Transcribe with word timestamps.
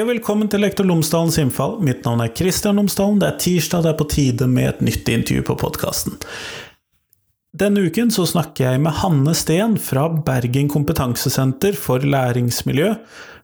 Og 0.00 0.06
velkommen 0.08 0.48
til 0.48 0.62
Lektor 0.64 0.86
Lomsdalens 0.88 1.36
innfall. 1.42 1.74
Mitt 1.84 2.06
navn 2.06 2.22
er 2.24 2.30
Kristian 2.32 2.78
Lomsdalen. 2.80 3.18
Det 3.20 3.26
er 3.26 3.40
tirsdag, 3.42 3.82
det 3.84 3.90
er 3.90 3.96
på 3.98 4.06
tide 4.08 4.46
med 4.48 4.68
et 4.70 4.78
nytt 4.86 5.08
intervju 5.12 5.42
på 5.50 5.56
podkasten. 5.60 6.14
Denne 7.60 7.82
uken 7.84 8.08
så 8.14 8.24
snakker 8.30 8.64
jeg 8.64 8.80
med 8.80 8.96
Hanne 9.02 9.34
Steen 9.36 9.74
fra 9.82 10.06
Bergen 10.08 10.70
kompetansesenter 10.72 11.76
for 11.76 12.00
læringsmiljø, 12.00 12.94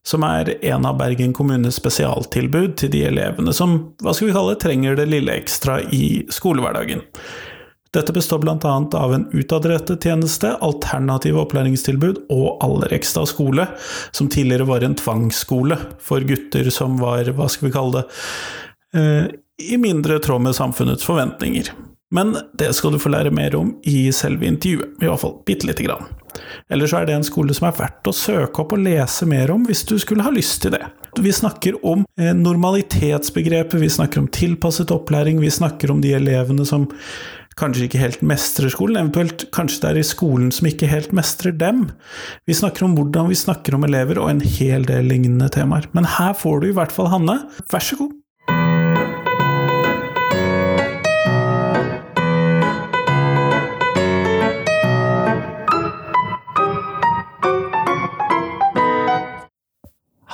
som 0.06 0.24
er 0.24 0.54
en 0.70 0.88
av 0.88 0.96
Bergen 0.96 1.34
kommunes 1.36 1.76
spesialtilbud 1.76 2.78
til 2.80 2.94
de 2.94 3.04
elevene 3.10 3.52
som, 3.52 3.76
hva 4.00 4.16
skal 4.16 4.30
vi 4.30 4.36
kalle, 4.38 4.56
trenger 4.62 4.96
det 4.96 5.10
lille 5.12 5.36
ekstra 5.36 5.82
i 5.92 6.06
skolehverdagen. 6.32 7.04
Dette 7.96 8.12
består 8.12 8.38
bl.a. 8.38 8.88
av 8.92 9.14
en 9.14 9.26
utadrettet 9.32 10.04
tjeneste, 10.04 10.50
alternative 10.60 11.40
opplæringstilbud 11.40 12.26
og 12.28 12.58
Allerekstad 12.64 13.30
skole, 13.30 13.64
som 14.12 14.28
tidligere 14.28 14.68
var 14.68 14.84
en 14.84 14.98
tvangsskole 15.00 15.78
for 16.04 16.26
gutter 16.28 16.68
som 16.74 16.98
var, 17.00 17.30
hva 17.32 17.48
skal 17.48 17.70
vi 17.70 17.74
kalle 17.78 18.02
det, 18.02 19.00
eh, 19.00 19.24
i 19.72 19.78
mindre 19.80 20.18
tråd 20.20 20.44
med 20.44 20.58
samfunnets 20.58 21.08
forventninger. 21.08 21.72
Men 22.12 22.36
det 22.54 22.74
skal 22.76 22.92
du 22.92 23.00
få 23.00 23.10
lære 23.14 23.32
mer 23.34 23.56
om 23.56 23.72
i 23.88 24.12
selve 24.12 24.44
intervjuet, 24.46 24.92
i 25.00 25.08
hvert 25.08 25.22
fall 25.24 25.38
bitte 25.48 25.66
lite 25.66 25.88
grann. 25.88 26.04
Ellers 26.68 26.92
er 26.94 27.08
det 27.08 27.16
en 27.16 27.24
skole 27.24 27.54
som 27.56 27.70
er 27.70 27.78
verdt 27.78 28.10
å 28.10 28.14
søke 28.14 28.60
opp 28.60 28.74
og 28.76 28.82
lese 28.84 29.24
mer 29.26 29.50
om 29.54 29.64
hvis 29.66 29.86
du 29.88 29.96
skulle 29.98 30.26
ha 30.26 30.34
lyst 30.34 30.60
til 30.62 30.76
det. 30.76 30.84
Vi 31.16 31.32
snakker 31.32 31.80
om 31.80 32.04
eh, 32.20 32.34
normalitetsbegrepet, 32.36 33.80
vi 33.80 33.88
snakker 33.88 34.20
om 34.20 34.28
tilpasset 34.28 34.92
opplæring, 34.92 35.40
vi 35.40 35.50
snakker 35.50 35.90
om 35.90 36.04
de 36.04 36.12
elevene 36.18 36.68
som 36.68 36.90
kanskje 37.56 37.86
ikke 37.86 38.00
helt 38.02 38.20
mestrer 38.20 38.68
skolen, 38.68 38.98
eventuelt 39.00 39.46
kanskje 39.56 39.80
det 39.80 39.88
er 39.88 39.98
i 40.02 40.04
skolen 40.04 40.50
som 40.52 40.68
ikke 40.68 40.90
helt 40.90 41.14
mestrer 41.16 41.54
dem. 41.56 41.86
Vi 42.44 42.56
snakker 42.56 42.84
om 42.84 42.96
hvordan 42.98 43.30
vi 43.32 43.38
snakker 43.38 43.78
om 43.78 43.86
elever, 43.88 44.20
og 44.20 44.28
en 44.28 44.44
hel 44.44 44.84
del 44.84 45.08
lignende 45.08 45.48
temaer. 45.48 45.88
Men 45.96 46.04
her 46.18 46.36
får 46.36 46.60
du 46.60 46.68
i 46.68 46.76
hvert 46.76 46.92
fall 46.92 47.08
Hanne, 47.08 47.38
vær 47.72 47.80
så 47.80 47.96
god. 47.96 48.12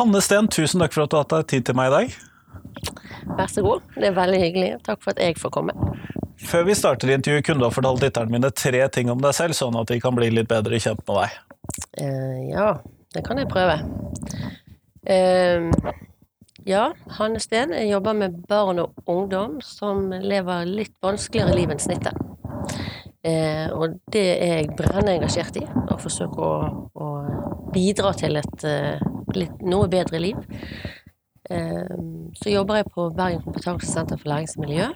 Hanne 0.03 0.19
Steen, 0.25 0.51
tusen 0.51 0.83
takk 0.83 0.97
for 0.97 1.05
at 1.05 1.13
du 1.13 1.21
har 1.21 1.23
hatt 1.23 1.37
deg 1.37 1.51
tid 1.53 1.71
til 1.71 1.79
meg 1.79 1.93
i 1.93 1.95
dag. 1.95 2.19
Vær 3.39 3.47
så 3.47 3.63
god, 3.63 3.87
det 3.95 4.11
er 4.11 4.19
veldig 4.19 4.43
hyggelig. 4.43 4.73
Takk 4.89 5.05
for 5.05 5.15
at 5.15 5.23
jeg 5.23 5.39
får 5.39 5.55
komme. 5.55 5.77
Før 6.43 6.65
vi 6.67 6.75
starter 6.75 7.13
intervjuet, 7.15 7.45
kunne 7.47 7.63
du 7.63 7.67
ha 7.69 7.73
fortalt 7.75 8.03
lytterne 8.03 8.35
mine 8.35 8.51
tre 8.57 8.83
ting 8.95 9.11
om 9.13 9.21
deg 9.23 9.35
selv, 9.37 9.57
sånn 9.57 9.77
at 9.79 9.91
de 9.93 9.99
kan 10.03 10.17
bli 10.17 10.31
litt 10.33 10.51
bedre 10.51 10.81
kjent 10.83 11.03
med 11.07 11.21
deg? 11.21 11.37
Uh, 12.01 12.39
ja, 12.51 12.69
det 13.15 13.23
kan 13.27 13.39
jeg 13.39 13.51
prøve. 13.53 13.77
Uh, 15.07 15.71
ja, 16.67 16.89
Hanne 17.19 17.43
Steen. 17.43 17.75
Jeg 17.77 17.93
jobber 17.93 18.19
med 18.19 18.41
barn 18.51 18.83
og 18.83 19.11
ungdom 19.11 19.61
som 19.65 20.11
lever 20.11 20.67
litt 20.69 20.95
vanskeligere 21.05 21.57
liv 21.59 21.75
enn 21.75 21.83
snittet. 21.83 22.19
Uh, 23.23 23.69
og 23.79 24.01
det 24.11 24.27
er 24.35 24.57
jeg 24.63 24.73
brennende 24.79 25.15
engasjert 25.21 25.61
i, 25.61 25.63
å 25.63 25.99
forsøke 26.03 26.43
å, 26.43 26.55
å 26.99 27.13
bidra 27.73 28.11
til 28.19 28.41
et 28.41 28.67
litt, 29.39 29.63
noe 29.63 29.87
bedre 29.91 30.19
liv. 30.21 30.43
Så 31.49 32.53
jobber 32.53 32.79
jeg 32.79 32.87
på 32.95 33.09
Bergen 33.17 33.43
kompetansesenter 33.43 34.21
for 34.21 34.31
læringsmiljø 34.31 34.87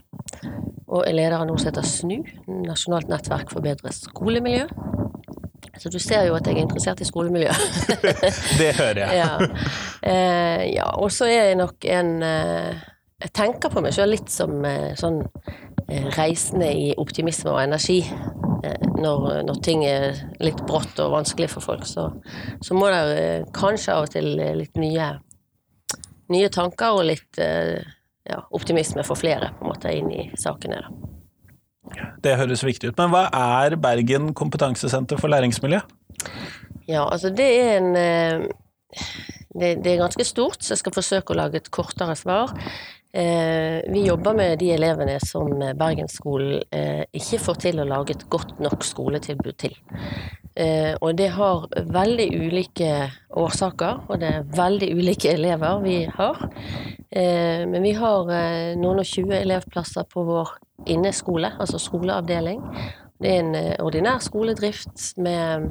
og 0.86 1.02
er 1.02 1.16
leder 1.16 1.41
av 1.41 1.47
noe 1.48 1.58
som 1.58 1.70
heter 1.70 1.86
SNU, 1.86 2.20
Nasjonalt 2.66 3.11
nettverk 3.11 3.50
for 3.52 3.64
bedre 3.64 3.92
skolemiljø. 3.94 4.67
Så 5.77 5.91
du 5.92 5.98
ser 6.00 6.24
jo 6.28 6.36
at 6.39 6.47
jeg 6.47 6.56
er 6.56 6.64
interessert 6.64 7.02
i 7.02 7.08
skolemiljø. 7.08 7.52
det 8.61 8.70
hører 8.79 9.02
jeg. 9.02 9.18
ja. 9.18 9.33
Eh, 10.02 10.62
ja. 10.73 10.89
Og 10.96 11.12
så 11.12 11.29
er 11.29 11.51
jeg 11.51 11.58
nok 11.61 11.85
en 11.85 12.23
eh, 12.23 12.85
Jeg 13.20 13.33
tenker 13.33 13.73
på 13.73 13.80
meg 13.80 13.95
sjøl 13.96 14.12
litt 14.12 14.30
som 14.33 14.64
eh, 14.68 14.92
sånn 14.96 15.23
eh, 15.24 16.08
reisende 16.17 16.68
i 16.73 16.90
optimisme 16.96 17.52
og 17.52 17.62
energi. 17.64 18.02
Når, 18.96 19.45
når, 19.46 19.58
ting 19.62 19.85
er 19.86 20.17
litt 20.42 20.58
brått 20.67 20.98
og 21.05 21.12
vanskelig 21.12 21.46
for 21.52 21.62
folk, 21.62 21.85
så, 21.86 22.08
så 22.64 22.74
må 22.74 22.89
det 22.90 23.45
kanskje 23.55 23.92
av 23.95 24.06
og 24.08 24.14
til 24.14 24.27
litt 24.58 24.80
nye, 24.80 25.11
nye 26.33 26.48
tanker 26.53 26.98
og 26.98 27.07
litt 27.09 27.39
ja, 27.39 28.41
optimisme 28.57 29.05
for 29.07 29.19
flere 29.19 29.53
på 29.57 29.67
en 29.67 29.70
måte 29.70 29.92
inn 29.95 30.11
i 30.11 30.25
sakene. 30.39 30.81
Da. 30.83 31.13
Det 32.23 32.37
høres 32.41 32.64
viktig 32.67 32.91
ut. 32.91 32.98
Men 32.98 33.13
hva 33.13 33.27
er 33.31 33.77
Bergen 33.81 34.33
kompetansesenter 34.36 35.20
for 35.20 35.31
læringsmiljø? 35.33 35.81
Ja, 36.86 37.05
altså 37.05 37.31
det 37.35 37.47
er 37.47 37.73
en 37.79 37.97
eh, 37.98 38.47
det, 39.57 39.70
det, 39.83 39.92
er 39.92 40.03
ganske 40.03 40.27
stort, 40.27 40.63
så 40.63 40.75
jeg 40.75 40.83
skal 40.83 40.95
forsøke 40.95 41.33
å 41.33 41.39
lage 41.39 41.61
et 41.61 41.70
kortere 41.75 42.17
svar. 42.19 42.53
Eh, 43.17 43.79
vi 43.93 44.03
jobber 44.05 44.37
med 44.37 44.59
de 44.61 44.73
elevene 44.75 45.17
som 45.25 45.49
Bergensskolen 45.79 46.61
eh, 46.71 47.05
ikke 47.17 47.41
får 47.47 47.63
til 47.65 47.81
å 47.81 47.89
lage 47.89 48.17
et 48.17 48.27
godt 48.33 48.59
nok 48.61 48.85
skoletilbud 48.85 49.57
til. 49.65 49.79
Og 51.05 51.11
det 51.19 51.27
har 51.35 51.67
veldig 51.93 52.27
ulike 52.33 52.87
årsaker, 53.37 53.99
og 54.09 54.23
det 54.23 54.31
er 54.39 54.47
veldig 54.57 54.87
ulike 54.97 55.35
elever 55.37 55.83
vi 55.83 55.99
har. 56.09 56.47
Eh, 57.11 57.67
men 57.69 57.83
vi 57.83 57.93
har 57.93 58.31
eh, 58.35 58.77
noen 58.77 59.01
og 59.01 59.09
tjue 59.09 59.39
elevplasser 59.39 60.05
på 60.11 60.25
vår 60.27 60.57
inneskole, 60.91 61.53
altså 61.61 61.79
skoleavdeling. 61.81 62.61
Det 63.23 63.31
er 63.31 63.45
en 63.45 63.55
eh, 63.57 63.77
ordinær 63.81 64.19
skoledrift 64.25 65.15
med, 65.17 65.71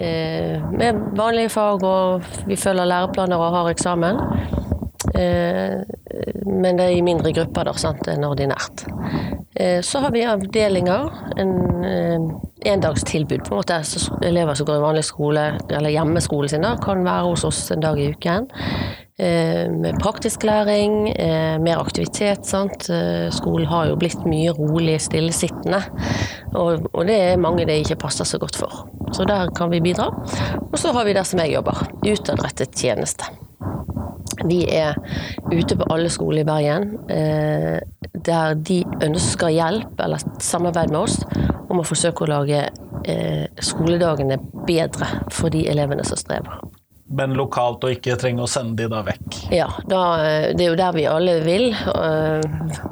med 0.00 1.00
vanlige 1.16 1.52
fag, 1.54 1.84
og 1.84 2.28
vi 2.48 2.56
følger 2.56 2.88
læreplaner 2.88 3.40
og 3.40 3.56
har 3.56 3.70
eksamen. 3.72 4.20
Men 5.20 6.78
det 6.78 6.86
er 6.86 6.94
i 6.96 7.04
mindre 7.04 7.32
grupper 7.36 7.68
da, 7.68 7.74
sant, 7.78 8.08
enn 8.10 8.26
ordinært. 8.26 8.86
Så 9.84 10.00
har 10.00 10.14
vi 10.14 10.22
avdelinger, 10.24 11.10
en 11.42 11.52
endagstilbud 12.66 13.44
på 13.44 13.54
en 13.54 13.60
måte. 13.60 13.80
Så 13.84 14.18
elever 14.24 14.56
som 14.56 14.68
går 14.68 14.78
i 14.78 14.84
vanlig 14.84 15.04
skole, 15.08 15.44
eller 15.68 15.92
hjemmeskolen 15.92 16.52
sin, 16.52 16.64
da, 16.64 16.76
kan 16.82 17.04
være 17.04 17.28
hos 17.28 17.44
oss 17.48 17.62
en 17.74 17.84
dag 17.84 18.00
i 18.00 18.10
uken. 18.14 18.48
Eh, 19.20 19.70
med 19.70 19.98
praktisk 20.00 20.42
læring, 20.42 21.08
eh, 21.08 21.58
mer 21.58 21.76
aktivitet. 21.76 22.46
Sant? 22.46 22.90
Eh, 22.90 23.30
skolen 23.30 23.66
har 23.66 23.86
jo 23.86 23.96
blitt 23.96 24.24
mye 24.24 24.52
rolig, 24.56 25.00
stillesittende. 25.00 25.82
Og, 26.54 26.88
og, 26.94 27.06
det 27.06 27.18
er 27.20 27.36
mange 27.36 27.66
det 27.66 27.82
ikke 27.82 28.00
passer 28.00 28.24
så 28.24 28.38
godt 28.38 28.56
for. 28.56 28.88
Så 29.12 29.24
der 29.28 29.52
kan 29.56 29.70
vi 29.70 29.80
bidra. 29.80 30.08
Og 30.72 30.78
så 30.78 30.92
har 30.92 31.04
vi 31.04 31.12
der 31.12 31.22
som 31.22 31.40
jeg 31.40 31.52
jobber, 31.52 31.84
utadrettet 32.06 32.72
tjeneste. 32.72 33.49
Vi 34.48 34.62
er 34.72 34.96
ute 35.52 35.76
på 35.76 35.88
alle 35.92 36.10
skoler 36.12 36.42
i 36.42 36.48
Bergen 36.48 36.94
der 38.20 38.54
de 38.56 38.80
ønsker 39.04 39.52
hjelp 39.52 40.00
eller 40.00 40.22
samarbeid 40.42 40.92
med 40.92 41.02
oss 41.02 41.20
om 41.70 41.82
å 41.82 41.86
forsøke 41.86 42.24
å 42.24 42.30
lage 42.32 42.64
skoledagene 43.64 44.40
bedre 44.68 45.08
for 45.32 45.52
de 45.52 45.66
elevene 45.70 46.04
som 46.08 46.18
strever 46.20 46.60
men 47.10 47.34
lokalt, 47.34 47.82
og 47.84 47.96
ikke 47.96 48.14
trenge 48.20 48.44
å 48.44 48.50
sende 48.50 48.84
de 48.84 48.90
da 48.90 49.00
vekk. 49.06 49.38
Ja, 49.50 49.66
da, 49.90 50.02
det 50.54 50.62
er 50.62 50.68
jo 50.70 50.78
der 50.78 50.94
vi 50.94 51.06
alle 51.10 51.40
vil. 51.42 51.72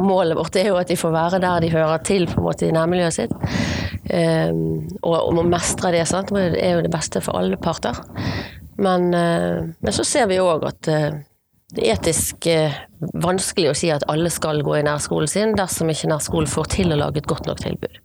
Målet 0.03 0.39
vårt 0.39 0.59
er 0.59 0.73
jo 0.73 0.79
at 0.81 0.91
de 0.91 0.99
får 0.99 1.15
være 1.15 1.41
der 1.43 1.63
de 1.63 1.71
hører 1.71 2.03
til 2.07 2.27
på 2.27 2.41
en 2.41 2.49
måte 2.49 2.67
i 2.67 2.75
nærmiljøet 2.75 3.15
sitt. 3.15 3.37
Og 5.07 5.15
om 5.15 5.39
å 5.39 5.47
mestre 5.47 5.93
det 5.95 6.07
sant? 6.11 6.33
det 6.35 6.59
er 6.59 6.79
jo 6.79 6.87
det 6.87 6.93
beste 6.93 7.23
for 7.23 7.39
alle 7.39 7.61
parter. 7.63 8.01
Men, 8.79 9.09
eh, 9.15 9.65
men 9.81 9.95
så 9.95 10.05
ser 10.07 10.29
vi 10.31 10.39
òg 10.43 10.67
at 10.69 10.89
eh, 10.93 11.19
det 11.75 11.85
er 11.85 11.99
etisk 11.99 12.47
eh, 12.49 12.77
vanskelig 13.21 13.73
å 13.73 13.77
si 13.77 13.91
at 13.93 14.07
alle 14.09 14.31
skal 14.33 14.63
gå 14.65 14.79
i 14.79 14.85
nærskolen 14.87 15.31
sin, 15.31 15.57
dersom 15.59 15.91
ikke 15.93 16.11
nærskolen 16.13 16.49
får 16.51 16.71
til 16.79 16.95
å 16.95 17.01
lage 17.01 17.23
et 17.23 17.29
godt 17.29 17.49
nok 17.51 17.61
tilbud. 17.65 17.99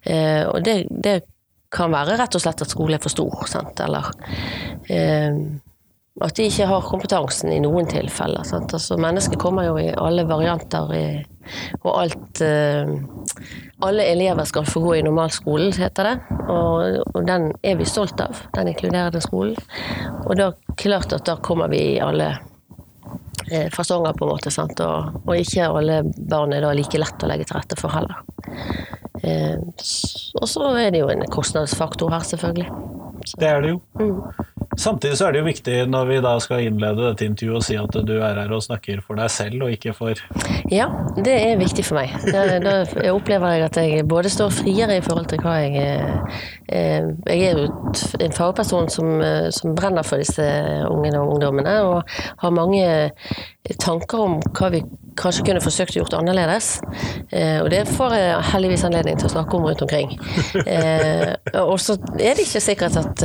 Og 0.00 0.62
det, 0.64 0.74
det 0.88 1.18
kan 1.70 1.92
være 1.92 2.16
rett 2.18 2.34
og 2.34 2.42
slett 2.42 2.62
at 2.64 2.72
skolen 2.72 2.96
er 2.96 3.02
for 3.02 3.12
stor, 3.12 3.42
sant? 3.50 3.80
eller 3.84 4.10
eh, 4.90 5.36
at 6.20 6.36
de 6.36 6.46
ikke 6.50 6.66
har 6.68 6.84
kompetansen 6.84 7.52
i 7.52 7.60
noen 7.64 7.88
tilfeller. 7.88 8.44
Sant? 8.44 8.74
Altså, 8.76 8.98
mennesker 9.00 9.40
kommer 9.40 9.68
jo 9.70 9.78
i 9.80 9.88
alle 9.96 10.26
varianter, 10.28 10.92
i, 10.92 11.04
og 11.80 11.94
alt 11.94 12.42
eh, 12.44 12.92
Alle 13.80 14.04
elever 14.12 14.44
skal 14.44 14.66
få 14.68 14.82
gå 14.84 14.94
i 14.98 15.04
normalskolen, 15.06 15.72
heter 15.72 16.10
det. 16.10 16.36
Og, 16.52 16.98
og, 17.14 17.22
den 17.24 17.48
er 17.64 17.78
vi 17.80 17.88
stolt 17.88 18.20
av, 18.20 18.42
den 18.52 18.68
inkluderende 18.74 19.22
skolen. 19.24 19.56
Og 20.26 20.36
da 20.36 20.50
klart 20.76 21.14
at 21.16 21.24
da 21.24 21.38
kommer 21.40 21.72
vi 21.72 21.80
i 21.94 22.00
alle 22.04 22.28
eh, 23.48 23.70
fasonger, 23.72 24.12
på 24.18 24.28
en 24.28 24.34
måte. 24.34 24.52
Og, 24.84 25.24
og 25.24 25.32
ikke 25.38 25.70
alle 25.72 26.02
barn 26.04 26.52
er 26.52 26.66
da 26.66 26.74
like 26.76 27.00
lett 27.00 27.24
å 27.24 27.32
legge 27.32 27.48
til 27.48 27.56
rette 27.56 27.80
for 27.80 27.96
heller. 27.96 28.20
Eh, 29.24 29.56
og 30.36 30.48
så 30.48 30.74
er 30.76 30.92
det 30.92 31.00
jo 31.00 31.08
en 31.12 31.24
kostnadsfaktor 31.32 32.12
her, 32.12 32.28
selvfølgelig. 32.28 32.68
Så. 33.24 33.40
Det 33.40 33.48
er 33.48 33.64
det 33.64 33.74
jo. 33.74 33.80
Mm. 34.00 34.49
Samtidig 34.78 35.16
så 35.18 35.26
er 35.26 35.34
det 35.34 35.40
jo 35.40 35.48
viktig 35.48 35.76
når 35.90 36.06
vi 36.06 36.18
da 36.22 36.32
skal 36.42 36.62
innlede 36.62 37.08
dette 37.08 37.26
intervjuet 37.26 37.58
å 37.58 37.64
si 37.66 37.76
at 37.80 37.96
du 38.06 38.12
er 38.20 38.38
her 38.38 38.52
og 38.54 38.62
snakker 38.62 39.02
for 39.02 39.18
deg 39.18 39.32
selv 39.32 39.66
og 39.66 39.74
ikke 39.74 39.94
for 39.96 40.20
Ja, 40.70 40.86
det 41.16 41.34
er 41.34 41.58
viktig 41.58 41.84
for 41.88 41.98
meg. 41.98 42.14
Da, 42.30 42.44
da 42.62 42.74
opplever 43.10 43.56
jeg 43.56 43.66
at 43.66 43.80
jeg 43.82 44.06
både 44.10 44.30
står 44.30 44.54
friere 44.60 45.00
i 45.00 45.04
forhold 45.04 45.26
til 45.32 45.42
hva 45.42 45.56
jeg 45.64 45.74
eh, 46.70 47.10
Jeg 47.26 47.50
er 47.50 47.58
jo 47.58 47.66
en 48.22 48.36
fagperson 48.36 48.90
som, 48.94 49.12
eh, 49.24 49.50
som 49.54 49.74
brenner 49.74 50.06
for 50.06 50.22
disse 50.22 50.46
ungene 50.86 51.18
og 51.18 51.34
ungdommene, 51.34 51.76
og 51.90 52.16
har 52.44 52.54
mange 52.54 52.86
tanker 53.82 54.26
om 54.26 54.38
hva 54.54 54.70
vi 54.72 54.84
kanskje 55.20 55.44
kunne 55.46 55.62
forsøkt 55.64 55.96
å 55.96 56.02
gjort 56.02 56.16
annerledes. 56.18 56.72
Eh, 57.30 57.58
og 57.60 57.70
det 57.72 57.84
får 57.90 58.16
jeg 58.16 58.48
heldigvis 58.54 58.86
anledning 58.88 59.20
til 59.20 59.30
å 59.30 59.34
snakke 59.36 59.58
om 59.58 59.68
rundt 59.68 59.84
omkring. 59.86 60.16
og 61.66 61.76
så 61.82 61.96
er 62.18 62.38
det 62.38 62.46
ikke 62.46 62.64
sikkert 62.64 62.98
at 63.00 63.24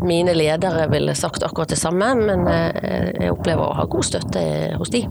mine 0.00 0.34
ledere 0.34 0.88
ville 0.90 1.14
sagt 1.18 1.44
akkurat 1.44 1.70
det 1.70 1.78
samme, 1.78 2.12
men 2.16 2.46
jeg 2.48 3.32
opplever 3.32 3.68
å 3.68 3.76
ha 3.76 3.86
god 3.90 4.08
støtte 4.08 4.42
hos 4.80 4.92
de. 4.92 5.04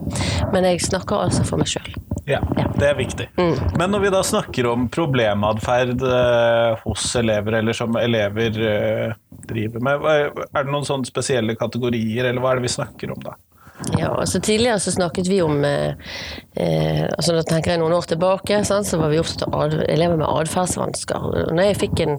Men 0.54 0.66
jeg 0.72 0.84
snakker 0.90 1.28
altså 1.28 1.46
for 1.48 1.62
meg 1.62 1.70
sjøl. 1.70 1.94
Ja, 2.30 2.40
det 2.78 2.86
er 2.86 2.98
viktig. 2.98 3.26
Mm. 3.40 3.56
Men 3.80 3.92
når 3.94 4.04
vi 4.04 4.12
da 4.14 4.22
snakker 4.26 4.68
om 4.70 4.86
problematferd 4.94 6.04
eh, 6.06 6.82
hos 6.84 7.08
elever, 7.18 7.58
eller 7.60 7.78
som 7.78 7.98
elever 7.98 8.60
eh, 8.70 9.16
driver 9.50 9.86
med, 9.86 10.06
er 10.12 10.34
det 10.60 10.70
noen 10.70 10.86
sånne 10.86 11.10
spesielle 11.10 11.58
kategorier, 11.58 12.30
eller 12.30 12.44
hva 12.44 12.54
er 12.54 12.60
det 12.60 12.68
vi 12.68 12.76
snakker 12.76 13.16
om 13.16 13.24
da? 13.26 13.34
Ja, 13.98 14.10
altså 14.20 14.40
Tidligere 14.44 14.80
så 14.80 14.92
snakket 14.92 15.28
vi 15.28 15.42
om 15.42 15.64
eh, 15.66 15.94
eh, 16.56 17.06
altså 17.06 17.36
Da 17.38 17.44
tenker 17.48 17.74
jeg 17.74 17.82
noen 17.82 17.96
år 17.96 18.08
tilbake, 18.12 18.60
sant, 18.68 18.88
så 18.88 19.00
var 19.00 19.12
vi 19.14 19.22
opptatt 19.22 19.48
av 19.56 19.76
elever 19.86 20.20
med 20.20 20.28
atferdsvansker. 20.28 21.28
Når 21.56 21.70
jeg 21.70 21.80
fikk 21.80 22.04
en 22.04 22.18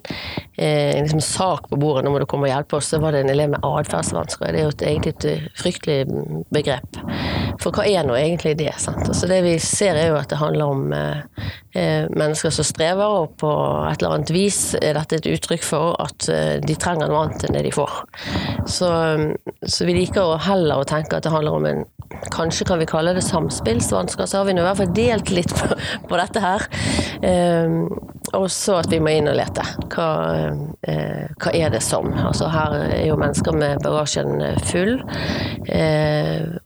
eh, 0.57 0.97
liksom 1.03 1.21
sak 1.25 1.69
på 1.71 1.79
bordet 1.81 2.07
nå 2.07 2.15
må 2.15 2.23
du 2.23 2.27
komme 2.31 2.49
og 2.49 2.55
hjelpe 2.55 2.81
oss, 2.81 2.91
så 2.93 3.01
var 3.03 3.15
det 3.15 3.25
en 3.25 3.33
elev 3.35 3.53
med 3.53 3.67
atferdsvansker. 3.67 4.55
Det 4.55 4.63
er 4.63 4.69
jo 4.69 4.75
et, 4.75 4.87
egentlig 4.93 5.15
et 5.17 5.29
eh, 5.31 5.49
fryktelig 5.61 6.25
begrep. 6.55 7.01
For 7.61 7.77
hva 7.77 7.85
er 7.89 8.09
nå 8.09 8.17
egentlig 8.17 8.57
det? 8.61 8.73
Sant? 8.81 9.05
Altså 9.05 9.29
det 9.31 9.43
vi 9.45 9.57
ser 9.63 10.01
er 10.01 10.15
jo 10.15 10.21
at 10.21 10.33
det 10.33 10.41
handler 10.41 10.77
om 10.77 10.97
eh, 10.97 11.51
mennesker 11.75 12.51
som 12.55 12.67
strever, 12.67 13.13
og 13.23 13.37
på 13.39 13.51
et 13.87 14.01
eller 14.01 14.17
annet 14.17 14.33
vis 14.35 14.59
er 14.81 14.97
dette 14.99 15.21
et 15.21 15.29
uttrykk 15.31 15.63
for 15.63 15.95
at 16.03 16.27
de 16.65 16.77
trenger 16.81 17.07
noe 17.07 17.25
annet 17.25 17.47
enn 17.47 17.55
det 17.55 17.63
de 17.69 17.73
får. 17.75 17.93
Så, 18.67 18.91
så 19.63 19.87
vi 19.87 19.95
liker 20.01 20.35
heller 20.49 20.83
å 20.83 20.89
tenke 20.89 21.19
at 21.19 21.29
det 21.29 21.35
handler 21.35 21.61
om 21.61 21.69
en 21.71 21.85
Kanskje 22.35 22.65
kan 22.67 22.79
vi 22.79 22.87
kalle 22.87 23.13
det 23.15 23.23
samspillsvansker, 23.23 24.27
så 24.27 24.41
har 24.41 24.45
vi 24.45 24.55
nå 24.55 24.65
i 24.65 24.67
hvert 24.67 24.81
fall 24.81 24.95
delt 24.95 25.31
litt 25.31 25.53
på, 25.55 25.77
på 26.11 26.19
dette 26.19 26.43
her. 26.43 26.67
Um, 27.23 27.87
og 28.37 28.49
så 28.53 28.81
at 28.81 28.91
vi 28.91 28.99
må 29.03 29.15
inn 29.15 29.31
og 29.31 29.39
lete. 29.39 29.65
Hva, 29.95 30.09
uh, 30.51 31.25
hva, 31.39 31.55
er 31.55 31.71
det 31.73 31.83
som? 31.87 32.11
Altså 32.19 32.51
her 32.51 32.77
er 32.83 33.07
jo 33.07 33.19
mennesker 33.21 33.57
med 33.57 33.83
bagasjen 33.87 34.43
full. 34.67 34.99
Uh, 35.71 36.59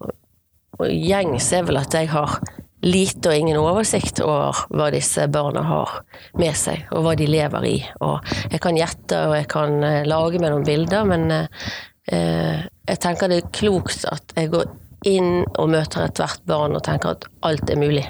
og 0.80 0.90
gjengs 0.90 1.52
er 1.54 1.68
vel 1.68 1.78
at 1.78 1.94
jeg 1.94 2.10
har 2.10 2.40
lite 2.84 3.30
og 3.30 3.38
ingen 3.38 3.58
oversikt 3.60 4.20
over 4.24 4.64
hva 4.70 4.90
disse 4.94 5.26
barna 5.32 5.64
har 5.66 5.98
med 6.40 6.54
seg, 6.58 6.86
og 6.92 7.06
hva 7.06 7.16
de 7.18 7.28
lever 7.30 7.68
i. 7.70 7.76
Og 8.04 8.34
jeg 8.52 8.62
kan 8.64 8.78
gjette 8.78 9.20
og 9.30 9.36
jeg 9.38 9.48
kan 9.52 9.78
uh, 9.80 10.02
lage 10.08 10.40
meg 10.42 10.52
noen 10.52 10.66
bilder, 10.68 11.08
men 11.08 11.30
jeg 12.04 12.98
tenker 13.00 13.30
det 13.32 13.38
er 13.40 13.52
klokt 13.56 14.02
at 14.10 14.34
jeg 14.36 14.50
går 14.52 14.66
inn 15.08 15.46
og 15.56 15.70
møter 15.72 16.04
ethvert 16.04 16.42
barn 16.44 16.76
og 16.76 16.84
tenker 16.84 17.14
at 17.14 17.24
alt 17.48 17.70
er 17.72 17.80
mulig. 17.80 18.04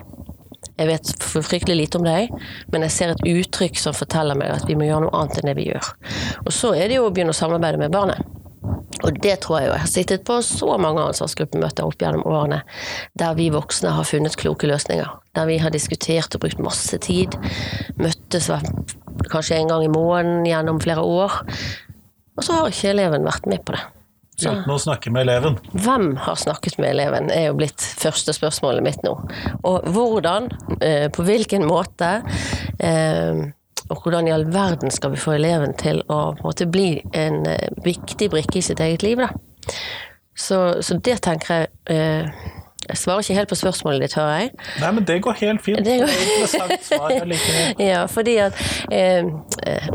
Jeg 0.75 0.88
vet 0.88 1.11
fryktelig 1.23 1.76
lite 1.79 2.00
om 2.00 2.06
deg, 2.06 2.32
men 2.73 2.87
jeg 2.87 2.94
ser 2.94 3.12
et 3.12 3.26
uttrykk 3.31 3.79
som 3.79 3.94
forteller 3.94 4.38
meg 4.38 4.50
at 4.56 4.65
vi 4.67 4.75
må 4.79 4.88
gjøre 4.88 5.05
noe 5.06 5.21
annet 5.21 5.38
enn 5.38 5.50
det 5.50 5.59
vi 5.61 5.69
gjør. 5.69 5.91
Og 6.43 6.50
så 6.55 6.73
er 6.75 6.91
det 6.91 6.99
jo 6.99 7.06
å 7.06 7.12
begynne 7.15 7.35
å 7.35 7.38
samarbeide 7.38 7.79
med 7.79 7.94
barnet. 7.94 8.25
Og 9.05 9.19
det 9.22 9.37
tror 9.44 9.58
jeg 9.58 9.69
jo. 9.69 9.72
Jeg 9.75 9.82
har 9.82 9.90
sittet 9.90 10.25
på 10.26 10.38
så 10.46 10.76
mange 10.81 11.02
ansvarsgruppemøter 11.11 11.87
opp 11.87 12.00
gjennom 12.00 12.25
årene 12.28 12.62
der 13.20 13.34
vi 13.38 13.50
voksne 13.52 13.93
har 13.96 14.08
funnet 14.08 14.38
kloke 14.40 14.69
løsninger. 14.70 15.11
Der 15.37 15.49
vi 15.50 15.58
har 15.61 15.75
diskutert 15.75 16.37
og 16.37 16.44
brukt 16.44 16.62
masse 16.62 16.99
tid. 17.05 17.37
Møttes 18.00 18.49
kanskje 19.32 19.58
en 19.58 19.72
gang 19.72 19.84
i 19.84 19.93
måneden 19.93 20.46
gjennom 20.49 20.81
flere 20.82 21.05
år. 21.05 21.43
Og 22.34 22.46
så 22.46 22.56
har 22.56 22.72
ikke 22.72 22.94
eleven 22.94 23.26
vært 23.26 23.50
med 23.50 23.62
på 23.66 23.76
det. 23.76 23.82
Så, 24.34 24.50
Uten 24.50 24.72
å 24.75 24.81
snakke 24.82 25.12
med 25.14 25.28
eleven. 25.28 25.58
Hvem 25.78 26.08
har 26.25 26.38
snakket 26.40 26.81
med 26.82 26.90
eleven, 26.96 27.28
er 27.31 27.52
jo 27.52 27.58
blitt 27.61 27.82
første 28.00 28.34
spørsmålet 28.34 28.82
mitt 28.82 29.05
nå. 29.06 29.12
Og 29.62 29.87
hvordan, 29.94 30.49
eh, 30.81 31.06
på 31.14 31.22
hvilken 31.22 31.62
måte, 31.69 32.16
eh, 32.81 33.44
og 33.90 34.02
hvordan 34.02 34.28
i 34.28 34.34
all 34.34 34.46
verden 34.52 34.90
skal 34.90 35.14
vi 35.14 35.20
få 35.20 35.36
eleven 35.36 35.75
til 35.81 36.02
å 36.08 36.34
måte, 36.42 36.66
bli 36.70 36.98
en 37.12 37.44
eh, 37.50 37.70
viktig 37.84 38.31
brikke 38.32 38.60
i 38.60 38.64
sitt 38.64 38.81
eget 38.81 39.04
liv, 39.06 39.20
da. 39.20 39.31
Så, 40.34 40.82
så 40.82 40.98
det 40.98 41.20
tenker 41.22 41.64
jeg 41.86 42.52
jeg 42.88 42.98
svarer 43.00 43.25
ikke 43.25 43.34
helt 43.34 43.48
på 43.48 43.56
spørsmålet 43.56 44.02
ditt, 44.04 44.14
hører 44.19 44.40
jeg. 44.42 44.50
Nei, 44.81 44.90
men 44.96 45.06
det 45.08 45.16
går 45.25 45.38
helt 45.40 45.62
fint. 45.64 45.81
Det, 45.86 45.94
går... 46.00 46.10
det 46.10 46.16
er 46.16 46.32
interessant 46.34 46.84
svar. 46.84 47.12
ja, 47.92 48.02
fordi 48.10 48.34
at 48.44 48.60
eh, 48.92 49.31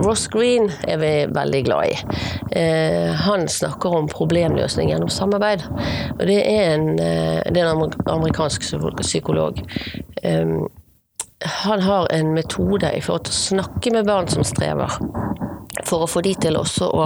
Ross 0.01 0.27
Green 0.33 0.69
er 0.87 0.97
vi 1.01 1.11
veldig 1.35 1.61
glad 1.67 1.93
i. 1.93 2.17
Eh, 2.57 3.13
han 3.27 3.47
snakker 3.51 3.93
om 3.99 4.09
problemløsning 4.09 4.89
gjennom 4.89 5.11
samarbeid. 5.13 5.67
Og 6.17 6.25
det 6.29 6.39
er 6.41 6.73
en, 6.73 6.89
eh, 6.97 7.37
det 7.45 7.61
er 7.61 7.69
en 7.69 7.93
amerikansk 8.09 8.65
psykolog. 9.03 9.61
Eh, 10.23 10.57
han 11.45 11.81
har 11.81 12.07
en 12.11 12.33
metode 12.33 12.91
i 12.95 13.01
forhold 13.01 13.27
til 13.27 13.35
å 13.35 13.43
snakke 13.43 13.93
med 13.95 14.07
barn 14.09 14.27
som 14.31 14.43
strever 14.43 14.99
for 15.87 16.03
å 16.03 16.09
få 16.09 16.21
de 16.25 16.33
til 16.41 16.57
også 16.59 16.89
å 16.91 17.05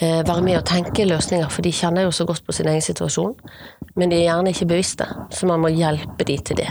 eh, 0.00 0.20
være 0.26 0.42
med 0.44 0.58
og 0.58 0.66
tenke 0.68 1.06
løsninger, 1.08 1.48
for 1.52 1.64
de 1.64 1.72
kjenner 1.74 2.06
jo 2.06 2.14
så 2.14 2.26
godt 2.28 2.44
på 2.46 2.54
sin 2.56 2.68
egen 2.70 2.84
situasjon. 2.84 3.36
Men 3.98 4.12
de 4.12 4.18
er 4.18 4.26
gjerne 4.26 4.52
ikke 4.54 4.68
bevisste, 4.72 5.06
så 5.34 5.48
man 5.50 5.62
må 5.62 5.72
hjelpe 5.74 6.26
de 6.28 6.36
til 6.50 6.60
det. 6.62 6.68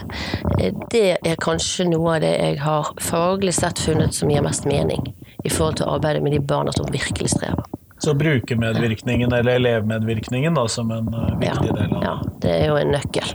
Eh, 0.60 0.75
det 0.92 1.18
er 1.18 1.42
kanskje 1.42 1.90
noe 1.90 2.18
av 2.18 2.24
det 2.25 2.36
jeg 2.36 2.62
har 2.66 2.94
faglig 3.02 3.56
sett 3.57 3.81
funnet 3.81 4.16
som 4.16 4.31
gir 4.31 4.45
mest 4.45 4.68
mening 4.69 5.13
i 5.44 5.50
forhold 5.52 5.80
til 5.80 5.88
å 5.88 5.98
arbeide 5.98 6.24
med 6.24 6.36
de 6.36 6.44
barna 6.44 6.75
som 6.75 6.90
virkelig 6.92 7.31
strever. 7.38 7.79
Så 8.00 8.13
brukermedvirkningen, 8.16 9.34
eller 9.34 9.60
elevmedvirkningen, 9.60 10.56
da, 10.56 10.68
som 10.72 10.92
en 10.96 11.10
uh, 11.12 11.40
viktig 11.40 11.68
ja, 11.68 11.75
del 11.75 11.94
av 11.94 12.00
det? 12.00 12.06
Ja, 12.06 12.16
det 12.46 12.54
er 12.56 12.68
jo 12.72 12.78
en 12.80 12.94
nøkkel. 12.96 13.34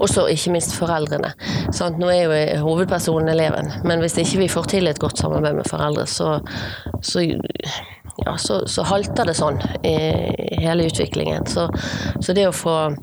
Og 0.00 0.08
så 0.10 0.26
ikke 0.32 0.54
minst 0.54 0.74
foreldrene. 0.76 1.34
Sånn, 1.74 1.98
nå 2.00 2.10
er 2.12 2.24
jo 2.24 2.64
hovedpersonen 2.64 3.30
eleven, 3.34 3.70
men 3.84 4.02
hvis 4.02 4.16
ikke 4.22 4.42
vi 4.44 4.50
får 4.52 4.70
til 4.74 4.90
et 4.90 5.00
godt 5.02 5.20
samarbeid 5.20 5.60
med 5.60 5.68
foreldre, 5.68 6.06
så, 6.10 6.38
så, 7.04 7.24
ja, 7.24 8.36
så, 8.40 8.62
så 8.70 8.86
halter 8.88 9.28
det 9.30 9.36
sånn 9.38 9.60
i 9.86 9.94
hele 10.64 10.88
utviklingen. 10.88 11.46
Så, 11.50 11.68
så 12.20 12.36
det 12.36 12.48
å 12.48 12.56
få 12.56 12.78
eh, 12.88 13.02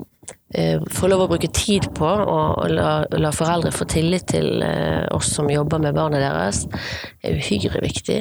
få 0.91 1.07
lov 1.07 1.23
å 1.23 1.27
bruke 1.31 1.47
tid 1.55 1.85
på 1.95 2.05
og 2.05 2.65
la, 2.73 3.05
la, 3.15 3.31
foreldre 3.31 3.71
få 3.71 3.87
tillit 3.89 4.27
til 4.33 4.61
eh, 4.65 5.05
oss 5.15 5.31
som 5.37 5.49
jobber 5.49 5.79
med 5.79 5.95
barna 5.95 6.19
deres, 6.19 6.65
er 7.23 7.39
uhyre 7.39 7.81
viktig. 7.83 8.19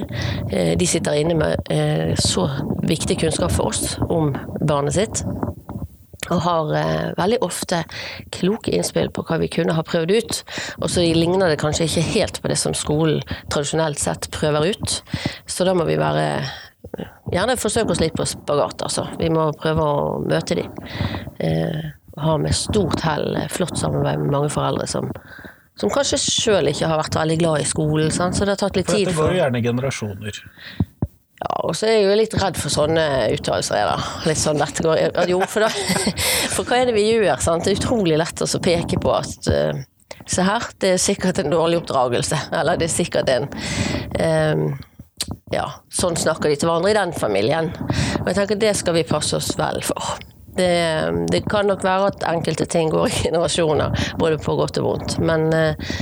Eh, 0.50 0.72
de 0.78 0.88
sitter 0.88 1.18
inne 1.20 1.36
med 1.40 1.72
eh, 1.74 2.14
så 2.14 2.46
viktig 2.86 3.18
kunnskap 3.24 3.54
for 3.56 3.74
oss 3.74 3.96
om 4.06 4.30
barnet 4.62 4.96
sitt 4.96 5.24
og 6.30 6.42
har 6.44 6.72
eh, 6.78 7.10
veldig 7.18 7.40
ofte 7.42 7.82
kloke 8.34 8.72
innspill 8.74 9.10
på 9.14 9.24
hva 9.26 9.40
vi 9.42 9.50
kunne 9.52 9.74
ha 9.74 9.84
prøvd 9.86 10.12
ut. 10.14 10.40
Og 10.78 10.90
så 10.92 11.04
ligner 11.04 11.50
det 11.50 11.60
kanskje 11.62 11.88
ikke 11.88 12.08
helt 12.12 12.40
på 12.42 12.50
det 12.52 12.58
som 12.60 12.76
skolen 12.76 13.22
tradisjonelt 13.50 13.98
sett 13.98 14.30
prøver 14.34 14.70
ut. 14.70 15.00
Så 15.50 15.66
da 15.66 15.74
må 15.74 15.88
vi 15.88 15.98
være 16.00 16.28
Gjerne 17.30 17.56
forsøke 17.60 17.94
oss 17.94 18.02
litt 18.02 18.16
på 18.18 18.26
spagat, 18.26 18.82
altså. 18.86 19.06
Vi 19.20 19.30
må 19.32 19.50
prøve 19.58 19.86
å 19.86 20.18
møte 20.24 20.58
dem. 20.58 20.72
Eh, 21.38 21.80
ha 22.20 22.36
med 22.40 22.56
stort 22.56 23.04
hell 23.06 23.38
flott 23.52 23.78
samarbeid 23.78 24.24
med 24.24 24.34
mange 24.34 24.50
foreldre 24.52 24.88
som, 24.90 25.08
som 25.78 25.92
kanskje 25.94 26.18
sjøl 26.20 26.72
ikke 26.72 26.90
har 26.90 27.00
vært 27.00 27.18
veldig 27.20 27.38
glad 27.40 27.64
i 27.64 27.68
skolen. 27.68 28.10
Sant? 28.14 28.36
Så 28.36 28.46
det 28.46 28.56
har 28.56 28.62
tatt 28.64 28.80
litt 28.80 28.90
tid. 28.90 29.06
For 29.06 29.12
dette 29.12 29.20
går 29.20 29.36
jo 29.36 29.42
gjerne 29.44 29.62
generasjoner. 29.68 30.40
Ja, 31.40 31.52
og 31.64 31.76
så 31.78 31.88
er 31.88 31.94
jeg 31.94 32.02
jo 32.04 32.16
litt 32.20 32.34
redd 32.36 32.58
for 32.60 32.72
sånne 32.72 33.04
uttalelser, 33.36 33.86
da. 33.88 34.10
Litt 34.28 34.40
sånn 34.40 34.60
dette 34.60 34.84
går 34.84 35.30
Jo, 35.30 35.38
for, 35.48 35.64
da, 35.64 35.70
for 36.54 36.68
hva 36.68 36.82
er 36.82 36.90
det 36.90 36.96
vi 36.98 37.06
gjør? 37.06 37.40
Sant? 37.40 37.64
Det 37.64 37.72
er 37.72 37.80
utrolig 37.80 38.18
lett 38.20 38.44
å 38.44 38.50
peke 38.60 39.00
på 39.00 39.14
at 39.14 39.48
uh, 39.48 39.86
Se 40.30 40.44
her, 40.44 40.66
det 40.82 40.92
er 40.94 41.00
sikkert 41.00 41.40
en 41.40 41.48
dårlig 41.50 41.78
oppdragelse. 41.80 42.36
Eller 42.54 42.76
det 42.78 42.86
er 42.86 42.92
sikkert 42.92 43.30
en 43.32 43.46
um, 43.48 44.66
Ja, 45.52 45.66
sånn 45.92 46.18
snakker 46.18 46.50
de 46.50 46.58
til 46.58 46.70
hverandre 46.70 46.92
i 46.92 46.98
den 46.98 47.14
familien. 47.16 47.70
Og 48.20 48.30
jeg 48.30 48.36
tenker 48.38 48.60
det 48.60 48.74
skal 48.78 48.96
vi 48.96 49.06
passe 49.08 49.38
oss 49.38 49.52
vel 49.58 49.82
for. 49.84 50.18
Det, 50.56 50.70
det 51.30 51.44
kan 51.50 51.68
nok 51.70 51.84
være 51.86 52.10
at 52.10 52.26
enkelte 52.30 52.66
ting 52.70 52.90
går 52.92 53.06
i 53.08 53.22
generasjoner, 53.28 53.94
både 54.18 54.40
på 54.42 54.56
godt 54.58 54.80
og 54.82 54.88
vondt. 54.88 55.18
Men 55.22 55.48
uh, 55.54 55.92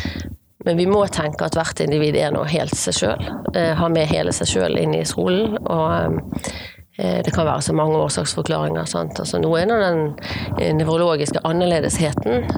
men 0.67 0.77
vi 0.77 0.85
må 0.91 1.05
tenke 1.09 1.47
at 1.47 1.55
hvert 1.57 1.81
individ 1.81 2.17
er 2.19 2.33
noe 2.35 2.49
helt 2.51 2.75
seg 2.77 2.97
sjøl. 2.99 3.23
Har 3.55 3.79
ha 3.79 3.87
med 3.93 4.11
hele 4.11 4.35
seg 4.37 4.51
sjøl 4.51 4.75
inn 4.81 4.97
i 4.99 5.05
skolen. 5.07 5.55
Og 5.63 5.87
eh, 5.95 6.51
det 6.99 7.31
kan 7.35 7.47
være 7.47 7.63
så 7.63 7.75
mange 7.79 8.01
årsaksforklaringer. 8.03 8.83
Altså, 8.83 9.39
noe 9.39 9.61
er 9.61 9.71
den 9.71 10.01
eh, 10.59 10.73
nevrologiske 10.75 11.45
annerledesheten, 11.47 12.49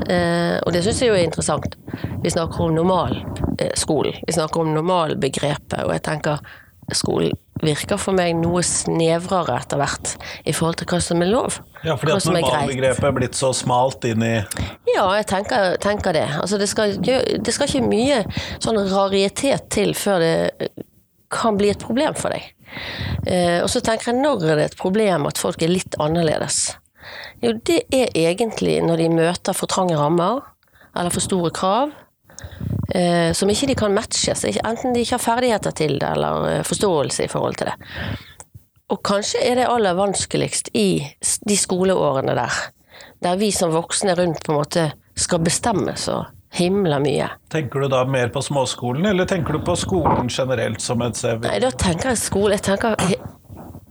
og 0.64 0.72
det 0.72 0.84
syns 0.86 1.02
jeg 1.02 1.12
jo 1.12 1.18
er 1.18 1.26
interessant. 1.26 1.76
Vi 2.24 2.32
snakker 2.32 2.64
om 2.64 2.74
normalskolen. 2.78 4.18
Vi 4.26 4.36
snakker 4.36 4.64
om 4.64 4.72
normalbegrepet, 4.74 5.82
og 5.84 5.92
jeg 5.96 6.04
tenker 6.08 6.40
skolen 6.96 7.36
virker 7.64 7.98
for 8.00 8.16
meg 8.16 8.34
noe 8.38 8.62
snevrere 8.64 9.58
etter 9.60 9.80
hvert 9.80 10.14
i 10.48 10.54
forhold 10.56 10.80
til 10.80 10.88
hva 10.90 11.00
som 11.04 11.24
er 11.24 11.30
lov. 11.30 11.58
Ja, 11.84 11.96
fordi 12.00 12.16
at 12.16 12.28
normalbegrepet 12.28 13.08
er 13.08 13.16
blitt 13.16 13.38
så 13.38 13.52
smalt 13.56 14.04
inn 14.08 14.24
i 14.24 14.34
Ja, 14.90 15.04
jeg 15.18 15.26
tenker, 15.30 15.76
tenker 15.82 16.16
det. 16.16 16.26
Altså, 16.40 16.60
det, 16.60 16.70
skal, 16.72 16.96
det 17.00 17.54
skal 17.54 17.68
ikke 17.68 17.86
mye 17.88 18.22
sånn 18.62 18.80
raritet 18.90 19.68
til 19.72 19.94
før 19.98 20.24
det 20.24 20.70
kan 21.30 21.58
bli 21.58 21.70
et 21.70 21.82
problem 21.82 22.16
for 22.18 22.34
deg. 22.34 22.48
Eh, 23.26 23.58
og 23.62 23.68
så 23.70 23.82
tenker 23.84 24.12
jeg, 24.12 24.20
når 24.22 24.46
er 24.46 24.60
det 24.60 24.68
et 24.70 24.78
problem 24.80 25.26
at 25.30 25.40
folk 25.40 25.62
er 25.62 25.72
litt 25.72 25.98
annerledes? 26.00 26.62
Jo, 27.42 27.54
det 27.66 27.82
er 27.94 28.12
egentlig 28.14 28.78
når 28.84 29.02
de 29.02 29.10
møter 29.12 29.56
for 29.56 29.70
trange 29.70 29.96
rammer, 29.98 30.42
eller 30.96 31.12
for 31.14 31.24
store 31.24 31.52
krav, 31.54 31.92
eh, 32.94 33.30
som 33.36 33.50
ikke 33.50 33.70
de 33.70 33.78
kan 33.78 33.94
matches. 33.94 34.44
Enten 34.44 34.94
de 34.94 35.04
ikke 35.04 35.16
har 35.16 35.24
ferdigheter 35.24 35.76
til 35.76 35.98
det, 36.00 36.10
eller 36.16 36.48
eh, 36.50 36.66
forståelse 36.66 37.26
i 37.26 37.32
forhold 37.32 37.60
til 37.60 37.70
det. 37.70 37.94
Og 38.90 38.98
kanskje 39.06 39.42
er 39.46 39.60
det 39.60 39.70
aller 39.70 39.94
vanskeligst 39.94 40.72
i 40.74 40.88
de 41.46 41.56
skoleårene 41.56 42.34
der, 42.34 42.60
der 43.22 43.38
vi 43.38 43.52
som 43.54 43.72
voksne 43.74 44.16
rundt 44.18 44.42
på 44.44 44.52
en 44.52 44.58
måte 44.58 44.86
skal 45.20 45.42
bestemme 45.44 45.94
så 46.00 46.24
himla 46.58 46.98
mye. 47.02 47.28
Tenker 47.52 47.80
du 47.84 47.88
da 47.92 48.04
mer 48.04 48.28
på 48.34 48.42
småskolen, 48.42 49.06
eller 49.06 49.28
tenker 49.30 49.52
du 49.58 49.62
på 49.66 49.76
skolen 49.78 50.28
generelt 50.30 50.80
som 50.82 51.02
et 51.06 51.16
sted? 51.18 51.44
Nei, 51.46 51.58
da 51.62 51.70
tenker 51.70 52.10
jeg 52.12 52.18
skole 52.24 52.58
jeg 52.58 52.66
tenker, 52.66 52.96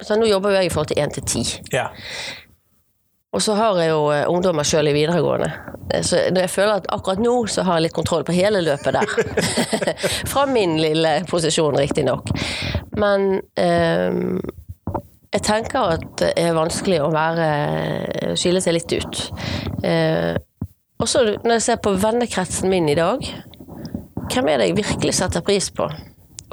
så 0.02 0.16
Nå 0.20 0.28
jobber 0.30 0.54
jo 0.54 0.60
jeg 0.62 0.70
i 0.70 0.72
forhold 0.74 0.92
til 0.94 1.02
én 1.04 1.12
til 1.12 1.26
ti. 1.28 1.42
Ja. 1.76 1.90
Og 3.36 3.42
så 3.46 3.54
har 3.54 3.78
jeg 3.78 3.92
jo 3.92 4.06
eh, 4.14 4.24
ungdommer 4.32 4.66
sjøl 4.66 4.88
i 4.90 4.94
videregående. 4.96 5.50
Eh, 5.94 6.02
Så 6.04 6.22
jeg 6.34 6.50
føler 6.50 6.80
at 6.80 6.88
akkurat 6.90 7.20
nå 7.22 7.34
så 7.52 7.66
har 7.68 7.78
jeg 7.78 7.90
litt 7.90 7.98
kontroll 7.98 8.24
på 8.26 8.34
hele 8.34 8.62
løpet 8.66 8.96
der. 8.96 9.12
Fra 10.32 10.46
min 10.50 10.78
lille 10.82 11.12
posisjon, 11.30 11.78
riktignok. 11.78 12.32
Men 12.98 13.28
um, 13.60 14.40
jeg 15.30 15.44
tenker 15.46 15.94
at 16.00 16.08
det 16.24 16.32
er 16.42 16.56
vanskelig 16.58 17.04
å 17.06 17.12
være 17.14 18.34
skille 18.40 18.64
seg 18.66 18.80
litt 18.80 18.96
ut. 18.98 19.22
Eh, 19.86 20.34
og 21.00 21.08
så 21.08 21.24
når 21.44 21.56
jeg 21.56 21.66
ser 21.66 21.82
på 21.84 21.96
vennekretsen 22.02 22.70
min 22.72 22.90
i 22.92 22.98
dag, 22.98 23.24
hvem 24.30 24.50
er 24.52 24.62
det 24.62 24.70
jeg 24.70 24.80
virkelig 24.82 25.16
setter 25.18 25.44
pris 25.46 25.70
på? 25.74 25.88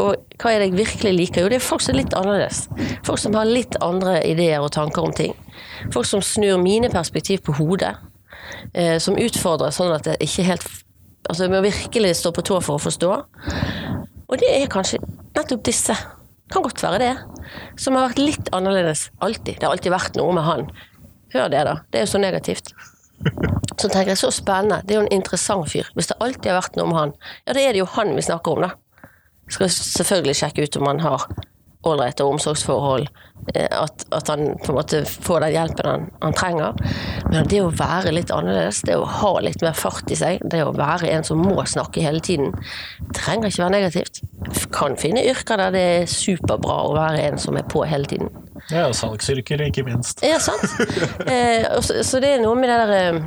Og 0.03 0.13
hva 0.41 0.53
er 0.53 0.61
det 0.61 0.69
jeg 0.69 0.77
virkelig 0.77 1.13
liker? 1.15 1.45
Jo, 1.45 1.51
det 1.51 1.59
er 1.59 1.65
folk 1.65 1.83
som 1.85 1.95
er 1.95 2.03
litt 2.03 2.15
annerledes. 2.17 2.67
Folk 3.07 3.21
som 3.21 3.37
har 3.37 3.49
litt 3.49 3.79
andre 3.85 4.19
ideer 4.29 4.65
og 4.65 4.75
tanker 4.77 5.07
om 5.09 5.15
ting. 5.17 5.33
Folk 5.95 6.09
som 6.09 6.25
snur 6.25 6.61
mine 6.61 6.91
perspektiv 6.93 7.43
på 7.47 7.57
hodet. 7.57 7.95
Eh, 8.77 8.97
som 9.03 9.17
utfordrer 9.19 9.73
sånn 9.75 9.95
at 9.95 10.07
det 10.07 10.19
ikke 10.23 10.51
helt 10.51 10.67
Altså, 11.27 11.43
jeg 11.43 11.51
må 11.51 11.59
virkelig 11.65 12.13
stå 12.21 12.31
på 12.31 12.43
tå 12.47 12.61
for 12.63 12.79
å 12.79 12.83
forstå. 12.85 13.09
Og 14.31 14.37
det 14.39 14.47
er 14.47 14.69
kanskje 14.71 15.01
nettopp 15.35 15.65
disse. 15.67 15.97
Kan 16.55 16.63
godt 16.63 16.85
være 16.85 17.01
det. 17.03 17.09
Som 17.83 17.99
har 17.99 18.07
vært 18.07 18.23
litt 18.23 18.51
annerledes 18.55 19.09
alltid. 19.19 19.57
Det 19.57 19.67
har 19.67 19.75
alltid 19.75 19.91
vært 19.91 20.21
noe 20.21 20.37
med 20.37 20.47
han. 20.47 20.69
Hør 21.35 21.51
det, 21.51 21.65
da. 21.67 21.81
Det 21.91 21.99
er 21.99 22.07
jo 22.07 22.13
så 22.13 22.21
negativt. 22.23 22.71
Så 23.81 23.91
tenker 23.91 24.15
jeg, 24.15 24.21
så 24.21 24.31
spennende. 24.33 24.81
Det 24.85 24.95
er 24.95 25.01
jo 25.01 25.07
en 25.07 25.13
interessant 25.13 25.69
fyr. 25.69 25.89
Hvis 25.97 26.09
det 26.09 26.17
alltid 26.25 26.49
har 26.49 26.63
vært 26.63 26.79
noe 26.79 26.87
om 26.89 26.95
han, 26.97 27.13
ja, 27.45 27.53
da 27.53 27.61
er 27.61 27.75
det 27.77 27.83
jo 27.83 27.91
han 27.97 28.15
vi 28.17 28.25
snakker 28.25 28.57
om, 28.57 28.65
da. 28.65 28.71
Skal 29.53 29.71
selvfølgelig 29.71 30.39
sjekke 30.41 30.65
ut 30.65 30.79
om 30.81 30.89
han 30.89 31.03
har 31.05 31.27
ålreite 31.87 32.25
omsorgsforhold, 32.25 33.07
eh, 33.55 33.69
at, 33.71 34.07
at 34.13 34.29
han 34.29 34.57
på 34.65 34.73
en 34.73 34.79
måte 34.79 35.03
får 35.07 35.45
den 35.45 35.55
hjelpen 35.55 35.91
han, 35.91 36.07
han 36.23 36.37
trenger. 36.37 36.81
Men 37.31 37.51
det 37.51 37.61
å 37.63 37.71
være 37.71 38.15
litt 38.17 38.33
annerledes, 38.35 38.83
det 38.89 38.97
å 38.99 39.07
ha 39.21 39.33
litt 39.45 39.63
mer 39.65 39.77
fart 39.79 40.11
i 40.11 40.19
seg, 40.19 40.43
det 40.51 40.65
å 40.65 40.75
være 40.77 41.13
en 41.13 41.27
som 41.27 41.43
må 41.43 41.55
snakke 41.69 42.05
hele 42.05 42.23
tiden, 42.25 42.57
trenger 43.17 43.53
ikke 43.53 43.65
være 43.67 43.77
negativt. 43.77 44.23
Kan 44.75 44.99
finne 45.01 45.25
yrker 45.27 45.63
der 45.63 45.75
det 45.75 45.87
er 45.93 46.11
superbra 46.11 46.83
å 46.89 46.97
være 46.97 47.25
en 47.31 47.41
som 47.43 47.59
er 47.59 47.69
på 47.71 47.85
hele 47.87 48.11
tiden. 48.11 48.33
Ja, 48.71 48.87
og 48.89 48.95
salgsyrker, 48.99 49.63
ikke 49.69 49.85
minst. 49.87 50.23
Ja, 50.27 50.39
sant? 50.43 50.65
Eh, 51.27 51.67
så, 51.83 52.01
så 52.07 52.21
det 52.23 52.37
er 52.37 52.43
noe 52.45 52.57
med 52.59 52.69
det 52.71 52.79
der 52.83 52.95
eh, 52.97 53.21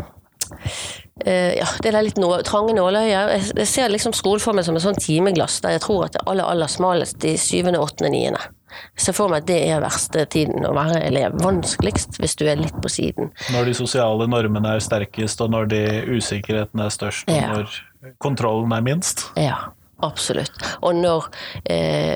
eh, 1.26 1.54
ja, 1.60 1.68
det 1.84 1.92
der 1.94 2.06
litt 2.06 2.20
nå, 2.22 2.30
trange 2.48 2.74
nåløyet. 2.78 3.10
Jeg, 3.12 3.50
jeg 3.62 3.68
ser 3.70 3.92
liksom 3.94 4.16
skolen 4.18 4.44
for 4.44 4.58
meg 4.58 4.66
som 4.68 4.78
et 4.80 4.86
sånn 4.86 5.00
timeglass, 5.00 5.60
der 5.66 5.78
jeg 5.78 5.84
tror 5.86 6.08
at 6.08 6.16
det 6.18 6.24
aller, 6.30 6.48
aller 6.50 6.72
smalest 6.72 7.26
i 7.30 7.36
syvende, 7.42 7.82
åttende, 7.84 8.12
niende. 8.16 8.42
Jeg 8.96 9.02
ser 9.08 9.16
for 9.18 9.32
meg 9.34 9.42
at 9.44 9.48
det 9.50 9.60
er 9.74 9.82
verste 9.82 10.24
tiden 10.30 10.66
å 10.70 10.76
være 10.78 11.02
elev. 11.08 11.40
Vanskeligst 11.42 12.20
hvis 12.22 12.36
du 12.38 12.46
er 12.48 12.60
litt 12.62 12.76
på 12.84 12.92
siden. 12.94 13.32
Når 13.56 13.72
de 13.72 13.74
sosiale 13.80 14.28
normene 14.30 14.76
er 14.78 14.84
sterkest, 14.86 15.42
og 15.42 15.50
når 15.56 15.72
de 15.74 15.82
usikkerheten 16.20 16.84
er 16.86 16.94
størst, 16.94 17.26
og 17.32 17.36
Ja. 17.36 17.48
når 17.50 18.14
kontrollen 18.24 18.72
er 18.78 18.86
minst. 18.86 19.26
Ja, 19.42 19.58
absolutt. 20.06 20.54
Og 20.86 20.96
når 21.02 21.26
eh, 21.66 22.14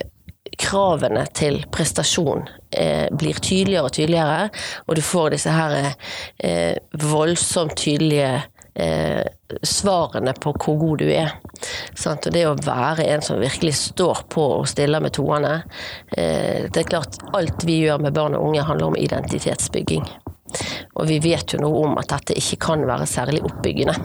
kravene 0.59 1.25
til 1.35 1.61
prestasjon 1.73 2.47
eh, 2.71 3.07
blir 3.11 3.39
tydeligere 3.41 3.87
og 3.87 3.93
tydeligere, 3.95 4.49
og 4.87 4.97
du 4.97 5.03
får 5.05 5.35
disse 5.35 5.53
her 5.53 5.93
eh, 6.37 6.75
voldsomt 7.01 7.75
tydelige 7.79 8.43
eh, 8.75 9.23
svarene 9.63 10.33
på 10.33 10.53
hvor 10.57 10.77
god 10.81 11.03
du 11.03 11.09
er. 11.13 11.35
Sant? 11.95 12.27
Og 12.27 12.35
det 12.35 12.45
å 12.47 12.57
være 12.57 13.07
en 13.13 13.25
som 13.25 13.41
virkelig 13.41 13.75
står 13.79 14.25
på 14.33 14.45
og 14.59 14.67
stiller 14.69 15.03
med 15.03 15.13
toene 15.15 15.55
eh, 16.17 16.69
Det 16.69 16.83
er 16.83 16.89
klart, 16.89 17.21
alt 17.33 17.65
vi 17.67 17.83
gjør 17.85 18.03
med 18.03 18.17
barn 18.17 18.37
og 18.37 18.49
unge 18.49 18.65
handler 18.67 18.91
om 18.91 18.99
identitetsbygging. 18.99 20.05
Og 20.99 21.07
vi 21.09 21.17
vet 21.23 21.55
jo 21.55 21.61
noe 21.63 21.87
om 21.87 21.97
at 22.01 22.11
dette 22.13 22.37
ikke 22.37 22.61
kan 22.67 22.85
være 22.85 23.09
særlig 23.09 23.41
oppbyggende 23.45 23.95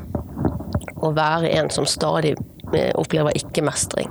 å 1.04 1.12
være 1.14 1.50
en 1.58 1.70
som 1.70 1.86
stadig 1.86 2.34
eh, 2.74 2.92
opplever 2.98 3.36
ikke-mestring. 3.38 4.10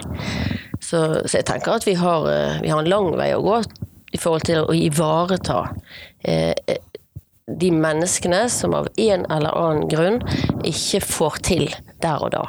Så, 0.87 0.99
så 1.27 1.39
jeg 1.41 1.47
tenker 1.49 1.75
at 1.75 1.87
vi 1.87 1.97
har, 1.99 2.27
eh, 2.31 2.59
vi 2.63 2.71
har 2.71 2.79
en 2.79 2.91
lang 2.91 3.09
vei 3.19 3.33
å 3.35 3.43
gå 3.43 3.57
i 4.15 4.19
forhold 4.19 4.45
til 4.47 4.63
å 4.63 4.75
ivareta 4.75 5.63
eh, 6.23 6.53
eh, 6.55 6.83
de 7.47 7.71
menneskene 7.75 8.45
som 8.51 8.75
av 8.75 8.87
en 8.95 9.25
eller 9.31 9.55
annen 9.55 9.91
grunn 9.91 10.21
ikke 10.67 11.01
får 11.03 11.41
til 11.47 11.67
der 12.03 12.23
og 12.23 12.31
da. 12.35 12.45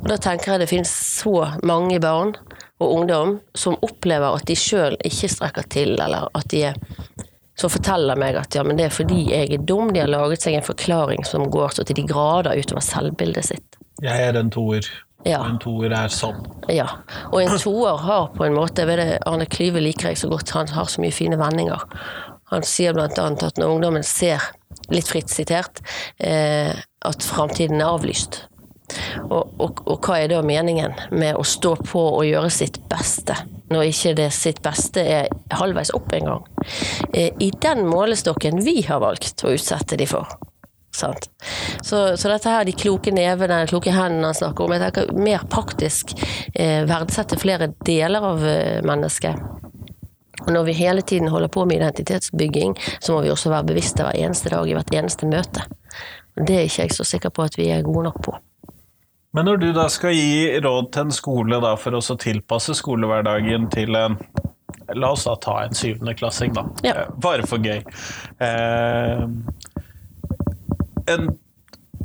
Og 0.00 0.08
da 0.10 0.18
tenker 0.18 0.54
jeg 0.54 0.64
det 0.64 0.70
finnes 0.70 0.90
så 0.90 1.52
mange 1.66 2.00
barn 2.02 2.34
og 2.80 2.94
ungdom 2.96 3.36
som 3.54 3.78
opplever 3.86 4.34
at 4.34 4.46
de 4.50 4.56
sjøl 4.58 4.96
ikke 5.06 5.30
strekker 5.30 5.66
til, 5.70 5.94
eller 6.00 6.30
at 6.34 6.50
de 6.50 6.64
er 6.72 6.78
som 7.60 7.70
forteller 7.70 8.16
meg 8.16 8.38
at 8.40 8.56
ja, 8.56 8.64
men 8.64 8.78
det 8.78 8.86
er 8.88 8.94
fordi 8.94 9.26
jeg 9.28 9.52
er 9.52 9.64
dum. 9.68 9.90
De 9.92 10.00
har 10.00 10.10
laget 10.10 10.46
seg 10.46 10.56
en 10.56 10.64
forklaring 10.64 11.26
som 11.28 11.44
går 11.52 11.76
så 11.76 11.84
til 11.84 11.98
de 11.98 12.06
grader 12.08 12.56
utover 12.56 12.84
selvbildet 12.84 13.50
sitt. 13.50 13.80
Jeg 14.00 14.30
er 14.30 14.38
en 14.40 14.48
toer. 14.52 14.86
Ja. 15.28 15.42
En 15.44 15.58
toer 15.60 15.92
er 15.92 16.12
sånn. 16.12 16.40
Ja. 16.72 16.86
Og 17.30 17.42
en 17.42 17.58
toer 17.60 17.98
har 18.00 18.30
på 18.36 18.46
en 18.46 18.56
måte 18.56 18.86
ved 18.88 19.02
det, 19.02 19.08
Arne 19.28 19.46
Klyve 19.50 19.82
liker 19.84 20.10
jeg 20.10 20.20
så 20.22 20.30
godt, 20.30 20.54
han 20.56 20.70
har 20.72 20.88
så 20.88 21.02
mye 21.02 21.14
fine 21.14 21.38
vendinger. 21.40 21.84
Han 22.50 22.64
sier 22.66 22.96
annet 22.96 23.44
at 23.46 23.60
når 23.60 23.76
ungdommen 23.76 24.06
ser, 24.06 24.42
litt 24.90 25.10
fritt 25.10 25.30
sitert, 25.30 25.82
eh, 26.18 26.72
at 27.06 27.22
framtiden 27.26 27.82
er 27.82 27.92
avlyst. 27.92 28.44
Og, 29.28 29.52
og, 29.62 29.82
og 29.86 30.02
hva 30.02 30.16
er 30.18 30.32
da 30.32 30.40
meningen 30.42 30.96
med 31.14 31.38
å 31.38 31.44
stå 31.46 31.76
på 31.84 32.00
og 32.16 32.24
gjøre 32.26 32.50
sitt 32.50 32.80
beste, 32.90 33.36
når 33.70 33.92
ikke 33.92 34.16
det 34.18 34.30
sitt 34.34 34.58
beste 34.64 35.04
er 35.04 35.30
halvveis 35.54 35.92
opp 35.94 36.10
engang? 36.16 36.42
Eh, 37.12 37.30
I 37.38 37.52
den 37.62 37.84
målestokken 37.86 38.64
vi 38.66 38.80
har 38.88 39.04
valgt 39.04 39.44
å 39.44 39.54
utsette 39.54 40.00
de 40.00 40.08
for. 40.10 40.26
Så, 41.82 42.16
så 42.16 42.30
dette 42.30 42.52
her, 42.52 42.66
de 42.68 42.74
kloke 42.76 43.12
nevene, 43.14 43.62
de 43.64 43.70
kloke 43.70 43.94
hendene 43.94 44.30
han 44.30 44.36
snakker 44.36 44.66
om, 44.66 44.74
jeg 44.76 44.84
tenker 44.84 45.14
mer 45.16 45.46
praktisk 45.50 46.14
eh, 46.54 46.84
verdsette 46.88 47.38
flere 47.40 47.72
deler 47.86 48.28
av 48.32 48.44
eh, 48.46 48.78
mennesket. 48.86 49.40
Og 50.40 50.52
når 50.54 50.68
vi 50.70 50.76
hele 50.78 51.02
tiden 51.04 51.28
holder 51.28 51.52
på 51.52 51.66
med 51.68 51.80
identitetsbygging, 51.80 52.76
så 53.00 53.16
må 53.16 53.24
vi 53.24 53.32
også 53.32 53.52
være 53.52 53.68
bevisste 53.72 54.06
hver 54.06 54.16
eneste 54.16 54.52
dag 54.52 54.68
i 54.68 54.76
hvert 54.76 54.94
eneste 54.96 55.28
møte. 55.28 55.66
Og 56.38 56.46
Det 56.48 56.56
er 56.56 56.68
ikke 56.68 56.86
jeg 56.86 56.96
så 56.96 57.04
sikker 57.04 57.34
på 57.34 57.44
at 57.44 57.58
vi 57.60 57.68
er 57.74 57.84
gode 57.84 58.06
nok 58.08 58.22
på. 58.24 58.36
Men 59.36 59.46
når 59.46 59.60
du 59.62 59.68
da 59.76 59.84
skal 59.92 60.16
gi 60.16 60.58
råd 60.58 60.88
til 60.94 61.06
en 61.06 61.14
skole 61.14 61.60
da, 61.62 61.76
for 61.78 61.94
å 61.94 62.16
tilpasse 62.18 62.74
skolehverdagen 62.80 63.68
til 63.70 63.98
en 63.98 64.16
La 64.94 65.12
oss 65.14 65.24
da 65.24 65.36
ta 65.38 65.52
en 65.64 65.74
syvendeklassing, 65.74 66.54
da. 66.54 66.64
Ja. 66.82 66.94
Eh, 67.04 67.10
Bare 67.22 67.46
for 67.46 67.62
gøy. 67.62 67.78
Eh, 68.42 69.22
en, 71.12 71.30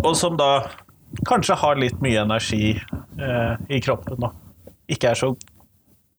og 0.03 0.15
som 0.17 0.37
da 0.39 0.67
kanskje 1.27 1.57
har 1.61 1.79
litt 1.79 1.99
mye 2.03 2.23
energi 2.25 2.75
eh, 2.75 3.53
i 3.69 3.81
kroppen, 3.83 4.25
og 4.27 4.41
Ikke 4.91 5.09
er 5.13 5.17
så 5.17 5.31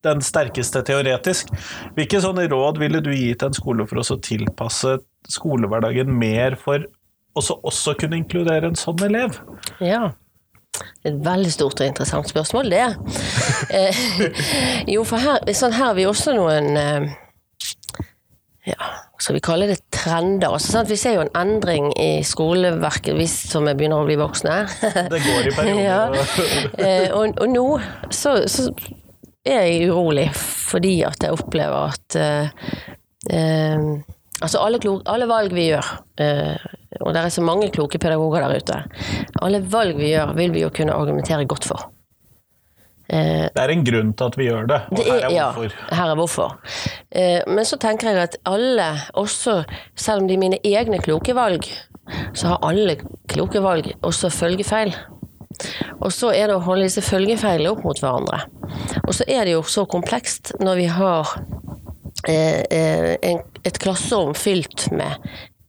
den 0.03 0.21
sterkeste 0.23 0.81
teoretisk. 0.85 1.49
Hvilke 1.95 2.19
sånne 2.23 2.47
råd 2.51 2.79
ville 2.81 2.99
du 3.03 3.09
gi 3.13 3.31
til 3.33 3.49
en 3.49 3.55
skole 3.55 3.87
for 3.87 4.01
å 4.01 4.19
tilpasse 4.23 4.97
skolehverdagen 5.31 6.11
mer 6.11 6.57
for 6.59 6.83
også, 7.37 7.59
også 7.63 7.95
kunne 8.01 8.19
inkludere 8.21 8.71
en 8.71 8.79
sånn 8.79 9.03
elev? 9.07 9.39
Ja. 9.83 10.11
Det 10.77 11.09
er 11.09 11.15
et 11.15 11.23
veldig 11.25 11.51
stort 11.53 11.81
og 11.81 11.89
interessant 11.89 12.29
spørsmål, 12.29 12.71
det. 12.73 12.87
Eh, 13.67 13.97
jo, 14.87 15.01
for 15.07 15.19
her, 15.19 15.41
sånn 15.57 15.73
her 15.75 15.89
har 15.89 15.95
vi 15.97 16.05
også 16.07 16.35
noen 16.37 16.77
eh, 16.77 17.07
ja, 18.69 18.91
skal 19.17 19.37
vi 19.37 19.41
kalle 19.43 19.67
det 19.69 19.79
trender? 19.93 20.51
Altså, 20.51 20.75
sant? 20.75 20.91
Vi 20.91 20.97
ser 20.99 21.17
jo 21.17 21.23
en 21.25 21.33
endring 21.37 21.89
i 21.99 22.21
skoleverket, 22.25 23.15
vi 23.17 23.25
som 23.29 23.65
begynner 23.67 24.03
å 24.03 24.07
bli 24.07 24.17
voksne. 24.19 24.59
Det 25.13 25.21
går 25.23 25.49
i 25.49 25.55
perioder. 25.57 25.83
ja. 25.87 26.01
eh, 26.77 27.07
og, 27.15 27.37
og 27.41 27.49
nå 27.51 27.65
så, 28.13 28.39
så 28.49 28.69
er 29.47 29.65
jeg 29.65 29.89
urolig 29.89 30.27
fordi 30.35 30.99
at 31.07 31.23
jeg 31.23 31.35
opplever 31.35 31.93
at 31.93 32.19
uh, 32.19 32.69
uh, 33.31 34.13
Altså 34.37 34.59
alle, 34.61 34.77
klok, 34.77 34.99
alle, 35.09 35.25
valg 35.25 35.49
vi 35.49 35.63
gjør, 35.71 35.87
uh, 36.21 36.65
og 36.99 37.15
det 37.15 37.21
er 37.23 37.31
så 37.33 37.41
mange 37.41 37.71
kloke 37.73 37.97
pedagoger 37.97 38.43
der 38.45 38.59
ute, 38.61 38.75
alle 39.41 39.63
valg 39.65 39.97
vi 39.97 40.11
gjør 40.11 40.35
vil 40.37 40.53
vi 40.53 40.61
jo 40.61 40.69
kunne 40.69 40.93
argumentere 40.93 41.47
godt 41.49 41.65
for. 41.65 41.87
Eh, 43.09 43.47
det 43.55 43.63
er 43.63 43.71
en 43.71 43.83
grunn 43.87 44.13
til 44.19 44.31
at 44.31 44.37
vi 44.39 44.47
gjør 44.49 44.65
det, 44.67 44.79
og 44.91 44.97
det 44.99 45.05
er, 45.07 45.11
her 45.13 45.27
er 45.27 45.35
hvorfor. 45.55 45.75
Ja, 45.77 45.97
her 45.99 46.11
er 46.11 46.19
hvorfor. 46.19 46.55
Eh, 47.11 47.41
men 47.47 47.67
så 47.67 47.79
tenker 47.79 48.11
jeg 48.11 48.23
at 48.27 48.39
alle, 48.49 48.87
også 49.15 49.61
selv 49.95 50.23
om 50.23 50.27
de 50.27 50.35
er 50.35 50.43
mine 50.43 50.59
egne 50.67 50.99
kloke 51.03 51.35
valg, 51.37 51.69
så 52.35 52.53
har 52.53 52.65
alle 52.67 52.97
kloke 53.31 53.63
valg 53.63 53.93
også 54.01 54.31
følgefeil. 54.31 54.93
Og 56.03 56.11
så 56.13 56.31
er 56.35 56.49
det 56.49 56.57
å 56.57 56.63
holde 56.67 56.85
disse 56.85 57.03
følgefeilene 57.05 57.73
opp 57.73 57.85
mot 57.87 57.99
hverandre. 58.01 58.43
Og 59.07 59.13
så 59.15 59.25
er 59.27 59.47
det 59.47 59.55
jo 59.55 59.63
så 59.65 59.87
komplekst 59.89 60.53
når 60.61 60.81
vi 60.81 60.87
har 60.91 61.35
eh, 62.27 62.63
eh 62.69 63.37
et 63.67 63.79
klasserom 63.83 64.31
fylt 64.37 64.85
med 64.95 65.17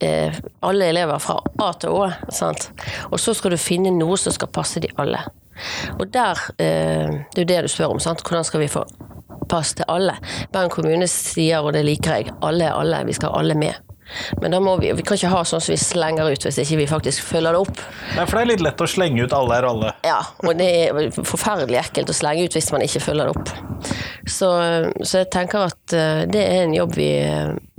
eh, 0.05 0.35
alle 0.63 0.91
elever 0.93 1.19
fra 1.19 1.41
A 1.59 1.73
til 1.81 1.97
Å. 1.97 2.11
Sant? 2.31 2.69
Og 3.11 3.19
så 3.19 3.35
skal 3.35 3.55
du 3.55 3.59
finne 3.59 3.91
noe 3.95 4.19
som 4.21 4.35
skal 4.35 4.51
passe 4.55 4.83
de 4.85 4.91
alle. 5.03 5.25
Og 5.99 6.07
der, 6.13 6.39
eh, 6.59 7.25
Det 7.35 7.39
er 7.39 7.45
jo 7.45 7.51
det 7.55 7.63
du 7.63 7.69
spør 7.69 7.95
om. 7.95 8.01
Sant? 8.01 8.23
Hvordan 8.23 8.45
skal 8.45 8.61
vi 8.61 8.69
få 8.69 8.85
pass 9.49 9.75
til 9.75 9.85
alle? 9.89 10.17
Bergen 10.53 10.71
kommune 10.71 11.07
sier, 11.09 11.61
og 11.61 11.73
det 11.73 11.85
liker 11.85 12.15
jeg, 12.15 12.33
alle 12.43 12.65
er 12.65 12.79
alle. 12.79 13.05
Vi 13.07 13.13
skal 13.13 13.31
ha 13.31 13.39
alle 13.39 13.55
med. 13.55 13.75
Men 14.41 14.55
da 14.55 14.61
må 14.61 14.77
vi, 14.81 14.91
vi 14.97 15.05
kan 15.07 15.19
ikke 15.19 15.31
ha 15.33 15.43
sånn 15.47 15.63
som 15.63 15.75
vi 15.75 15.81
slenger 15.81 16.31
ut 16.33 16.47
hvis 16.47 16.61
ikke 16.63 16.79
vi 16.81 16.87
faktisk 16.89 17.27
følger 17.29 17.55
det 17.55 17.63
opp. 17.67 17.83
Nei, 18.17 18.25
for 18.25 18.39
det 18.39 18.45
er 18.45 18.51
litt 18.53 18.65
lett 18.65 18.85
å 18.85 18.89
slenge 18.89 19.25
ut 19.25 19.35
'alle 19.37 19.59
er 19.59 19.69
alle'. 19.69 19.93
Ja, 20.07 20.21
og 20.45 20.57
det 20.59 20.69
er 20.69 21.11
forferdelig 21.19 21.81
ekkelt 21.83 22.13
å 22.13 22.17
slenge 22.17 22.47
ut 22.47 22.57
hvis 22.57 22.71
man 22.73 22.85
ikke 22.85 23.05
følger 23.05 23.29
det 23.29 23.37
opp. 23.37 23.53
Så, 24.29 24.49
så 25.03 25.23
jeg 25.23 25.31
tenker 25.33 25.69
at 25.69 25.97
eh, 25.97 26.25
det 26.29 26.41
er 26.41 26.65
en 26.65 26.75
jobb 26.77 26.97
vi, 26.97 27.13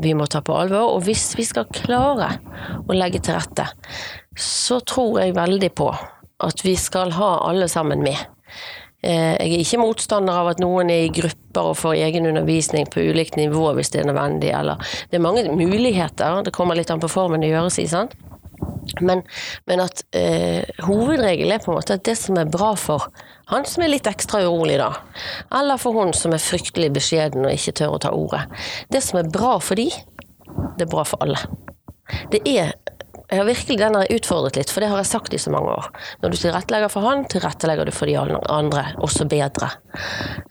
vi 0.01 0.13
må 0.17 0.25
ta 0.29 0.41
på 0.45 0.55
alvor. 0.55 0.95
Og 0.95 1.03
hvis 1.07 1.31
vi 1.38 1.45
skal 1.45 1.69
klare 1.74 2.31
å 2.86 2.93
legge 2.93 3.21
til 3.21 3.38
rette, 3.38 3.67
så 4.38 4.79
tror 4.86 5.21
jeg 5.21 5.38
veldig 5.38 5.74
på 5.77 5.91
at 6.43 6.65
vi 6.65 6.75
skal 6.79 7.12
ha 7.17 7.31
alle 7.50 7.67
sammen 7.72 8.03
med. 8.03 8.17
Eh, 9.01 9.36
jeg 9.39 9.53
er 9.53 9.62
ikke 9.63 9.79
motstander 9.79 10.41
av 10.41 10.50
at 10.51 10.60
noen 10.60 10.89
er 10.91 11.05
i 11.05 11.13
grupper 11.15 11.72
og 11.72 11.77
får 11.79 12.01
egen 12.03 12.27
undervisning 12.27 12.89
på 12.91 13.05
ulikt 13.12 13.38
nivå 13.39 13.69
hvis 13.77 13.93
det 13.93 14.01
er 14.01 14.10
nødvendig, 14.10 14.51
eller 14.55 14.75
Det 15.10 15.19
er 15.19 15.24
mange 15.24 15.46
muligheter, 15.48 16.43
det 16.43 16.53
kommer 16.55 16.75
litt 16.75 16.91
an 16.91 17.00
på 17.00 17.12
formen 17.12 17.39
det 17.39 17.53
gjøres 17.53 17.79
i, 17.79 17.88
sant. 17.88 18.15
Men, 19.00 19.22
men 19.69 19.79
at 19.79 20.01
eh, 20.17 20.67
hovedregelen 20.84 21.53
er 21.55 21.63
på 21.63 21.72
en 21.72 21.77
måte 21.77 21.96
at 21.96 22.03
det 22.03 22.17
som 22.19 22.36
er 22.41 22.50
bra 22.50 22.74
for 22.75 23.08
han 23.53 23.63
som 23.65 23.86
er 23.86 23.93
litt 23.93 24.08
ekstra 24.10 24.41
urolig, 24.43 24.75
da, 24.81 24.91
eller 25.55 25.79
for 25.79 25.96
hun 25.96 26.12
som 26.13 26.36
er 26.36 26.43
fryktelig 26.43 26.91
beskjeden 26.98 27.48
og 27.48 27.55
ikke 27.55 27.77
tør 27.79 27.96
å 27.96 28.01
ta 28.03 28.12
ordet 28.13 28.43
Det 28.91 29.01
som 29.05 29.22
er 29.22 29.31
bra 29.31 29.55
for 29.63 29.79
de, 29.79 29.88
det 30.75 30.86
er 30.86 30.91
bra 30.91 31.05
for 31.08 31.24
alle. 31.24 31.39
Det 32.34 32.41
er 32.50 32.74
jeg 33.29 33.38
har 33.38 33.45
virkelig 33.45 33.77
den 33.77 33.95
utfordret 34.15 34.57
litt, 34.57 34.71
for 34.74 34.81
det 34.81 34.89
har 34.89 35.01
jeg 35.03 35.09
sagt 35.12 35.36
i 35.38 35.39
så 35.41 35.51
mange 35.53 35.75
år. 35.75 35.89
Når 36.24 36.33
du 36.33 36.38
tilrettelegger 36.41 36.89
for 36.89 37.05
han, 37.05 37.27
tilrettelegger 37.29 37.86
du 37.86 37.93
for 37.93 38.09
de 38.09 38.15
andre 38.17 38.86
også 39.05 39.27
bedre. 39.29 39.69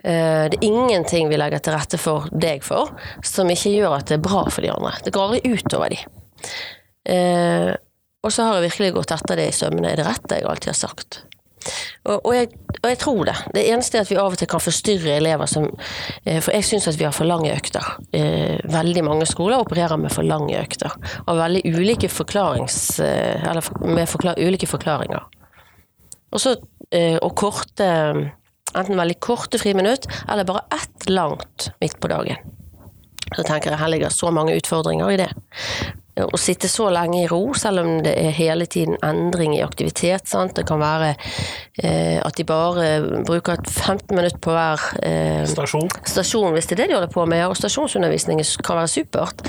Eh, 0.06 0.46
det 0.52 0.60
er 0.60 0.66
ingenting 0.68 1.26
vi 1.32 1.40
legger 1.40 1.62
til 1.64 1.74
rette 1.74 1.98
for 1.98 2.28
deg 2.30 2.62
for, 2.66 2.92
som 3.26 3.50
ikke 3.50 3.74
gjør 3.74 3.98
at 3.98 4.12
det 4.12 4.20
er 4.20 4.26
bra 4.28 4.44
for 4.46 4.62
de 4.62 4.70
andre. 4.70 4.94
Det 5.02 5.14
går 5.16 5.26
aldri 5.26 5.56
utover 5.58 5.94
de. 5.96 6.00
Eh, 7.10 7.72
og 8.22 8.34
så 8.34 8.46
har 8.46 8.58
jeg 8.58 8.68
virkelig 8.68 8.94
gått 9.00 9.16
etter 9.16 9.42
det 9.42 9.48
i 9.50 9.58
sømmene. 9.58 9.90
Er 9.90 9.98
det 9.98 10.06
rett 10.06 10.30
det 10.30 10.40
jeg 10.42 10.50
alltid 10.50 10.72
har 10.74 10.78
sagt? 10.78 11.22
Og, 12.08 12.30
jeg, 12.32 12.52
og, 12.82 12.88
jeg, 12.90 12.98
tror 13.02 13.24
det. 13.28 13.34
Det 13.54 13.64
eneste 13.72 13.98
er 13.98 14.06
at 14.06 14.10
vi 14.12 14.18
av 14.20 14.34
og 14.34 14.38
til 14.40 14.48
kan 14.50 14.62
forstyrre 14.62 15.16
elever 15.18 15.50
som 15.50 15.66
eh, 16.24 16.38
For 16.44 16.54
jeg 16.54 16.66
syns 16.68 16.88
at 16.90 16.98
vi 16.98 17.06
har 17.06 17.14
for 17.16 17.28
lange 17.28 17.50
økter. 17.52 17.84
Eh, 18.14 18.58
veldig 18.70 19.04
mange 19.06 19.28
skoler 19.28 19.62
opererer 19.62 20.00
med 20.00 20.14
for 20.14 20.26
lange 20.26 20.56
økter. 20.58 20.94
Og 21.26 21.38
veldig 21.40 21.62
ulike 21.74 22.10
forklarings... 22.12 22.98
Eh, 23.04 23.44
eller 23.48 23.66
med 23.86 24.08
forklar, 24.10 24.38
ulike 24.38 24.68
forklaringer. 24.70 25.26
Også, 26.30 26.58
Og 27.22 27.32
korte 27.36 27.86
Enten 28.76 28.98
veldig 29.00 29.14
korte 29.24 29.56
friminutt, 29.56 30.04
eller 30.28 30.44
bare 30.44 30.60
ett 30.76 31.08
langt 31.08 31.70
midt 31.80 31.96
på 32.00 32.10
dagen. 32.12 32.36
Så 33.32 33.42
tenker 33.42 33.72
jeg 33.72 33.80
her 33.80 33.88
ligger 33.88 34.12
så 34.12 34.28
mange 34.32 34.52
utfordringer 34.56 35.08
i 35.12 35.16
det 35.20 35.30
å 36.24 36.40
sitte 36.40 36.68
så 36.70 36.88
lenge 36.92 37.22
i 37.22 37.28
ro, 37.30 37.52
selv 37.58 37.82
om 37.82 38.02
det 38.04 38.14
er 38.18 38.34
hele 38.36 38.66
tiden 38.70 38.98
endring 39.04 39.56
i 39.56 39.62
aktivitet. 39.64 40.26
Sant? 40.28 40.54
Det 40.58 40.66
kan 40.68 40.80
være 40.82 41.12
eh, 41.14 42.18
at 42.22 42.38
de 42.38 42.46
bare 42.48 42.88
bruker 43.26 43.62
15 43.62 44.14
minutter 44.16 44.40
på 44.42 44.54
hver 44.54 44.84
eh, 45.06 45.44
stasjon. 45.48 45.88
stasjon. 46.02 46.52
hvis 46.56 46.70
det 46.70 46.78
er 46.78 46.84
det 46.84 46.90
de 46.92 46.98
holder 46.98 47.14
på 47.14 47.26
med. 47.30 47.46
Og 47.48 47.58
stasjonsundervisning 47.58 48.42
kan 48.64 48.80
være 48.80 48.92
supert. 48.92 49.46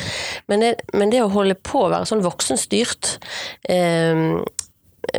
Men 0.51 0.65
det, 0.65 0.73
men 0.93 1.13
det 1.13 1.23
å 1.23 1.33
holde 1.33 1.57
på 1.57 1.85
å 1.85 1.91
være 1.93 2.09
sånn 2.09 2.25
voksenstyrt 2.25 3.17
eh, 3.69 4.39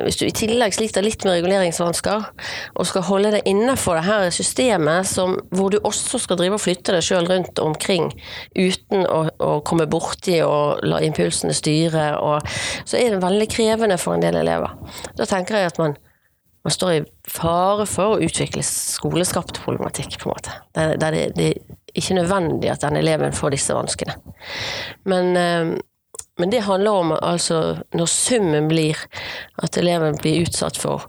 hvis 0.04 0.18
du 0.20 0.26
i 0.26 0.34
tillegg 0.34 0.74
sliter 0.76 1.04
litt 1.04 1.24
med 1.26 1.38
reguleringsvansker, 1.38 2.26
og 2.74 2.88
skal 2.88 3.06
holde 3.08 3.32
deg 3.36 3.48
innenfor 3.50 3.98
det 3.98 4.04
her 4.06 4.26
systemet 4.34 5.08
som, 5.08 5.36
hvor 5.54 5.72
du 5.72 5.78
også 5.82 6.20
skal 6.22 6.38
drive 6.40 6.58
og 6.58 6.64
flytte 6.64 6.94
deg 6.96 7.06
sjøl 7.06 7.28
rundt 7.30 7.62
omkring 7.62 8.10
uten 8.56 9.06
å, 9.06 9.22
å 9.42 9.50
komme 9.66 9.88
borti 9.90 10.40
og 10.44 10.84
la 10.86 11.00
impulsene 11.04 11.56
styre, 11.56 12.12
og, 12.20 12.46
så 12.84 13.00
er 13.00 13.14
det 13.14 13.24
veldig 13.24 13.50
krevende 13.50 13.98
for 14.00 14.16
en 14.16 14.24
del 14.24 14.40
elever. 14.42 14.76
Da 15.18 15.28
tenker 15.28 15.58
jeg 15.60 15.72
at 15.72 15.82
man, 15.82 15.96
man 16.66 16.74
står 16.74 16.94
i 16.98 17.04
fare 17.30 17.86
for 17.88 18.16
å 18.16 18.24
utvikle 18.24 18.64
skoleskapt 18.66 19.62
problematikk, 19.64 20.18
på 20.20 20.28
en 20.28 20.34
måte. 20.34 20.56
Der 20.76 20.96
det, 21.00 21.28
det, 21.38 21.52
er 21.54 21.78
ikke 21.98 22.20
nødvendig 22.20 22.70
at 22.70 22.84
den 22.84 23.00
eleven 23.00 23.32
får 23.34 23.56
disse 23.56 23.74
vanskene. 23.74 24.14
Men 25.10 25.32
eh, 25.36 25.72
men 26.40 26.52
det 26.52 26.64
handler 26.66 27.02
om 27.02 27.16
altså 27.20 27.80
når 27.96 28.08
summen 28.10 28.70
blir 28.70 28.98
at 29.62 29.76
eleven 29.80 30.16
blir 30.20 30.46
utsatt 30.46 30.78
for 30.80 31.04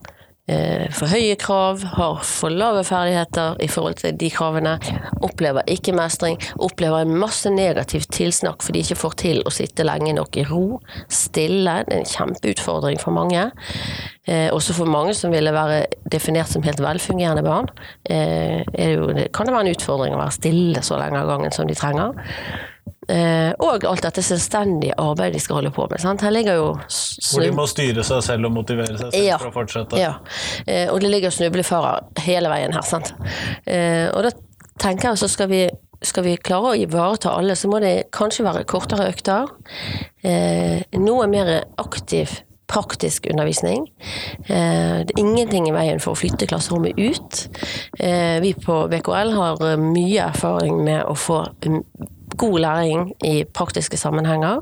eh, 0.52 0.88
for 0.91 1.12
høye 1.12 1.38
krav, 1.39 1.86
har 1.96 2.20
for 2.28 2.54
lave 2.54 2.84
ferdigheter 2.88 3.60
i 3.63 3.70
forhold 3.72 4.00
til 4.02 4.17
de 4.20 4.30
kravene, 4.34 4.76
opplever 5.24 5.67
ikke 5.72 5.96
mestring, 5.96 6.39
opplever 6.60 7.06
en 7.06 7.15
masse 7.22 7.50
negativt 7.54 8.12
tilsnakk 8.15 8.65
for 8.65 8.76
de 8.76 8.84
ikke 8.84 9.00
får 9.00 9.17
til 9.24 9.41
å 9.46 9.54
sitte 9.54 9.88
lenge 9.88 10.15
nok 10.17 10.41
i 10.41 10.46
ro, 10.50 10.82
stille. 11.08 11.78
Det 11.88 11.96
er 11.96 12.04
en 12.04 12.12
kjempeutfordring 12.12 13.00
for 13.02 13.15
mange. 13.15 13.48
Eh, 14.28 14.50
også 14.54 14.76
for 14.78 14.89
mange 14.89 15.15
som 15.17 15.34
ville 15.34 15.54
være 15.56 15.86
definert 16.12 16.52
som 16.52 16.65
helt 16.67 16.84
velfungerende 16.84 17.46
barn, 17.46 17.72
eh, 18.10 18.60
det 18.76 18.91
jo, 18.98 19.08
kan 19.34 19.48
det 19.48 19.56
være 19.56 19.70
en 19.70 19.78
utfordring 19.78 20.17
å 20.17 20.22
være 20.22 20.38
stille 20.41 20.84
så 20.86 21.00
lenge 21.00 21.24
av 21.24 21.32
gangen 21.32 21.56
som 21.56 21.70
de 21.70 21.78
trenger. 21.78 22.17
Eh, 23.10 23.50
og 23.58 23.86
alt 23.90 24.04
dette 24.06 24.22
selvstendige 24.22 24.94
arbeidet 25.02 25.40
de 25.40 25.42
skal 25.42 25.58
holde 25.58 25.72
på 25.74 25.88
med. 25.90 26.02
Sant? 26.04 26.22
Her 26.22 26.34
ligger 26.34 26.60
jo 26.60 26.68
Hvor 26.78 27.42
de 27.42 27.54
må 27.56 27.66
styre 27.70 28.06
seg 28.06 28.22
selv 28.26 28.50
og 28.52 28.54
motivere 28.60 28.94
seg 28.94 29.10
selv 29.10 29.26
ja, 29.26 29.40
for 29.42 29.50
å 29.50 29.56
fortsette. 29.56 29.98
Ja, 30.00 30.14
eh, 30.68 30.86
og 30.92 31.02
det 31.02 31.10
ligger 31.10 31.34
snublefarer 31.34 32.22
hele 32.28 32.52
veien 32.54 32.76
her. 32.78 32.86
Sant? 32.86 33.14
Eh, 33.66 34.06
og 34.14 34.28
da 34.28 34.36
tenker 34.82 35.12
jeg 35.12 35.24
så 35.24 35.32
skal 35.32 35.50
vi 35.52 35.66
skal 36.02 36.26
vi 36.26 36.32
klare 36.42 36.72
å 36.72 36.78
ivareta 36.78 37.30
alle, 37.38 37.54
så 37.54 37.70
må 37.70 37.78
det 37.82 38.08
kanskje 38.10 38.46
være 38.48 38.64
kortere 38.66 39.06
økter. 39.12 39.52
noe 40.98 41.28
mer 41.30 41.52
aktiv 41.78 42.40
praktisk 42.71 43.27
undervisning. 43.31 43.86
Det 44.47 45.12
er 45.12 45.19
ingenting 45.19 45.67
i 45.67 45.75
veien 45.75 45.99
for 45.99 46.15
å 46.15 46.19
flytte 46.19 46.47
klasserommet 46.49 46.95
ut. 46.95 47.41
Vi 48.43 48.53
på 48.63 48.77
BKL 48.91 49.36
har 49.36 49.62
mye 49.81 50.25
erfaring 50.31 50.79
med 50.88 51.03
å 51.03 51.15
få 51.19 51.43
god 52.38 52.60
læring 52.60 53.13
i 53.25 53.43
praktiske 53.43 53.97
sammenhenger. 53.97 54.62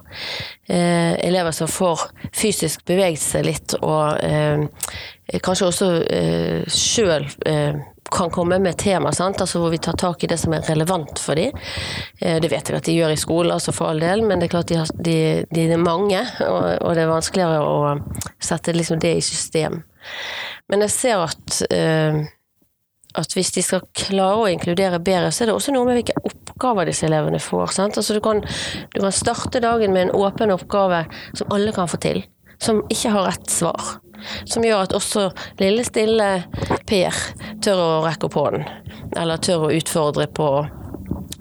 Eh, 0.69 1.27
elever 1.27 1.51
som 1.51 1.67
får 1.67 2.01
fysisk 2.35 2.85
beveget 2.85 3.21
seg 3.23 3.45
litt, 3.45 3.75
og 3.81 4.19
eh, 4.23 4.65
kanskje 5.43 5.69
også 5.69 5.89
eh, 6.09 6.67
sjøl 6.73 7.27
eh, 7.45 7.79
kan 8.11 8.31
komme 8.33 8.59
med 8.59 8.77
tema, 8.77 9.11
altså 9.11 9.59
hvor 9.59 9.73
vi 9.73 9.81
tar 9.81 9.97
tak 9.99 10.23
i 10.23 10.29
det 10.31 10.39
som 10.41 10.53
er 10.53 10.65
relevant 10.69 11.19
for 11.19 11.39
dem. 11.39 11.55
Eh, 12.21 12.39
det 12.41 12.51
vet 12.51 12.69
jeg 12.69 12.79
at 12.79 12.87
de 12.89 12.97
gjør 12.97 13.13
i 13.13 13.19
skolen, 13.19 13.53
altså 13.55 13.75
for 13.75 13.91
all 13.91 14.01
del, 14.03 14.23
men 14.25 14.39
det 14.39 14.49
er 14.49 14.55
klart 14.55 14.71
de, 14.71 14.79
har, 14.81 14.89
de, 14.95 15.19
de 15.53 15.67
er 15.67 15.81
mange, 15.81 16.23
og, 16.45 16.59
og, 16.81 16.91
det 16.95 17.05
er 17.05 17.13
vanskeligere 17.13 17.61
å 17.61 18.33
sette 18.41 18.75
liksom 18.75 18.99
det 19.03 19.15
i 19.19 19.23
system. 19.25 19.81
Men 20.69 20.85
jeg 20.85 20.95
ser 20.95 21.23
at 21.25 21.61
eh, 21.73 22.27
at 23.17 23.33
hvis 23.33 23.49
de 23.55 23.63
skal 23.65 23.87
klare 23.97 24.43
å 24.43 24.49
inkludere 24.51 24.99
bedre, 25.01 25.31
så 25.33 25.43
er 25.43 25.49
det 25.49 25.55
også 25.57 25.73
noe 25.73 25.87
med 25.87 25.97
hvilke 25.97 26.17
oppgaver 26.29 26.89
disse 26.89 27.07
elevene 27.07 27.39
får. 27.41 27.73
Altså 27.87 28.13
du, 28.13 28.21
kan, 28.23 28.43
du, 28.43 28.99
kan, 28.99 29.15
starte 29.15 29.61
dagen 29.63 29.95
med 29.95 30.07
en 30.07 30.13
åpen 30.19 30.53
oppgave 30.53 31.05
som 31.33 31.49
alle 31.55 31.73
kan 31.75 31.89
få 31.89 31.99
til. 32.03 32.21
Som 32.61 32.83
ikke 32.91 33.13
har 33.15 33.31
rett 33.31 33.49
svar. 33.49 33.97
Som 34.45 34.65
gjør 34.65 34.86
at 34.88 34.95
også 34.97 35.29
lille, 35.62 35.86
stille 35.88 36.29
Per 36.89 37.23
tør 37.63 37.79
å 37.84 37.89
rekke 38.05 38.29
opp 38.29 38.38
hånden. 38.39 38.67
Eller 39.17 39.41
tør 39.41 39.67
å 39.67 39.73
utfordre 39.73 40.27
på 40.34 40.51
å 40.60 40.67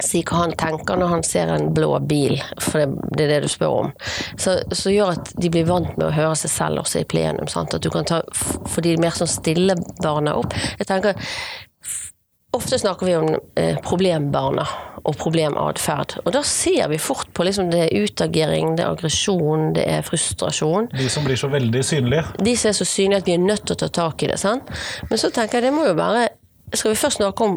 si 0.05 0.21
hva 0.23 0.45
han 0.45 0.53
tenker 0.59 0.99
når 0.99 1.13
han 1.13 1.25
ser 1.27 1.51
en 1.53 1.71
blå 1.75 1.91
bil, 2.07 2.37
for 2.63 2.85
det, 3.17 3.25
er 3.25 3.33
det 3.33 3.39
du 3.45 3.49
spør 3.51 3.79
om. 3.83 3.93
Så, 4.39 4.59
så, 4.71 4.93
gjør 4.95 5.17
at 5.17 5.33
de 5.41 5.51
blir 5.53 5.67
vant 5.69 5.91
med 5.97 6.07
å 6.09 6.15
høre 6.15 6.37
seg 6.39 6.53
selv 6.53 6.85
også 6.85 7.03
i 7.03 7.09
plenum. 7.09 7.49
Sant? 7.51 7.75
At 7.75 7.85
du 7.85 7.91
kan 7.95 8.07
ta 8.09 8.23
for 8.31 8.85
de 8.85 8.97
mer 9.01 9.17
sånn 9.17 9.31
stille 9.31 9.77
barna 10.03 10.37
opp. 10.39 10.55
Jeg 10.79 10.91
tenker 10.91 11.19
ofte 12.59 12.79
snakker 12.79 13.07
vi 13.09 13.17
om 13.17 13.29
eh, 13.59 13.79
problembarna 13.85 14.67
og 15.09 15.17
problematferd. 15.17 16.19
Og 16.25 16.33
da 16.35 16.43
ser 16.47 16.91
vi 16.93 16.99
fort 17.01 17.31
på 17.35 17.47
liksom 17.47 17.71
det 17.73 17.87
er 17.87 18.05
utagering, 18.05 18.75
det 18.77 18.85
er 18.85 18.93
aggresjon, 18.93 19.73
det 19.79 19.87
er 19.89 20.05
frustrasjon. 20.07 20.91
De 20.93 21.09
som 21.13 21.25
blir 21.27 21.39
så 21.41 21.51
veldig 21.53 21.85
synlige. 21.87 22.27
De 22.45 22.55
som 22.59 22.73
er 22.73 22.79
så 22.81 22.89
synlige 22.89 23.23
at 23.23 23.31
vi 23.31 23.37
er 23.39 23.45
nødt 23.45 23.65
til 23.67 23.79
å 23.79 23.83
ta 23.85 23.91
tak 24.03 24.27
i 24.27 24.31
det. 24.33 24.39
Sant? 24.43 24.69
Men 25.09 25.23
så 25.23 25.33
tenker 25.35 25.59
jeg 25.59 25.69
det 25.69 25.77
må 25.77 25.89
jo 25.89 25.97
være 25.99 26.29
Skal 26.77 26.93
vi 26.93 26.99
først 27.01 27.17
snakke 27.23 27.45
om 27.47 27.55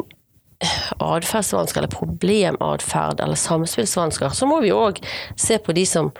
atferdsvansker 0.98 1.80
eller 1.80 1.92
problematferd 1.92 3.20
eller 3.20 3.38
samspillsvansker, 3.38 4.28
så 4.28 4.46
må 4.46 4.60
vi 4.62 4.72
òg 4.74 5.00
se 5.36 5.58
på 5.58 5.74
de 5.76 5.84
som, 5.86 6.10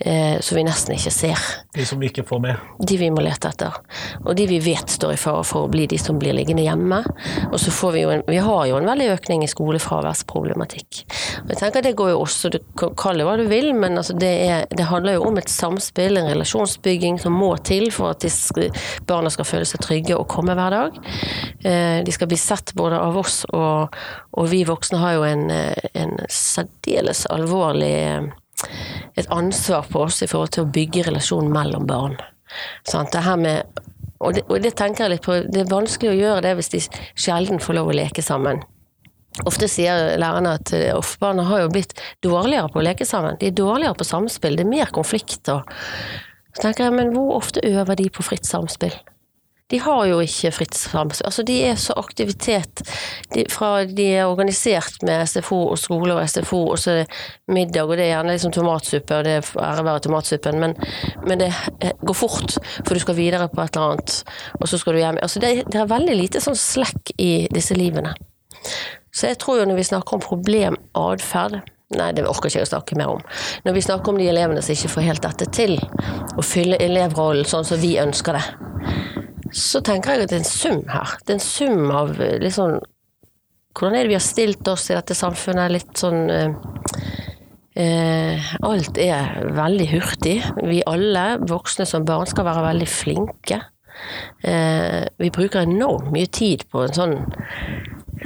eh, 0.00 0.40
som 0.40 0.56
vi 0.56 0.64
nesten 0.66 0.94
ikke 0.96 1.12
ser. 1.14 1.46
De 1.74 1.86
som 1.86 2.00
vi 2.00 2.10
ikke 2.10 2.26
får 2.26 2.40
med. 2.40 2.56
De 2.86 2.98
vi 2.98 3.10
må 3.10 3.22
lete 3.24 3.50
etter. 3.50 3.74
Og 4.24 4.36
de 4.36 4.46
vi 4.46 4.60
vet 4.62 4.90
står 4.90 5.14
i 5.14 5.20
fare 5.20 5.44
for 5.44 5.66
å 5.66 5.72
bli 5.72 5.86
de 5.90 5.98
som 5.98 6.18
blir 6.18 6.36
liggende 6.36 6.64
hjemme. 6.66 7.02
Og 7.50 7.58
så 7.60 7.72
får 7.74 7.92
vi 7.92 8.04
jo 8.04 8.12
en, 8.14 8.22
vi 8.28 8.40
har 8.42 8.66
jo 8.70 8.78
en 8.78 8.88
veldig 8.88 9.10
økning 9.16 9.44
i 9.44 9.50
skolefraværsproblematikk. 9.50 11.02
Og 11.44 11.52
jeg 11.52 11.60
tenker 11.60 11.82
Det 11.82 11.96
går 11.96 12.10
jo 12.10 12.20
også, 12.22 12.50
du 12.50 12.58
kaller 12.76 13.22
det 13.22 13.26
hva 13.28 13.36
du 13.38 13.46
vil, 13.48 13.72
men 13.74 13.96
altså 13.98 14.14
det, 14.18 14.32
er, 14.48 14.66
det, 14.70 14.88
handler 14.88 15.18
jo 15.18 15.26
om 15.28 15.38
et 15.38 15.50
samspill, 15.50 16.18
en 16.18 16.30
relasjonsbygging 16.30 17.18
som 17.22 17.32
må 17.32 17.54
til 17.64 17.90
for 17.94 18.12
at 18.12 18.26
barna 19.06 19.30
skal 19.30 19.46
føle 19.48 19.68
seg 19.68 19.82
trygge 19.84 20.16
og 20.16 20.28
komme 20.30 20.56
hver 20.58 20.74
dag. 20.74 20.98
Eh, 21.64 22.00
de 22.04 22.14
skal 22.14 22.28
bli 22.30 22.38
sett 22.40 22.74
både 22.78 22.98
av 22.98 23.16
oss 23.18 23.42
og 23.52 23.87
og, 24.32 24.48
vi 24.52 24.64
voksne 24.68 25.00
har 25.02 25.16
jo 25.18 25.26
en, 25.28 25.50
eh, 25.50 25.90
en 25.98 26.16
særdeles 26.32 27.26
alvorlig 27.32 27.92
eh, 27.98 28.28
et 29.18 29.28
ansvar 29.34 29.86
på 29.90 30.06
oss 30.08 30.22
i 30.22 30.30
forhold 30.30 30.54
til 30.54 30.66
å 30.66 30.72
bygge 30.74 31.06
relasjonen 31.08 31.52
mellom 31.54 31.86
barn. 31.86 32.16
Sånn, 32.88 33.10
det 33.12 33.22
her 33.26 33.38
med, 33.38 33.84
og 34.18 34.34
det, 34.34 34.44
og 34.48 34.62
det, 34.64 34.74
tenker 34.78 35.04
jeg 35.04 35.16
litt 35.16 35.26
på, 35.26 35.38
det 35.46 35.62
er 35.62 35.70
vanskelig 35.70 36.14
å 36.14 36.18
gjøre 36.18 36.44
det 36.46 36.56
hvis 36.58 36.72
de 36.74 36.82
sjelden 37.18 37.62
får 37.62 37.78
lov 37.78 37.92
å 37.92 37.96
leke 37.98 38.24
sammen. 38.24 38.64
Ofte 39.46 39.68
sier 39.70 40.16
lærerne 40.18 40.56
at 40.58 40.72
eh, 40.74 41.12
barna 41.22 41.44
har 41.46 41.62
jo 41.62 41.74
blitt 41.74 41.94
dårligere 42.24 42.72
på 42.72 42.80
å 42.80 42.86
leke 42.88 43.06
sammen. 43.06 43.38
De 43.38 43.50
er 43.50 43.58
dårligere 43.58 43.98
på 43.98 44.08
samspill, 44.08 44.58
det 44.58 44.66
er 44.66 44.72
mer 44.72 44.90
konflikt. 44.94 45.46
Og 45.52 45.62
så 46.56 46.64
tenker 46.64 46.88
jeg, 46.88 46.96
men 46.96 47.14
hvor 47.14 47.36
ofte 47.36 47.62
øver 47.66 47.98
de 47.98 48.08
på 48.10 48.26
fritt 48.26 48.48
samspill? 48.48 48.96
De 49.68 49.78
har 49.84 50.04
jo 50.08 50.20
ikke 50.24 50.52
fritt 50.56 50.76
samspill. 50.76 51.26
Altså, 51.28 51.44
de 51.44 51.56
er 51.68 51.76
så 51.80 51.92
aktivitet 52.00 52.82
de, 53.34 53.44
fra 53.52 53.84
de 53.84 54.06
er 54.16 54.30
organisert 54.30 55.02
med 55.04 55.26
SFO 55.28 55.58
og 55.74 55.78
skole 55.80 56.16
og 56.16 56.24
SFO, 56.24 56.62
og 56.72 56.80
så 56.80 56.94
er 56.94 57.02
det 57.02 57.18
middag, 57.52 57.84
og 57.84 57.98
det 57.98 58.06
er 58.06 58.14
gjerne 58.14 58.36
liksom 58.36 58.54
tomatsuppe, 58.56 59.18
og 59.18 59.28
det 59.28 59.34
er 59.36 59.50
ære 59.66 59.84
være 59.84 60.04
tomatsuppen, 60.08 60.60
men, 60.62 60.76
men, 61.26 61.44
det 61.44 61.52
går 62.00 62.16
fort, 62.16 62.56
for 62.80 62.96
du 62.96 63.04
skal 63.04 63.18
videre 63.18 63.50
på 63.52 63.60
et 63.60 63.76
eller 63.76 63.98
annet, 63.98 64.22
og 64.58 64.68
så 64.68 64.80
skal 64.80 64.96
du 64.96 65.02
hjem. 65.02 65.20
Altså, 65.22 65.44
det, 65.44 65.52
det 65.68 65.82
er 65.82 65.90
veldig 65.92 66.16
lite 66.16 66.44
sånn 66.44 66.56
slekk 66.58 67.12
i 67.20 67.32
disse 67.52 67.76
livene. 67.76 68.14
Så 69.12 69.28
jeg 69.28 69.40
tror 69.42 69.60
jo 69.60 69.68
når 69.68 69.82
vi 69.82 69.90
snakker 69.90 70.16
om 70.16 70.24
problematferd 70.24 71.60
Nei, 71.96 72.10
det 72.12 72.20
orker 72.28 72.50
ikke 72.50 72.58
jeg 72.58 72.66
å 72.66 72.68
snakke 72.68 72.96
mer 73.00 73.14
om. 73.14 73.22
Når 73.64 73.72
vi 73.78 73.82
snakker 73.86 74.12
om 74.12 74.18
de 74.20 74.26
elevene 74.28 74.60
som 74.60 74.74
ikke 74.74 74.90
får 74.92 75.06
helt 75.06 75.22
dette 75.24 75.46
til, 75.56 75.78
å 76.36 76.44
fylle 76.44 76.76
elevrollen 76.84 77.48
sånn 77.48 77.64
som 77.64 77.80
vi 77.80 77.94
ønsker 77.96 78.36
det, 78.36 78.42
så 79.54 79.80
tenker 79.84 80.14
jeg 80.14 80.26
at 80.26 80.32
det 80.32 80.38
er 80.38 80.44
en 80.44 80.50
sum 80.50 80.82
her. 80.90 81.16
Det 81.24 81.34
er 81.34 81.38
en 81.38 81.48
sum 81.48 81.90
av 81.94 82.16
liksom 82.44 82.78
Hvordan 83.78 83.94
er 83.94 84.06
det 84.06 84.10
vi 84.10 84.16
har 84.16 84.24
stilt 84.24 84.68
oss 84.72 84.88
i 84.90 84.96
dette 84.96 85.14
samfunnet? 85.14 85.70
Litt 85.70 86.00
sånn 86.00 86.30
eh, 86.34 86.54
eh, 87.78 88.48
Alt 88.66 88.98
er 88.98 89.36
veldig 89.54 89.86
hurtig. 89.92 90.40
Vi 90.66 90.80
alle, 90.88 91.26
voksne 91.46 91.86
som 91.86 92.06
barn, 92.08 92.26
skal 92.26 92.48
være 92.48 92.64
veldig 92.64 92.88
flinke. 92.90 93.60
Eh, 94.42 95.04
vi 95.22 95.30
bruker 95.34 95.62
enormt 95.62 96.10
mye 96.14 96.26
tid 96.26 96.66
på 96.72 96.82
en 96.88 96.96
sånn 96.96 97.16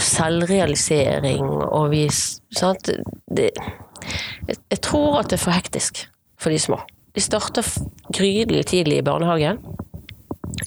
selvrealisering, 0.00 1.44
og 1.44 1.90
vi 1.92 2.06
sant? 2.08 2.88
Det, 3.28 3.50
jeg, 4.48 4.56
jeg 4.56 4.80
tror 4.84 5.20
at 5.20 5.28
det 5.28 5.36
er 5.36 5.44
for 5.44 5.56
hektisk 5.58 6.06
for 6.40 6.54
de 6.54 6.60
små. 6.62 6.80
De 7.12 7.20
starter 7.20 7.66
grydelig 8.16 8.70
tidlig 8.72 9.02
i 9.02 9.04
barnehagen. 9.04 9.60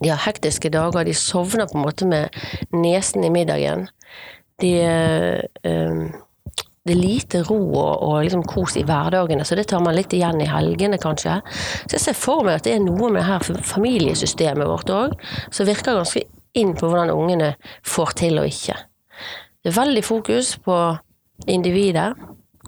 De 0.01 0.12
har 0.12 0.21
hektiske 0.25 0.71
dager, 0.73 1.05
de 1.08 1.15
sovner 1.17 1.69
på 1.71 1.79
en 1.79 1.86
måte 1.86 2.08
med 2.10 2.36
nesen 2.75 3.23
i 3.23 3.31
middagen. 3.34 3.88
De 4.63 4.71
um, 5.65 6.05
det 6.86 6.93
er 6.93 7.01
lite 7.01 7.39
ro 7.47 7.58
og, 7.58 7.93
og 8.05 8.19
liksom 8.27 8.43
kos 8.45 8.75
i 8.77 8.84
hverdagene, 8.86 9.45
så 9.45 9.58
det 9.58 9.65
tar 9.71 9.81
man 9.81 9.95
litt 9.97 10.13
igjen 10.13 10.38
i 10.43 10.49
helgene, 10.49 10.99
kanskje. 11.01 11.39
Så 11.88 11.95
jeg 11.95 12.03
ser 12.03 12.17
for 12.19 12.45
meg 12.45 12.60
at 12.60 12.67
det 12.67 12.75
er 12.75 12.84
noe 12.84 13.10
med 13.10 13.23
det 13.23 13.25
her 13.25 13.63
familiesystemet 13.65 14.69
vårt 14.69 14.91
òg 14.93 15.15
som 15.49 15.65
virker 15.65 15.97
ganske 15.97 16.21
inn 16.55 16.75
på 16.77 16.91
hvordan 16.91 17.13
ungene 17.15 17.55
får 17.81 18.13
til 18.21 18.38
og 18.38 18.51
ikke. 18.51 18.77
Det 19.65 19.71
er 19.71 19.79
veldig 19.79 20.03
fokus 20.05 20.53
på 20.62 20.77
individet, 21.49 22.12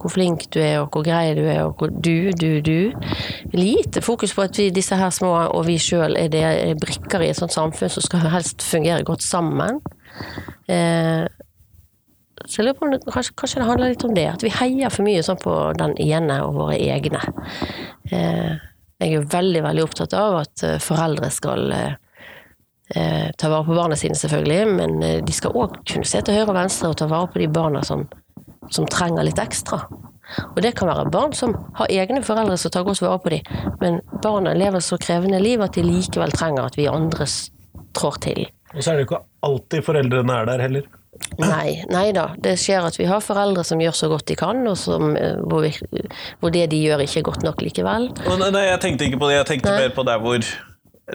hvor 0.01 0.13
flink 0.13 0.47
du 0.53 0.59
er, 0.61 0.79
og 0.81 0.91
hvor 0.93 1.05
grei 1.05 1.33
du 1.37 1.43
er, 1.45 1.63
og 1.65 1.79
hvor 1.79 1.91
du, 1.91 2.29
du, 2.37 2.59
du. 2.61 2.91
Lite 3.53 4.03
fokus 4.05 4.35
på 4.35 4.45
at 4.45 4.57
vi, 4.59 4.69
disse 4.73 4.97
her 4.97 5.09
små, 5.13 5.33
og 5.53 5.65
vi 5.67 5.77
sjøl, 5.81 6.17
er, 6.19 6.33
er 6.37 6.79
brikker 6.81 7.23
i 7.23 7.31
et 7.31 7.39
sånt 7.39 7.55
samfunn 7.55 7.91
som 7.91 8.05
skal 8.05 8.29
helst 8.33 8.65
fungere 8.65 9.05
godt 9.07 9.25
sammen. 9.25 9.81
Eh, 10.69 11.25
så 12.45 12.61
jeg 12.61 12.67
lurer 12.67 12.77
på 12.77 12.85
om 12.85 12.93
det, 12.93 13.01
kanskje, 13.11 13.35
kanskje, 13.39 13.61
det 13.61 13.67
handler 13.67 13.93
litt 13.93 14.05
om 14.07 14.15
det, 14.15 14.27
at 14.29 14.43
vi 14.45 14.53
heier 14.53 14.93
for 14.93 15.07
mye 15.07 15.23
sånn 15.25 15.39
på 15.41 15.53
den 15.79 15.95
ene 16.03 16.41
og 16.45 16.57
våre 16.59 16.77
egne. 16.77 17.21
Eh, 18.11 18.53
jeg 18.97 19.09
er 19.11 19.15
jo 19.17 19.25
veldig, 19.29 19.63
veldig 19.65 19.85
opptatt 19.85 20.13
av 20.17 20.41
at 20.43 20.63
eh, 20.65 20.77
foreldre 20.81 21.31
skal 21.33 21.73
eh, 21.73 21.97
eh, 22.95 23.27
ta 23.37 23.49
vare 23.51 23.65
på 23.67 23.75
barna 23.77 23.97
sine, 23.99 24.17
selvfølgelig, 24.17 24.77
men 24.77 25.03
eh, 25.03 25.19
de 25.25 25.35
skal 25.35 25.57
òg 25.57 25.81
kunne 25.89 26.07
se 26.07 26.21
til 26.21 26.37
høyre 26.37 26.51
og 26.51 26.57
venstre 26.61 26.93
og 26.93 26.97
ta 27.01 27.09
vare 27.11 27.29
på 27.33 27.41
de 27.41 27.49
barna 27.51 27.83
som 27.85 28.07
som 28.73 28.87
trenger 28.89 29.27
litt 29.27 29.41
ekstra. 29.41 29.81
Og 30.49 30.59
det 30.63 30.73
kan 30.75 30.89
være 30.91 31.07
barn 31.11 31.33
som 31.37 31.55
har 31.77 31.91
egne 31.93 32.23
foreldre 32.25 32.57
som 32.59 32.73
tar 32.73 32.85
godt 32.87 33.01
vare 33.03 33.21
på 33.23 33.31
dem, 33.31 33.73
men 33.81 34.01
barna 34.23 34.53
lever 34.57 34.83
så 34.83 34.99
krevende 34.99 35.39
liv 35.39 35.63
at 35.63 35.77
de 35.77 35.85
likevel 35.85 36.35
trenger 36.35 36.67
at 36.67 36.77
vi 36.79 36.89
andre 36.91 37.27
trår 37.97 38.21
til. 38.25 38.45
Og 38.75 38.83
så 38.83 38.91
er 38.91 38.97
det 38.97 39.05
jo 39.05 39.09
ikke 39.11 39.23
alltid 39.47 39.85
foreldrene 39.87 40.41
er 40.41 40.49
der 40.49 40.63
heller. 40.65 40.87
Nei, 41.41 41.81
nei 41.89 42.11
da. 42.13 42.27
Det 42.37 42.55
skjer 42.61 42.85
at 42.85 42.97
vi 42.99 43.07
har 43.09 43.23
foreldre 43.23 43.63
som 43.65 43.79
gjør 43.81 43.95
så 43.95 44.09
godt 44.11 44.27
de 44.29 44.35
kan, 44.37 44.59
og 44.69 44.77
som, 44.77 45.15
eh, 45.17 45.39
hvor, 45.49 45.65
vi, 45.65 45.71
hvor, 46.41 46.53
det 46.53 46.67
de 46.73 46.81
gjør 46.83 47.03
ikke 47.05 47.21
er 47.23 47.27
godt 47.29 47.45
nok 47.45 47.63
likevel. 47.65 48.09
Nei, 48.27 48.51
nei, 48.53 48.65
jeg 48.67 48.81
tenkte 48.83 49.07
ikke 49.07 49.21
på 49.23 49.31
det. 49.31 49.39
Jeg 49.39 49.49
tenkte 49.53 49.73
nei. 49.73 49.85
mer 49.85 49.95
på 49.95 50.05
der 50.07 50.21
hvor 50.21 50.51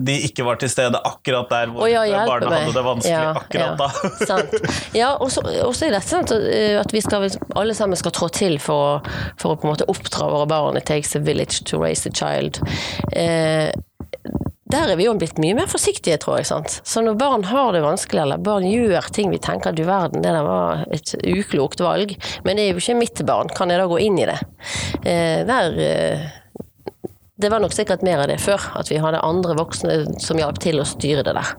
de 0.01 0.15
ikke 0.25 0.45
var 0.47 0.57
til 0.61 0.71
stede 0.73 0.97
akkurat 1.05 1.51
der 1.53 1.73
hvor 1.73 1.89
ja, 1.91 2.25
barna 2.25 2.49
hadde 2.55 2.73
det 2.73 2.85
vanskelig 2.87 3.13
ja, 3.13 3.35
akkurat 3.37 3.81
da. 3.81 3.89
Ja, 3.93 4.27
sant. 4.31 4.55
Ja, 4.97 5.11
og 5.21 5.29
så 5.33 5.43
er 5.85 5.97
det 5.99 6.03
sant 6.07 6.33
eh, 6.33 6.79
at 6.81 6.95
vi 6.95 7.03
skal, 7.05 7.29
alle 7.61 7.77
sammen 7.77 8.01
skal 8.01 8.15
trå 8.17 8.31
til 8.33 8.57
for, 8.63 9.05
for, 9.37 9.53
å 9.53 9.61
på 9.61 9.69
en 9.69 9.75
måte 9.75 9.89
oppdra 9.93 10.31
våre 10.33 10.49
barn. 10.49 10.81
It 10.81 10.89
takes 10.89 11.13
a 11.19 11.21
village 11.21 11.67
to 11.69 11.83
raise 11.83 12.09
a 12.09 12.13
child. 12.15 12.63
Eh, 13.13 13.69
der 14.73 14.89
er 14.89 14.97
vi 14.97 15.05
jo 15.05 15.13
blitt 15.21 15.37
mye 15.43 15.59
mer 15.59 15.69
forsiktige, 15.69 16.17
tror 16.23 16.41
jeg. 16.41 16.49
sant? 16.49 16.81
Så 16.89 17.05
når 17.05 17.19
barn 17.21 17.45
har 17.51 17.75
det 17.77 17.85
vanskelig, 17.85 18.23
eller 18.25 18.41
barn 18.41 18.65
gjør 18.65 19.13
ting 19.13 19.29
vi 19.29 19.41
tenker 19.45 19.77
du 19.77 19.85
verden, 19.85 20.25
det 20.25 20.33
der 20.33 20.47
var 20.47 20.87
et 20.89 21.13
uklokt 21.21 21.85
valg, 21.85 22.15
men 22.47 22.57
det 22.57 22.65
er 22.65 22.73
jo 22.73 22.81
ikke 22.81 23.01
mitt 23.03 23.27
barn, 23.29 23.53
kan 23.53 23.69
jeg 23.69 23.83
da 23.83 23.91
gå 23.91 24.01
inn 24.01 24.17
i 24.23 24.29
det? 24.31 24.39
Eh, 25.05 25.43
der 25.49 25.77
eh, 25.85 26.31
det 27.43 27.51
var 27.51 27.61
nok 27.61 27.75
sikkert 27.75 28.05
mer 28.07 28.23
av 28.23 28.31
det 28.31 28.39
før, 28.39 28.63
at 28.79 28.91
vi 28.91 29.01
hadde 29.03 29.21
andre 29.27 29.57
voksne 29.59 29.97
som 30.23 30.39
hjalp 30.39 30.61
til 30.63 30.79
å 30.79 30.87
styre 30.87 31.25
det 31.27 31.35
der. 31.35 31.53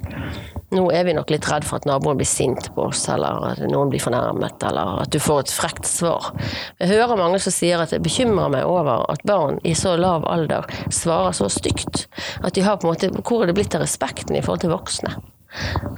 Nå 0.74 0.88
er 0.96 1.04
vi 1.06 1.14
nok 1.14 1.30
litt 1.30 1.46
redd 1.52 1.66
for 1.68 1.78
at 1.78 1.86
naboen 1.86 2.18
blir 2.18 2.28
sint 2.28 2.70
på 2.74 2.88
oss, 2.88 3.04
eller 3.12 3.44
at 3.52 3.62
noen 3.70 3.92
blir 3.92 4.02
fornærmet, 4.02 4.64
eller 4.66 5.04
at 5.04 5.12
du 5.14 5.20
får 5.22 5.44
et 5.44 5.54
frekt 5.54 5.90
svar. 5.90 6.32
Jeg 6.80 6.90
hører 6.96 7.20
mange 7.20 7.42
som 7.44 7.54
sier 7.54 7.84
at 7.84 7.94
det 7.94 8.02
bekymrer 8.06 8.50
meg 8.56 8.66
over 8.66 9.04
at 9.12 9.26
barn 9.28 9.60
i 9.68 9.76
så 9.78 9.94
lav 10.00 10.26
alder 10.32 10.66
svarer 10.88 11.36
så 11.38 11.50
stygt. 11.52 12.08
At 12.42 12.56
de 12.58 12.64
har 12.66 12.80
på 12.80 12.88
en 12.88 12.96
måte 12.96 13.12
Hvor 13.20 13.44
er 13.44 13.52
det 13.52 13.58
blitt 13.58 13.76
av 13.76 13.84
respekten 13.84 14.38
i 14.38 14.42
forhold 14.42 14.64
til 14.64 14.74
voksne? 14.74 15.14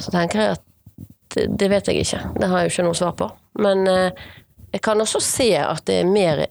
Så 0.02 0.12
tenker 0.12 0.41
jeg 0.41 0.58
at 0.58 0.65
det, 1.36 1.45
det 1.62 1.69
vet 1.71 1.88
jeg 1.88 2.04
ikke. 2.04 2.24
Det 2.36 2.50
har 2.50 2.60
jeg 2.60 2.69
jo 2.69 2.74
ikke 2.74 2.88
noe 2.89 3.00
svar 3.00 3.15
på. 3.19 3.30
Men 3.63 3.88
eh, 3.88 4.26
jeg 4.74 4.84
kan 4.84 5.00
også 5.02 5.21
se 5.24 5.50
at 5.62 5.86
det 5.88 6.02
er 6.02 6.12
mer 6.12 6.48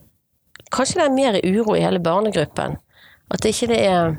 Kanskje 0.74 0.96
det 0.98 1.04
er 1.04 1.12
mer 1.14 1.36
uro 1.44 1.74
i 1.76 1.82
hele 1.84 2.00
barnegruppen 2.02 2.78
at 3.32 3.48
ikke 3.48 3.70
det 3.72 3.80
er 3.88 4.16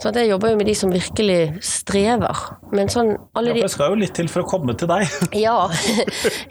så 0.00 0.08
jeg 0.16 0.30
jobber 0.30 0.54
jo 0.54 0.56
med 0.56 0.64
de 0.64 0.74
som 0.76 0.92
virkelig 0.92 1.40
strever. 1.64 2.38
Men 2.72 2.88
sånn 2.88 3.10
alle 3.36 3.52
de 3.52 3.60
Ja, 3.60 3.66
det 3.66 3.74
skal 3.74 3.92
jo 3.92 3.98
litt 4.00 4.14
til 4.16 4.30
for 4.32 4.46
å 4.46 4.48
komme 4.48 4.72
til 4.80 4.88
deg. 4.88 5.10
ja. 5.44 5.56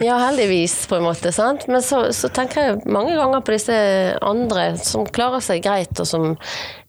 ja, 0.06 0.20
heldigvis, 0.28 0.84
på 0.90 1.00
en 1.00 1.08
måte. 1.08 1.32
sant? 1.34 1.66
Men 1.72 1.82
så, 1.86 2.04
så, 2.14 2.30
tenker 2.34 2.68
jeg 2.68 2.84
mange 2.86 3.16
ganger 3.18 3.42
på 3.42 3.56
disse 3.56 3.80
andre 4.22 4.68
som 4.78 5.08
klarer 5.10 5.42
seg 5.42 5.64
greit, 5.66 5.96
og 5.98 6.06
som 6.06 6.36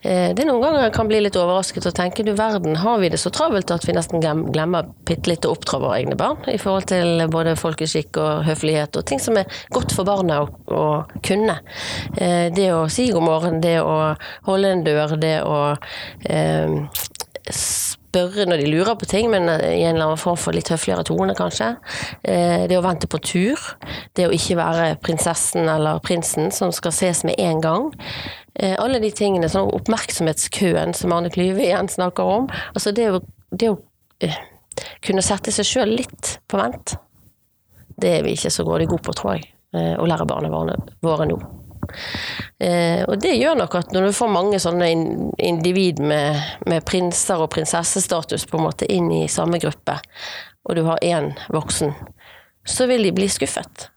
Det 0.01 0.41
er 0.41 0.49
noen 0.49 0.63
ganger 0.63 0.87
jeg 0.87 0.93
kan 0.95 1.09
bli 1.11 1.19
litt 1.21 1.37
overrasket 1.37 1.85
og 1.91 1.93
tenke 1.97 2.25
du 2.25 2.31
verden, 2.33 2.79
har 2.81 3.03
vi 3.03 3.11
det 3.13 3.19
så 3.21 3.29
travelt 3.35 3.69
at 3.75 3.85
vi 3.85 3.93
nesten 3.93 4.23
glemmer 4.23 4.89
bitte 5.05 5.29
litt 5.29 5.45
å 5.45 5.53
oppdra 5.53 5.81
våre 5.83 5.99
egne 6.01 6.17
barn? 6.17 6.41
I 6.49 6.57
forhold 6.61 6.89
til 6.89 7.27
både 7.29 7.53
folkeskikk 7.61 8.17
og 8.23 8.47
høflighet 8.49 8.97
og 8.97 9.05
ting 9.11 9.21
som 9.21 9.37
er 9.37 9.61
godt 9.75 9.93
for 9.93 10.09
barna 10.09 10.41
å, 10.41 10.49
å 10.73 10.85
kunne. 11.27 11.59
Eh, 12.17 12.49
det 12.57 12.71
å 12.73 12.87
si 12.89 13.11
god 13.13 13.27
morgen, 13.29 13.61
det 13.61 13.77
å 13.85 14.15
holde 14.49 14.73
en 14.73 14.87
dør, 14.89 15.17
det 15.21 15.37
å 15.45 15.61
eh, 16.25 16.79
spørre 18.11 18.46
når 18.49 18.62
de 18.62 18.70
lurer 18.70 18.96
på 18.99 19.09
ting, 19.09 19.31
men 19.33 19.49
eh, 19.49 19.79
i 19.79 19.85
en 19.85 19.94
eller 19.94 20.11
annen 20.11 20.20
form 20.20 20.38
for 20.40 20.57
litt 20.57 20.70
høfligere 20.73 21.05
tone, 21.07 21.35
kanskje. 21.38 21.73
Eh, 22.23 22.66
det 22.70 22.79
å 22.79 22.85
vente 22.85 23.09
på 23.11 23.20
tur. 23.23 23.61
Det 24.18 24.27
å 24.27 24.35
ikke 24.35 24.59
være 24.59 24.88
prinsessen 25.05 25.68
eller 25.70 26.03
prinsen 26.05 26.51
som 26.55 26.75
skal 26.75 26.94
ses 26.94 27.23
med 27.29 27.38
en 27.40 27.62
gang. 27.64 27.90
Eh, 28.55 28.75
alle 28.81 29.01
de 29.03 29.12
tingene, 29.14 29.51
sånn 29.51 29.70
oppmerksomhetskøen 29.79 30.94
som 30.96 31.14
Arne 31.14 31.33
Klyve 31.33 31.64
igjen 31.68 31.90
snakker 31.90 32.35
om. 32.38 32.51
Altså 32.75 32.94
det 32.96 33.11
å, 33.14 33.23
det 33.51 33.73
å 33.75 33.79
kunne 35.05 35.25
sette 35.25 35.55
seg 35.55 35.68
sjøl 35.68 35.96
litt 36.03 36.37
på 36.51 36.61
vent, 36.61 36.96
det 38.01 38.18
er 38.18 38.27
vi 38.27 38.35
ikke 38.37 38.53
så 38.53 38.64
grådig 38.66 38.90
gode 38.90 39.05
på, 39.07 39.16
tror 39.16 39.37
jeg. 39.37 39.51
Å 39.70 40.07
lære 40.09 40.27
barna 40.27 40.51
våre 40.51 41.27
nå. 41.31 41.37
Eh, 42.59 43.03
og 43.07 43.16
det 43.23 43.37
gjør 43.38 43.59
nok 43.61 43.77
at 43.81 43.95
når 43.95 44.09
du 44.09 44.16
får 44.16 44.33
mange 44.33 44.61
sånne 44.62 44.90
individ 45.38 46.03
med, 46.05 46.40
med 46.69 46.85
prinser 46.87 47.40
og 47.40 47.51
prinsessestatus 47.55 48.47
på 48.51 48.59
en 48.59 48.66
måte 48.69 48.88
inn 48.90 49.11
i 49.14 49.25
samme 49.33 49.61
gruppe, 49.62 49.97
og 50.69 50.77
du 50.77 50.85
har 50.87 51.01
én 51.05 51.33
voksen, 51.49 51.95
så 52.69 52.87
vil 52.90 53.07
de 53.07 53.14
bli 53.16 53.31
skuffet. 53.33 53.88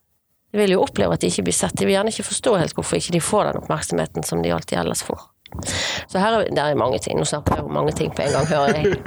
De 0.54 0.62
vil 0.62 0.76
jo 0.76 0.84
oppleve 0.86 1.16
at 1.16 1.24
de 1.24 1.32
ikke 1.32 1.48
blir 1.50 1.56
sett. 1.58 1.76
De 1.80 1.88
vil 1.88 1.96
gjerne 1.96 2.14
ikke 2.14 2.30
forstå 2.30 2.56
helt 2.62 2.76
hvorfor 2.78 3.00
ikke 3.00 3.16
de 3.16 3.22
får 3.26 3.48
den 3.50 3.64
oppmerksomheten 3.64 4.26
som 4.28 4.44
de 4.44 4.54
alltid 4.54 4.80
ellers 4.84 5.02
får. 5.06 5.33
Så 6.08 6.22
her 6.22 6.38
er, 6.40 6.48
det 6.52 6.64
er 6.64 6.80
mange 6.80 7.00
ting. 7.04 7.18
Nå 7.20 7.26
snakker 7.28 7.60
jeg 7.60 7.68
om 7.68 7.74
mange 7.78 7.96
ting 7.98 8.14
på 8.14 8.26
en 8.26 8.36
gang, 8.36 8.48
hører 8.50 8.80
jeg. 8.80 8.98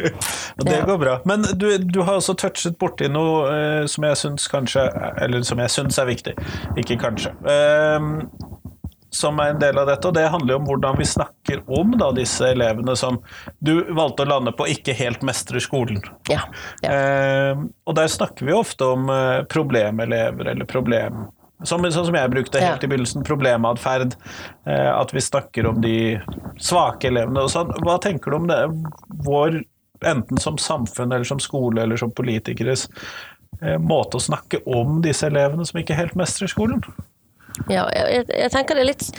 det 0.68 0.78
går 0.88 1.00
bra. 1.00 1.18
Men 1.28 1.46
du, 1.54 1.68
du 1.78 2.02
har 2.02 2.20
også 2.20 2.36
touchet 2.40 2.78
borti 2.80 3.08
noe 3.12 3.46
eh, 3.50 3.82
som 3.90 4.06
jeg 4.08 4.20
syns 4.20 4.48
kanskje 4.50 4.86
Eller 5.22 5.44
som 5.46 5.60
jeg 5.62 5.72
syns 5.72 5.98
er 6.00 6.08
viktig, 6.10 6.36
ikke 6.80 6.98
kanskje. 7.00 7.34
Eh, 7.48 8.10
som 9.10 9.40
er 9.42 9.54
en 9.54 9.58
del 9.58 9.78
av 9.78 9.88
dette, 9.90 10.06
og 10.06 10.14
det 10.14 10.28
handler 10.30 10.54
jo 10.54 10.60
om 10.60 10.68
hvordan 10.68 10.98
vi 11.00 11.06
snakker 11.08 11.64
om 11.80 11.96
da, 11.98 12.12
disse 12.14 12.52
elevene 12.52 12.94
som 12.98 13.18
du 13.58 13.74
valgte 13.96 14.22
å 14.22 14.30
lande 14.30 14.54
på 14.54 14.68
ikke 14.70 14.94
helt 14.96 15.24
mestrer 15.26 15.62
skolen. 15.62 15.98
Ja, 16.30 16.44
ja. 16.84 16.94
Eh, 16.94 17.64
og 17.90 17.98
der 17.98 18.10
snakker 18.10 18.46
vi 18.46 18.54
ofte 18.54 18.92
om 18.94 19.10
eh, 19.10 19.42
problemelever 19.50 20.52
eller 20.54 20.68
problem 20.70 21.26
som, 21.64 21.84
sånn 21.84 22.06
som 22.08 22.16
jeg 22.16 22.32
brukte 22.32 22.62
helt 22.62 22.84
i 22.84 22.90
begynnelsen, 22.90 23.24
problematferd. 23.26 24.16
Eh, 24.66 24.90
at 24.92 25.14
vi 25.14 25.24
snakker 25.24 25.68
om 25.70 25.80
de 25.84 25.96
svake 26.60 27.10
elevene 27.10 27.44
og 27.44 27.52
sånn. 27.52 27.72
Hva 27.84 27.98
tenker 28.02 28.32
du 28.32 28.40
om 28.40 28.48
det? 28.50 28.60
Vår, 29.26 29.60
enten 30.06 30.40
som 30.40 30.58
samfunn 30.60 31.12
eller 31.12 31.28
som 31.28 31.42
skole 31.42 31.84
eller 31.84 32.00
som 32.00 32.12
politikeres 32.14 32.88
eh, 33.60 33.76
måte 33.76 34.18
å 34.18 34.26
snakke 34.30 34.62
om 34.64 35.00
disse 35.04 35.28
elevene 35.28 35.66
som 35.68 35.82
ikke 35.82 35.98
helt 35.98 36.16
mestrer 36.18 36.50
skolen? 36.50 36.84
Ja, 37.68 37.88
jeg, 37.92 38.24
jeg 38.30 38.52
tenker 38.54 38.78
det 38.78 38.86
er 38.86 38.92
litt 38.92 39.10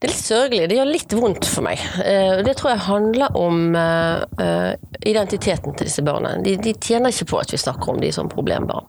det 0.00 0.08
er 0.08 0.14
litt 0.14 0.24
sørgelig. 0.24 0.68
Det 0.70 0.76
gjør 0.78 0.88
litt 0.88 1.12
vondt 1.12 1.44
for 1.44 1.66
meg. 1.66 1.80
Eh, 2.00 2.38
det 2.40 2.54
tror 2.56 2.70
jeg 2.70 2.84
handler 2.86 3.34
om 3.36 3.74
eh, 3.76 4.70
identiteten 5.04 5.76
til 5.76 5.90
disse 5.90 6.04
barna. 6.06 6.38
De, 6.40 6.54
de, 6.56 6.72
tjener 6.72 7.12
ikke 7.12 7.26
på 7.34 7.40
at 7.42 7.52
vi 7.52 7.60
snakker 7.60 7.92
om 7.92 8.00
de 8.00 8.08
som 8.16 8.30
problembarn. 8.32 8.88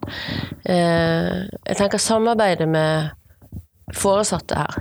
Eh, 0.64 1.44
jeg 1.68 1.80
tenker 1.82 2.00
samarbeidet 2.00 2.70
med 2.72 3.12
foresatte 3.92 4.64
her. 4.64 4.80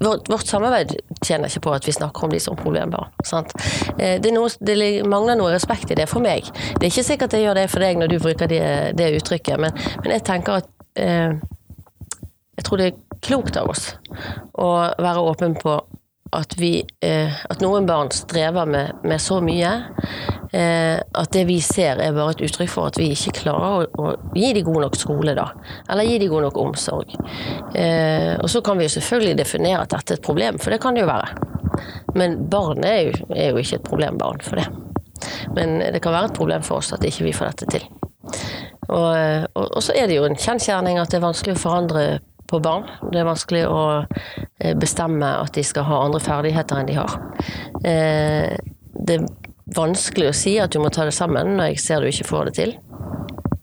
Vårt, 0.00 0.30
vårt, 0.32 0.48
samarbeid 0.48 0.96
tjener 1.20 1.52
ikke 1.52 1.66
på 1.68 1.74
at 1.76 1.84
vi 1.84 1.92
snakker 1.92 2.24
om 2.24 2.32
de 2.32 2.40
som 2.40 2.56
problembarn. 2.56 3.12
Det, 4.00 4.32
noe, 4.32 4.48
det, 4.64 4.78
mangler 5.04 5.36
noe 5.36 5.52
respekt 5.52 5.92
i 5.92 6.00
det 6.00 6.08
for 6.08 6.24
meg. 6.24 6.48
Det 6.48 6.86
er 6.86 6.88
ikke 6.88 7.10
sikkert 7.12 7.36
jeg 7.36 7.44
gjør 7.44 7.60
det 7.60 7.68
for 7.68 7.84
deg 7.84 8.00
når 8.00 8.14
du 8.14 8.16
bruker 8.16 8.48
det, 8.48 8.64
det 8.96 9.12
uttrykket, 9.20 9.60
men, 9.60 9.76
men, 10.00 10.14
jeg 10.16 10.24
tenker 10.24 10.64
at 10.64 10.70
Jeg 12.54 12.64
tror 12.64 12.78
det 12.78 12.86
er 12.86 13.03
klokt 13.24 13.56
av 13.60 13.72
oss 13.72 13.90
å 14.60 14.70
være 15.00 15.24
åpen 15.24 15.56
på 15.58 15.78
at, 16.34 16.56
vi, 16.58 16.82
eh, 17.00 17.32
at 17.50 17.62
noen 17.62 17.86
barn 17.86 18.10
strever 18.14 18.66
med, 18.66 19.04
med 19.06 19.22
så 19.22 19.38
mye 19.44 19.70
eh, 20.52 20.98
at 20.98 21.30
det 21.34 21.44
vi 21.48 21.60
ser 21.62 22.00
er 22.02 22.14
bare 22.16 22.34
et 22.34 22.44
uttrykk 22.48 22.70
for 22.72 22.90
at 22.90 22.98
vi 22.98 23.10
ikke 23.14 23.36
klarer 23.44 23.84
å, 23.84 24.02
å 24.02 24.34
gi 24.34 24.52
dem 24.56 24.66
god 24.66 24.86
nok 24.86 24.98
skole, 24.98 25.36
da. 25.38 25.46
Eller 25.90 26.08
gi 26.08 26.18
dem 26.24 26.32
god 26.32 26.48
nok 26.48 26.60
omsorg. 26.64 27.14
Eh, 27.78 28.34
og 28.40 28.50
så 28.50 28.64
kan 28.66 28.80
vi 28.80 28.88
jo 28.88 28.94
selvfølgelig 28.96 29.38
definere 29.44 29.84
at 29.84 29.94
dette 29.94 30.16
er 30.16 30.20
et 30.20 30.26
problem, 30.26 30.58
for 30.62 30.74
det 30.74 30.80
kan 30.82 30.96
det 30.96 31.04
jo 31.04 31.10
være. 31.12 31.50
Men 32.18 32.38
barnet 32.50 32.90
er 32.90 33.00
jo, 33.08 33.30
er 33.34 33.52
jo 33.52 33.62
ikke 33.62 33.80
et 33.80 33.86
problembarn 33.86 34.42
for 34.44 34.62
det. 34.62 34.68
Men 35.54 35.78
det 35.94 36.02
kan 36.02 36.14
være 36.14 36.32
et 36.32 36.36
problem 36.36 36.66
for 36.66 36.82
oss 36.82 36.92
at 36.94 37.04
ikke 37.06 37.28
vi 37.28 37.34
får 37.36 37.52
dette 37.52 37.78
til. 37.78 37.88
Og, 38.90 39.14
og, 39.54 39.64
og 39.64 39.80
så 39.82 39.94
er 39.96 40.10
det 40.10 40.18
jo 40.18 40.26
en 40.26 40.38
kjensgjerning 40.38 40.98
at 41.00 41.12
det 41.12 41.20
er 41.20 41.28
vanskelig 41.28 41.56
å 41.56 41.62
forandre 41.62 42.04
på 42.54 42.62
barn. 42.62 42.86
Det 43.10 43.20
er 43.20 43.28
vanskelig 43.28 43.64
å 43.68 43.82
eh, 44.04 44.74
bestemme 44.78 45.34
at 45.42 45.54
de 45.56 45.64
skal 45.66 45.88
ha 45.88 46.04
andre 46.06 46.22
ferdigheter 46.22 46.80
enn 46.80 46.90
de 46.90 46.98
har. 47.00 47.18
Eh, 47.84 48.54
det 48.94 49.18
er 49.18 49.28
vanskelig 49.74 50.30
å 50.30 50.36
si 50.36 50.56
at 50.62 50.74
du 50.74 50.80
må 50.82 50.92
ta 50.94 51.06
det 51.08 51.16
sammen 51.16 51.56
når 51.58 51.72
jeg 51.72 51.84
ser 51.84 52.04
du 52.04 52.10
ikke 52.10 52.30
får 52.30 52.50
det 52.50 52.58
til. 52.60 52.76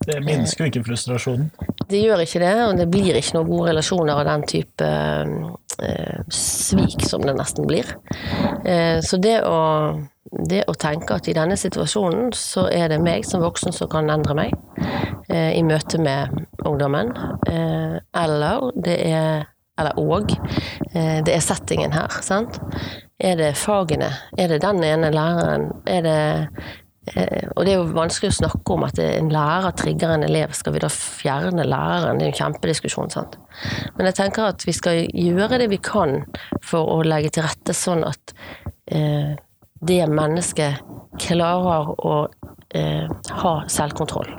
Det 0.01 0.17
minsker 0.25 0.65
jo 0.65 0.71
ikke 0.71 0.86
frustrasjonen? 0.88 1.51
Det 1.91 1.99
gjør 1.99 2.23
ikke 2.23 2.41
det, 2.41 2.54
og 2.65 2.80
det 2.80 2.88
blir 2.89 3.17
ikke 3.17 3.36
noen 3.38 3.49
gode 3.51 3.69
relasjoner 3.69 4.17
av 4.17 4.25
den 4.25 4.45
type 4.49 4.88
eh, 4.88 6.21
svik 6.34 7.04
som 7.06 7.25
det 7.25 7.36
nesten 7.38 7.67
blir. 7.69 7.89
Eh, 8.65 8.97
så 9.06 9.19
det 9.21 9.38
å, 9.45 9.60
det 10.32 10.63
å, 10.72 10.76
tenke 10.80 11.17
at 11.17 11.28
i 11.28 11.36
denne 11.36 11.58
situasjonen 11.60 12.32
så 12.38 12.67
er 12.72 12.91
det 12.91 13.02
meg 13.04 13.26
som 13.28 13.44
voksen 13.44 13.76
som 13.76 13.89
kan 13.91 14.10
endre 14.10 14.36
meg 14.38 14.54
eh, 15.28 15.52
i 15.58 15.63
møte 15.67 16.00
med 16.02 16.32
ungdommen, 16.65 17.12
eh, 17.52 17.98
eller 18.24 18.70
det 18.80 19.00
er 19.12 19.50
eller 19.80 19.98
òg. 19.98 20.34
Eh, 20.91 21.22
det 21.26 21.34
er 21.34 21.41
settingen 21.41 21.94
her, 21.96 22.12
sant. 22.22 22.60
Er 23.17 23.39
det 23.39 23.56
fagene? 23.58 24.12
Er 24.38 24.52
det 24.52 24.60
den 24.62 24.84
ene 24.86 25.10
læreren? 25.15 25.70
Er 25.89 26.06
det 26.06 26.20
Eh, 27.15 27.48
og 27.56 27.65
det 27.65 27.72
er 27.74 27.80
jo 27.80 27.94
vanskelig 27.96 28.30
å 28.30 28.36
snakke 28.44 28.76
om 28.76 28.84
at 28.86 29.00
en 29.02 29.32
lærer 29.34 29.74
trigger 29.74 30.13
en 30.13 30.26
elev. 30.26 30.54
Skal 30.54 30.76
vi 30.76 30.84
da 30.84 30.89
fjerne 30.94 31.65
læreren? 31.65 32.20
Det 32.20 32.28
er 32.28 32.30
jo 32.30 32.34
en 32.36 32.39
kjempediskusjon. 32.39 33.10
sant? 33.10 33.38
Men 33.98 34.10
jeg 34.10 34.20
tenker 34.20 34.52
at 34.52 34.65
vi 34.67 34.76
skal 34.78 35.08
gjøre 35.10 35.58
det 35.63 35.72
vi 35.72 35.82
kan 35.82 36.22
for 36.63 36.94
å 36.94 37.02
legge 37.02 37.34
til 37.34 37.48
rette 37.48 37.74
sånn 37.74 38.06
at 38.06 38.36
eh, 38.94 39.34
det 39.88 40.04
mennesket 40.10 40.82
klarer 41.22 41.91
å 41.98 42.15
eh, 42.78 43.10
ha 43.41 43.54
selvkontroll. 43.70 44.30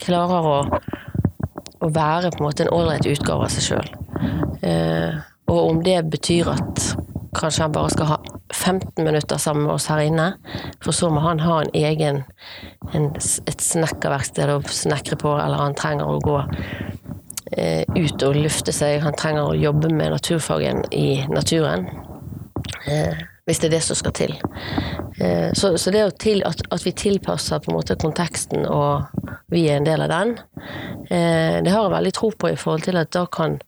Klarer 0.00 0.48
å, 0.48 0.58
å, 1.80 1.88
være 1.88 2.32
på 2.34 2.42
en 2.42 2.46
måte 2.46 2.66
en 2.66 2.74
ålreit 2.74 3.08
utgave 3.08 3.48
av 3.48 3.54
seg 3.54 3.68
sjøl. 3.70 3.90
Eh, 4.64 5.16
og 5.50 5.60
om 5.60 5.82
det 5.84 5.98
betyr 6.12 6.52
at 6.52 6.94
kanskje 7.34 7.64
han 7.64 7.74
bare 7.74 7.92
skal 7.92 8.12
ha 8.12 8.18
15 8.54 9.04
minutter 9.04 9.40
sammen 9.40 9.66
med 9.66 9.74
oss 9.74 9.88
her 9.90 10.04
inne. 10.04 10.34
For 10.84 10.94
så 10.96 11.10
må 11.12 11.24
han 11.24 11.42
ha 11.42 11.60
en 11.62 11.72
egen 11.74 12.22
en, 12.94 13.10
et 13.16 13.64
snekkerverksted 13.64 14.52
å 14.52 14.60
snekre 14.68 15.18
på, 15.20 15.34
eller 15.40 15.60
han 15.64 15.76
trenger 15.78 16.08
å 16.08 16.20
gå 16.22 16.38
eh, 17.56 17.82
ut 17.96 18.26
og 18.26 18.38
lufte 18.38 18.74
seg. 18.76 19.00
Han 19.04 19.16
trenger 19.18 19.50
å 19.50 19.58
jobbe 19.58 19.90
med 19.92 20.14
naturfagen 20.14 20.84
i 20.94 21.24
naturen. 21.32 21.88
Eh, 22.86 23.16
hvis 23.44 23.60
det 23.60 23.68
er 23.68 23.76
det 23.76 23.82
som 23.84 23.96
skal 23.96 24.14
til. 24.16 24.34
Eh, 25.20 25.50
så, 25.56 25.74
så, 25.80 25.92
det 25.92 26.04
til, 26.20 26.42
at, 26.46 26.60
at, 26.70 26.84
vi 26.84 26.92
tilpasser 26.96 27.62
på 27.62 27.70
en 27.70 27.78
måte 27.78 27.96
konteksten, 28.00 28.66
og 28.68 29.08
vi 29.52 29.66
er 29.68 29.78
en 29.78 29.88
del 29.88 30.04
av 30.04 30.12
den, 30.12 30.34
eh, 31.08 31.60
det 31.64 31.72
har 31.72 31.86
jeg 31.86 31.94
veldig 31.96 32.14
tro 32.16 32.32
på 32.36 32.52
i 32.52 32.58
forhold 32.60 32.86
til 32.88 33.00
at 33.00 33.12
da 33.16 33.24
kan, 33.32 33.58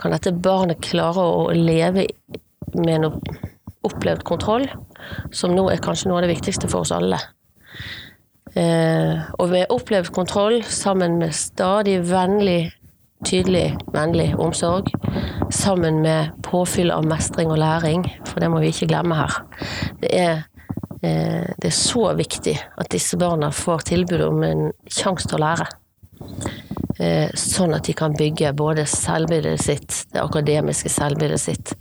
kan 0.00 0.14
dette 0.14 0.32
barnet 0.32 0.82
klare 0.84 1.24
å 1.24 1.48
leve 1.56 2.06
med 2.78 3.04
noe 3.04 3.40
opplevd 3.82 4.22
kontroll, 4.24 4.68
som 5.34 5.52
nå 5.56 5.66
er 5.72 5.82
kanskje 5.82 6.08
noe 6.08 6.20
av 6.20 6.26
det 6.26 6.36
viktigste 6.36 6.70
for 6.70 6.86
oss 6.86 6.94
alle. 6.94 7.18
Og 8.52 9.48
med 9.50 9.72
opplevd 9.72 10.12
kontroll 10.14 10.60
sammen 10.68 11.16
med 11.18 11.32
stadig 11.34 11.96
vennlig, 12.06 12.68
tydelig 13.24 13.76
vennlig 13.94 14.32
omsorg, 14.40 14.90
sammen 15.52 16.00
med 16.02 16.32
påfyll 16.42 16.92
av 16.94 17.06
mestring 17.08 17.52
og 17.52 17.60
læring, 17.62 18.06
for 18.26 18.40
det 18.40 18.50
må 18.50 18.62
vi 18.62 18.72
ikke 18.72 18.90
glemme 18.90 19.18
her. 19.18 19.38
Det 20.00 20.10
er, 20.18 20.42
eh, 21.02 21.46
det 21.60 21.70
er 21.70 21.76
så 21.76 22.12
viktig 22.18 22.58
at 22.78 22.90
disse 22.92 23.18
barna 23.18 23.50
får 23.50 23.88
tilbud 23.92 24.26
om 24.26 24.42
en 24.42 24.72
sjanse 24.90 25.28
til 25.28 25.38
å 25.38 25.44
lære. 25.46 25.68
Eh, 27.00 27.30
sånn 27.34 27.74
at 27.74 27.86
de 27.88 27.94
kan 27.96 28.12
bygge 28.14 28.52
både 28.52 28.84
selvbildet 28.86 29.60
sitt, 29.60 30.04
det 30.12 30.20
akademiske 30.20 30.90
selvbildet 30.92 31.40
sitt, 31.40 31.72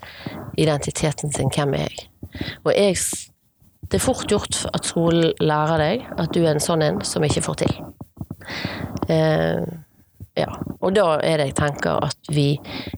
identiteten 0.58 1.32
sin. 1.32 1.52
Hvem 1.52 1.76
er 1.76 1.90
jeg? 1.90 2.08
Og 2.66 2.74
jeg 2.76 2.96
Det 3.92 3.98
er 3.98 4.06
fort 4.06 4.30
gjort 4.32 4.56
at 4.74 4.86
skolen 4.86 5.34
lærer 5.42 5.78
deg 5.78 6.06
at 6.18 6.32
du 6.32 6.46
er 6.46 6.54
en 6.54 6.64
sånn 6.64 6.82
en 6.82 7.02
som 7.04 7.24
ikke 7.24 7.42
får 7.44 7.56
til. 7.60 7.74
Eh, 10.36 10.44
ja. 10.44 10.50
Og 10.80 10.94
da 10.96 11.20
er 11.24 11.40
det 11.40 11.50
jeg 11.52 11.58
tenker 11.60 12.04
at 12.08 12.32
vi 12.32 12.54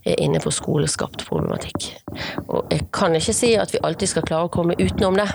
er 0.06 0.20
inne 0.22 0.42
på 0.44 0.54
skoleskapt 0.54 1.26
problematikk. 1.28 1.90
Og 2.48 2.72
jeg 2.72 2.88
kan 2.94 3.16
ikke 3.18 3.36
si 3.36 3.54
at 3.60 3.74
vi 3.74 3.82
alltid 3.84 4.14
skal 4.14 4.28
klare 4.28 4.50
å 4.50 4.54
komme 4.54 4.78
utenom 4.80 5.18
det, 5.20 5.30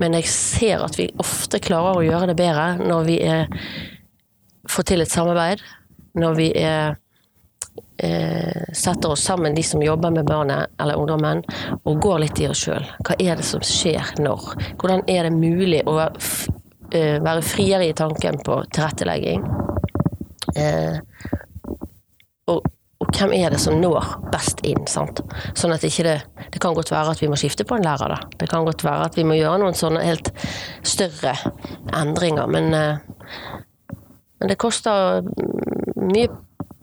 men 0.00 0.16
jeg 0.18 0.30
ser 0.32 0.84
at 0.84 0.98
vi 0.98 1.10
ofte 1.20 1.60
klarer 1.62 1.98
å 1.98 2.06
gjøre 2.06 2.30
det 2.32 2.38
bedre 2.38 2.70
når 2.80 3.04
vi 3.08 3.18
er, 3.26 3.52
får 4.68 4.88
til 4.88 5.04
et 5.04 5.12
samarbeid, 5.12 5.62
når 6.18 6.38
vi 6.38 6.48
er 6.56 6.96
er, 7.98 8.64
setter 8.72 9.10
oss 9.10 9.24
sammen, 9.24 9.54
de 9.54 9.62
som 9.62 9.82
jobber 9.82 10.10
med 10.10 10.26
barnet 10.26 10.70
eller 10.80 10.98
ungdommen, 10.98 11.42
og 11.84 12.02
går 12.02 12.22
litt 12.24 12.40
i 12.40 12.48
oss 12.50 12.62
sjøl. 12.66 12.86
Hva 13.06 13.16
er 13.18 13.38
det 13.38 13.46
som 13.46 13.64
skjer 13.64 14.14
når? 14.22 14.52
Hvordan 14.78 15.04
er 15.10 15.28
det 15.28 15.34
mulig 15.34 15.82
å 15.86 15.96
være, 15.98 16.14
eh, 16.92 17.40
friere 17.42 17.88
i 17.88 17.92
tanken 17.92 18.38
på 18.44 18.62
tilrettelegging? 18.70 19.44
Eh, 20.56 20.98
og, 22.48 22.66
og 22.98 23.12
hvem 23.14 23.34
er 23.36 23.54
det 23.54 23.60
som 23.62 23.78
når 23.78 24.08
best 24.32 24.64
inn? 24.66 24.84
Sant? 24.90 25.22
Sånn 25.58 25.74
at 25.74 25.84
ikke 25.86 26.06
det 26.06 26.18
Det 26.54 26.62
kan 26.62 26.74
godt 26.74 26.90
være 26.90 27.12
at 27.12 27.22
vi 27.22 27.28
må 27.30 27.36
skifte 27.38 27.66
på 27.68 27.76
en 27.76 27.84
lærer, 27.84 28.14
da. 28.14 28.18
Det 28.40 28.48
kan 28.50 28.64
godt 28.66 28.82
være 28.84 29.10
at 29.10 29.16
vi 29.18 29.26
må 29.28 29.36
gjøre 29.36 29.60
noen 29.62 29.76
sånne 29.76 30.02
helt 30.02 30.32
større 30.86 31.36
endringer, 31.94 32.48
men 32.50 32.74
eh, 32.74 33.16
men 34.38 34.52
det 34.52 34.58
koster 34.60 35.26
mye 35.98 36.28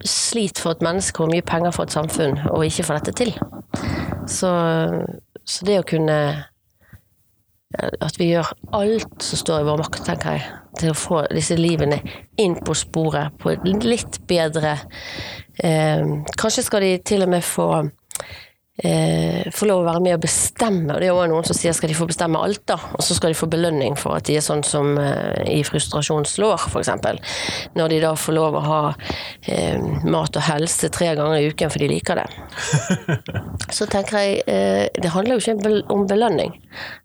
slit 0.05 0.59
for 0.59 0.75
et 0.75 0.83
menneske 0.85 1.23
og 1.23 1.31
mye 1.31 1.45
penger 1.45 1.73
for 1.75 1.87
et 1.87 1.95
samfunn 1.95 2.41
å 2.51 2.59
ikke 2.65 2.85
få 2.85 2.97
dette 2.97 3.15
til. 3.15 3.31
Så, 4.27 4.51
så 5.45 5.67
det 5.67 5.79
å 5.79 5.87
kunne 5.87 6.17
At 7.75 8.19
vi 8.19 8.29
gjør 8.31 8.51
alt 8.77 9.23
som 9.23 9.41
står 9.41 9.61
i 9.63 9.67
vår 9.67 9.81
makt, 9.83 10.01
tenker 10.07 10.37
jeg, 10.37 10.45
til 10.79 10.91
å 10.91 10.97
få 10.97 11.21
disse 11.31 11.57
livene 11.59 11.99
inn 12.41 12.57
på 12.63 12.75
sporet 12.77 13.35
på 13.41 13.55
litt 13.65 14.19
bedre 14.27 14.75
eh, 15.63 16.03
Kanskje 16.35 16.65
skal 16.65 16.85
de 16.85 16.97
til 17.07 17.25
og 17.25 17.31
med 17.31 17.45
få 17.45 17.69
eh, 18.83 19.51
få 19.53 19.67
lov 19.69 19.83
å 19.83 19.87
være 19.87 20.01
med 20.03 20.17
og 20.17 20.23
bestemme. 20.25 20.93
Og 20.93 21.01
det 21.01 21.07
er 21.07 21.15
også 21.15 21.29
noen 21.31 21.47
som 21.47 21.57
sier 21.57 21.75
skal 21.75 21.91
de 21.91 21.97
få 21.97 22.07
bestemme 22.09 22.41
alt, 22.41 22.63
da. 22.67 22.77
Og 22.97 23.03
så 23.05 23.17
skal 23.17 23.31
de 23.31 23.39
få 23.39 23.49
belønning 23.51 23.95
for 23.99 24.17
at 24.17 24.27
de 24.27 24.37
er 24.39 24.45
sånn 24.45 24.63
som 24.67 24.97
eh, 25.01 25.43
i 25.51 25.61
frustrasjon 25.67 26.27
slår, 26.29 26.67
f.eks. 26.69 26.91
Når 27.77 27.93
de 27.93 28.01
da 28.03 28.15
får 28.19 28.37
lov 28.37 28.59
å 28.59 28.65
ha 28.65 28.81
eh, 29.47 29.79
mat 30.03 30.35
og 30.35 30.47
helse 30.49 30.91
tre 30.93 31.13
ganger 31.17 31.39
i 31.39 31.53
uken 31.53 31.71
for 31.71 31.83
de 31.83 31.91
liker 31.91 32.21
det. 32.21 32.27
Så 33.77 33.87
tenker 33.91 34.19
jeg 34.21 34.43
eh, 34.51 34.83
det 35.01 35.13
handler 35.13 35.37
jo 35.37 35.55
ikke 35.55 35.79
om 35.93 36.05
belønning. 36.09 36.57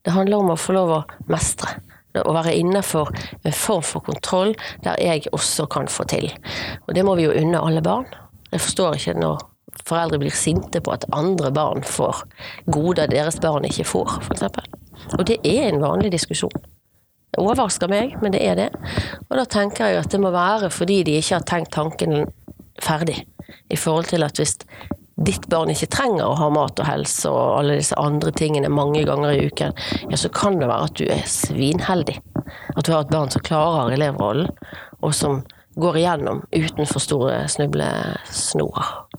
Det 0.04 0.16
handler 0.16 0.42
om 0.42 0.54
å 0.54 0.60
få 0.60 0.76
lov 0.76 0.96
å 0.98 1.04
mestre. 1.30 1.78
Å 2.10 2.32
være 2.34 2.56
innenfor 2.58 3.12
en 3.46 3.54
form 3.54 3.84
for 3.86 4.02
kontroll 4.02 4.56
der 4.82 4.98
jeg 4.98 5.30
også 5.30 5.68
kan 5.70 5.86
få 5.86 6.08
til. 6.10 6.26
Og 6.88 6.96
det 6.96 7.04
må 7.06 7.14
vi 7.14 7.28
jo 7.28 7.36
unne 7.38 7.62
alle 7.62 7.84
barn. 7.86 8.08
Jeg 8.50 8.64
forstår 8.64 8.98
ikke 8.98 9.14
når 9.20 9.44
foreldre 9.90 10.20
blir 10.22 10.34
sinte 10.34 10.82
på 10.82 10.94
at 10.94 11.06
andre 11.16 11.52
barn 11.54 11.84
får 11.86 12.24
goder 12.70 13.10
deres 13.10 13.40
barn 13.42 13.66
ikke 13.68 13.88
får, 13.88 14.20
f.eks. 14.26 14.46
Og 15.18 15.24
det 15.28 15.40
er 15.46 15.68
en 15.68 15.82
vanlig 15.82 16.12
diskusjon. 16.14 16.54
Det 17.30 17.38
overrasker 17.38 17.90
meg, 17.90 18.16
men 18.22 18.34
det 18.34 18.42
er 18.42 18.56
det. 18.58 18.70
Og 19.28 19.36
da 19.38 19.44
tenker 19.46 19.92
jeg 19.92 20.02
at 20.02 20.10
det 20.12 20.22
må 20.22 20.32
være 20.34 20.70
fordi 20.74 21.02
de 21.06 21.18
ikke 21.20 21.36
har 21.38 21.46
tenkt 21.46 21.74
tanken 21.76 22.24
ferdig. 22.82 23.20
I 23.70 23.78
forhold 23.78 24.10
til 24.10 24.26
at 24.26 24.38
hvis 24.40 24.56
ditt 25.20 25.46
barn 25.52 25.70
ikke 25.72 25.90
trenger 25.92 26.24
å 26.26 26.36
ha 26.38 26.48
mat 26.52 26.80
og 26.80 26.88
helse 26.88 27.30
og 27.30 27.58
alle 27.60 27.76
disse 27.80 27.98
andre 28.00 28.32
tingene 28.34 28.72
mange 28.72 29.04
ganger 29.06 29.34
i 29.36 29.46
uken, 29.50 29.76
ja, 30.08 30.18
så 30.18 30.30
kan 30.32 30.58
det 30.60 30.70
være 30.70 30.88
at 30.88 30.96
du 30.98 31.04
er 31.12 31.26
svinheldig. 31.28 32.16
At 32.74 32.86
du 32.86 32.92
har 32.94 33.04
et 33.04 33.12
barn 33.12 33.30
som 33.32 33.44
klarer 33.44 33.94
elevrollen, 33.94 34.48
og 35.04 35.14
som 35.16 35.42
går 35.80 36.00
igjennom 36.00 36.42
uten 36.50 36.88
for 36.88 37.02
store 37.04 37.44
snublesnorer. 37.52 39.09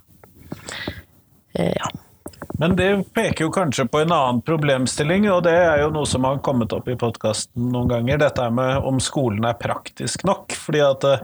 Eh, 1.53 1.73
ja. 1.75 1.91
Men 2.59 2.75
det 2.75 3.03
peker 3.13 3.45
jo 3.45 3.51
kanskje 3.51 3.87
på 3.87 3.99
en 3.99 4.11
annen 4.11 4.41
problemstilling, 4.45 5.25
og 5.31 5.43
det 5.47 5.55
er 5.55 5.81
jo 5.81 5.89
noe 5.93 6.05
som 6.05 6.25
har 6.27 6.41
kommet 6.45 6.73
opp 6.75 6.89
i 6.91 6.97
podkasten 6.99 7.71
noen 7.73 7.89
ganger. 7.89 8.19
Dette 8.21 8.49
med 8.53 8.85
om 8.85 8.99
skolen 9.01 9.45
er 9.49 9.57
praktisk 9.57 10.25
nok. 10.27 10.53
Fordi 10.53 10.83
at, 10.85 11.07
eh, 11.07 11.23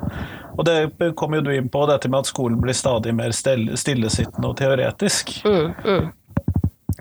og 0.56 0.66
det 0.66 1.12
kom 1.20 1.38
jo 1.38 1.44
du 1.46 1.52
inn 1.54 1.70
på, 1.70 1.86
dette 1.90 2.10
med 2.10 2.26
at 2.26 2.32
skolen 2.32 2.62
blir 2.62 2.78
stadig 2.78 3.14
mer 3.18 3.36
stillesittende 3.36 4.50
og 4.50 4.58
teoretisk. 4.58 5.36
Mm, 5.46 5.76
mm. 5.86 6.10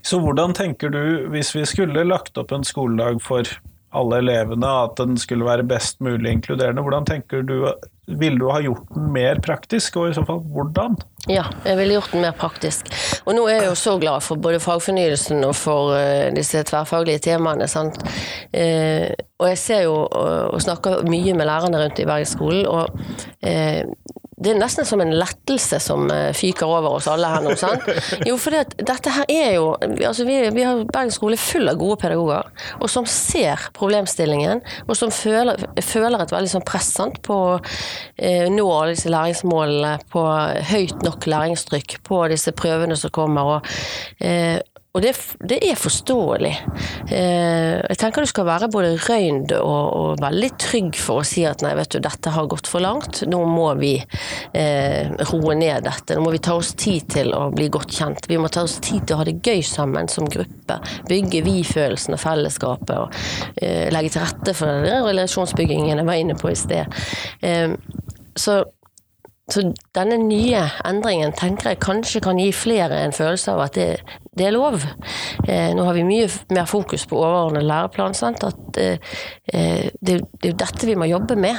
Så 0.02 0.20
hvordan 0.22 0.52
tenker 0.54 0.92
du, 0.92 1.28
hvis 1.32 1.54
vi 1.56 1.64
skulle 1.66 2.04
lagt 2.04 2.36
opp 2.38 2.52
en 2.52 2.66
skoledag 2.66 3.22
for 3.24 3.48
alle 3.96 4.20
elevene, 4.20 4.68
at 4.84 5.00
den 5.00 5.16
skulle 5.18 5.48
være 5.48 5.64
best 5.66 6.00
mulig 6.04 6.36
inkluderende, 6.36 6.84
hvordan 6.84 7.08
tenker 7.08 7.42
du 7.42 7.72
Ville 8.06 8.38
du 8.38 8.46
ha 8.50 8.60
gjort 8.62 8.86
den 8.94 9.08
mer 9.14 9.40
praktisk, 9.42 9.96
og 9.98 10.10
i 10.10 10.14
så 10.14 10.22
fall 10.26 10.38
hvordan? 10.54 10.94
Ja, 11.26 11.48
jeg 11.66 11.78
ville 11.80 11.96
gjort 11.96 12.12
den 12.14 12.22
mer 12.22 12.36
praktisk. 12.38 12.92
Og 13.26 13.34
nå 13.34 13.48
er 13.50 13.58
jeg 13.58 13.70
jo 13.72 13.78
så 13.80 13.96
glad 13.98 14.22
for 14.22 14.38
både 14.38 14.60
fagfornyelsen 14.62 15.42
og 15.48 15.56
for 15.58 15.96
eh, 15.98 16.28
disse 16.36 16.62
tverrfaglige 16.68 17.24
temaene. 17.26 17.66
Sant? 17.70 17.98
Eh, 18.54 19.10
og 19.40 19.50
jeg 19.50 19.58
ser 19.58 19.82
jo 19.88 19.96
og, 20.04 20.54
og 20.54 20.62
snakker 20.62 21.02
mye 21.10 21.34
med 21.34 21.50
lærerne 21.50 21.82
rundt 21.82 21.98
i 21.98 22.06
Bergensskolen, 22.06 22.68
og 22.70 22.94
eh, 23.42 23.82
det 24.36 24.50
er 24.52 24.58
nesten 24.60 24.84
som 24.84 25.00
en 25.00 25.14
lettelse 25.16 25.78
som 25.80 26.10
eh, 26.12 26.28
fyker 26.36 26.68
over 26.68 26.98
oss 26.98 27.06
alle 27.08 27.30
her 27.32 27.44
nå. 27.44 27.54
sant? 27.60 27.86
Jo, 28.28 28.36
for 28.40 28.52
dette 28.52 29.14
her 29.14 29.30
er 29.32 29.54
jo 29.56 29.70
altså 29.80 30.26
vi, 30.28 30.36
vi 30.52 30.66
har 30.66 30.82
Bergen 30.90 31.14
skole 31.14 31.38
full 31.40 31.70
av 31.72 31.78
gode 31.80 31.96
pedagoger, 32.02 32.50
og 32.76 32.92
som 32.92 33.08
ser 33.08 33.68
problemstillingen, 33.76 34.60
og 34.84 34.94
som 34.98 35.12
føler, 35.14 35.64
føler 35.80 36.20
et 36.20 36.36
veldig 36.36 36.52
sånn 36.52 36.66
press 36.68 36.92
sant, 36.98 37.20
på 37.24 37.38
å 37.46 37.56
eh, 37.56 38.46
nå 38.52 38.68
alle 38.68 38.92
disse 38.92 39.12
læringsmålene, 39.12 39.96
på 40.12 40.24
høyt 40.72 41.04
nok 41.06 41.28
læringstrykk, 41.32 41.98
på 42.06 42.22
disse 42.32 42.52
prøvene 42.56 42.98
som 43.00 43.14
kommer. 43.16 43.56
og 43.56 43.70
eh, 44.20 44.60
og 44.96 45.02
det, 45.04 45.12
det 45.44 45.58
er 45.60 45.76
forståelig. 45.76 46.52
Eh, 47.12 47.74
jeg 47.82 47.98
tenker 48.00 48.24
du 48.24 48.30
skal 48.30 48.46
være 48.48 48.70
både 48.72 48.94
røynd 49.04 49.52
og, 49.58 49.82
og 49.92 50.22
veldig 50.22 50.48
trygg 50.62 50.96
for 50.96 51.20
å 51.20 51.26
si 51.26 51.44
at 51.44 51.60
nei, 51.64 51.74
vet 51.76 51.92
du, 51.92 51.98
dette 52.00 52.32
har 52.32 52.48
gått 52.48 52.70
for 52.70 52.80
langt. 52.80 53.20
Nå 53.28 53.42
må 53.50 53.66
vi 53.76 53.92
eh, 54.00 55.12
roe 55.32 55.56
ned 55.58 55.84
dette. 55.84 56.16
Nå 56.16 56.24
må 56.24 56.32
vi 56.32 56.40
ta 56.46 56.56
oss 56.56 56.72
tid 56.80 57.10
til 57.12 57.34
å 57.36 57.50
bli 57.52 57.68
godt 57.72 57.92
kjent. 57.92 58.30
Vi 58.30 58.40
må 58.40 58.48
ta 58.52 58.64
oss 58.64 58.78
tid 58.80 59.04
til 59.04 59.18
å 59.18 59.20
ha 59.20 59.26
det 59.28 59.36
gøy 59.44 59.60
sammen 59.68 60.08
som 60.08 60.30
gruppe. 60.32 60.80
Bygge 61.10 61.44
vi-følelsen 61.44 62.16
og 62.16 62.22
fellesskapet. 62.22 62.96
Og 62.96 63.60
eh, 63.60 63.92
legge 63.92 64.14
til 64.16 64.24
rette 64.24 64.56
for 64.56 64.86
den 64.86 65.04
relasjonsbyggingen 65.10 65.92
jeg 65.92 66.08
var 66.08 66.22
inne 66.22 66.38
på 66.40 66.54
i 66.54 66.56
sted. 66.56 67.04
Eh, 67.44 67.76
så 68.36 68.62
så 69.46 69.62
denne 69.94 70.16
nye 70.26 70.64
endringen 70.82 71.30
tenker 71.38 71.70
jeg 71.70 71.82
kanskje 71.84 72.22
kan 72.24 72.38
gi 72.40 72.48
flere 72.50 72.98
en 73.04 73.14
følelse 73.14 73.52
av 73.52 73.60
at 73.68 73.76
det, 73.78 73.90
det 74.36 74.46
er 74.46 74.52
lov. 74.52 74.82
Eh, 75.48 75.70
nå 75.76 75.84
har 75.86 75.94
vi 75.96 76.04
mye 76.04 76.28
mer 76.52 76.66
fokus 76.68 77.06
på 77.08 77.16
overordnet 77.16 77.64
læreplan. 77.64 78.14
Sant? 78.14 78.44
At 78.44 78.76
eh, 78.80 78.98
det, 79.48 80.18
det 80.20 80.42
er 80.42 80.52
jo 80.52 80.58
dette 80.60 80.88
vi 80.88 80.96
må 80.98 81.08
jobbe 81.08 81.38
med. 81.40 81.56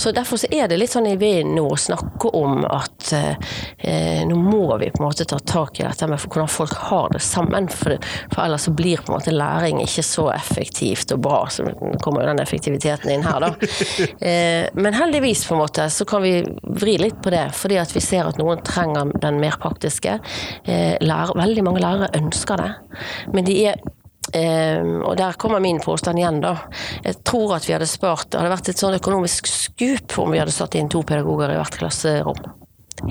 Så 0.00 0.12
Derfor 0.14 0.40
så 0.40 0.48
er 0.54 0.70
det 0.70 0.78
litt 0.80 0.92
sånn 0.94 1.10
i 1.10 1.18
vinden 1.20 1.56
nå 1.58 1.66
å 1.68 1.76
snakke 1.76 2.30
om 2.38 2.62
at 2.64 3.10
eh, 3.12 4.22
nå 4.24 4.38
må 4.40 4.78
vi 4.80 4.88
på 4.94 5.02
en 5.02 5.08
måte 5.08 5.26
ta 5.28 5.36
tak 5.36 5.80
i 5.80 5.84
dette 5.84 6.08
med 6.08 6.22
hvordan 6.22 6.48
folk 6.48 6.72
har 6.88 7.12
det 7.12 7.20
sammen. 7.24 7.68
For, 7.68 7.98
for 8.32 8.44
ellers 8.46 8.64
så 8.70 8.72
blir 8.72 9.02
på 9.02 9.12
en 9.12 9.18
måte 9.18 9.34
læring 9.34 9.82
ikke 9.84 10.06
så 10.06 10.30
effektivt 10.32 11.12
og 11.12 11.20
bra. 11.26 11.42
Så 11.52 11.66
kommer 12.00 12.24
jo 12.24 12.30
den 12.30 12.42
effektiviteten 12.44 13.12
inn 13.12 13.26
her, 13.26 13.48
da. 13.48 13.52
Eh, 14.24 14.66
men 14.78 14.94
heldigvis 14.94 15.42
på 15.46 15.54
en 15.54 15.60
måte 15.60 15.84
så 15.92 16.04
kan 16.08 16.22
vi 16.24 16.38
vri 16.80 16.94
litt 17.00 17.18
på 17.22 17.30
det, 17.32 17.42
fordi 17.56 17.76
at 17.80 17.90
vi 17.92 18.00
ser 18.02 18.28
at 18.28 18.38
noen 18.40 18.62
trenger 18.64 19.10
den 19.20 19.40
mer 19.42 19.56
praktiske. 19.60 20.16
Eh, 20.64 20.94
lærer, 21.04 21.34
veldig 21.36 21.64
mange 21.66 21.82
lærere 21.82 22.13
ønsker 22.16 22.60
det, 22.62 22.72
men 23.34 23.46
de 23.48 23.60
er 23.72 23.84
Um, 24.34 25.02
og 25.04 25.18
der 25.20 25.36
kommer 25.38 25.60
min 25.60 25.76
påstand 25.84 26.18
igjen, 26.18 26.38
da. 26.40 26.54
Jeg 27.04 27.18
tror 27.28 27.52
at 27.58 27.66
vi 27.68 27.74
hadde 27.74 27.86
spart 27.86 28.30
Det 28.32 28.40
hadde 28.40 28.54
vært 28.54 28.70
et 28.72 28.80
sånn 28.80 28.96
økonomisk 28.96 29.46
skup 29.52 30.16
om 30.18 30.32
vi 30.32 30.40
hadde 30.40 30.54
satt 30.54 30.74
inn 30.80 30.88
to 30.90 31.02
pedagoger 31.06 31.52
i 31.52 31.58
hvert 31.60 31.76
klasserom. 31.76 32.40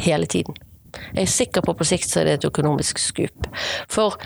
Hele 0.02 0.26
tiden. 0.28 0.58
Jeg 1.14 1.28
er 1.28 1.30
sikker 1.30 1.66
på 1.66 1.78
på 1.78 1.88
sikt 1.88 2.10
så 2.10 2.24
er 2.24 2.28
det 2.28 2.34
et 2.40 2.50
økonomisk 2.50 3.00
skup. 3.02 3.48
For 3.94 4.18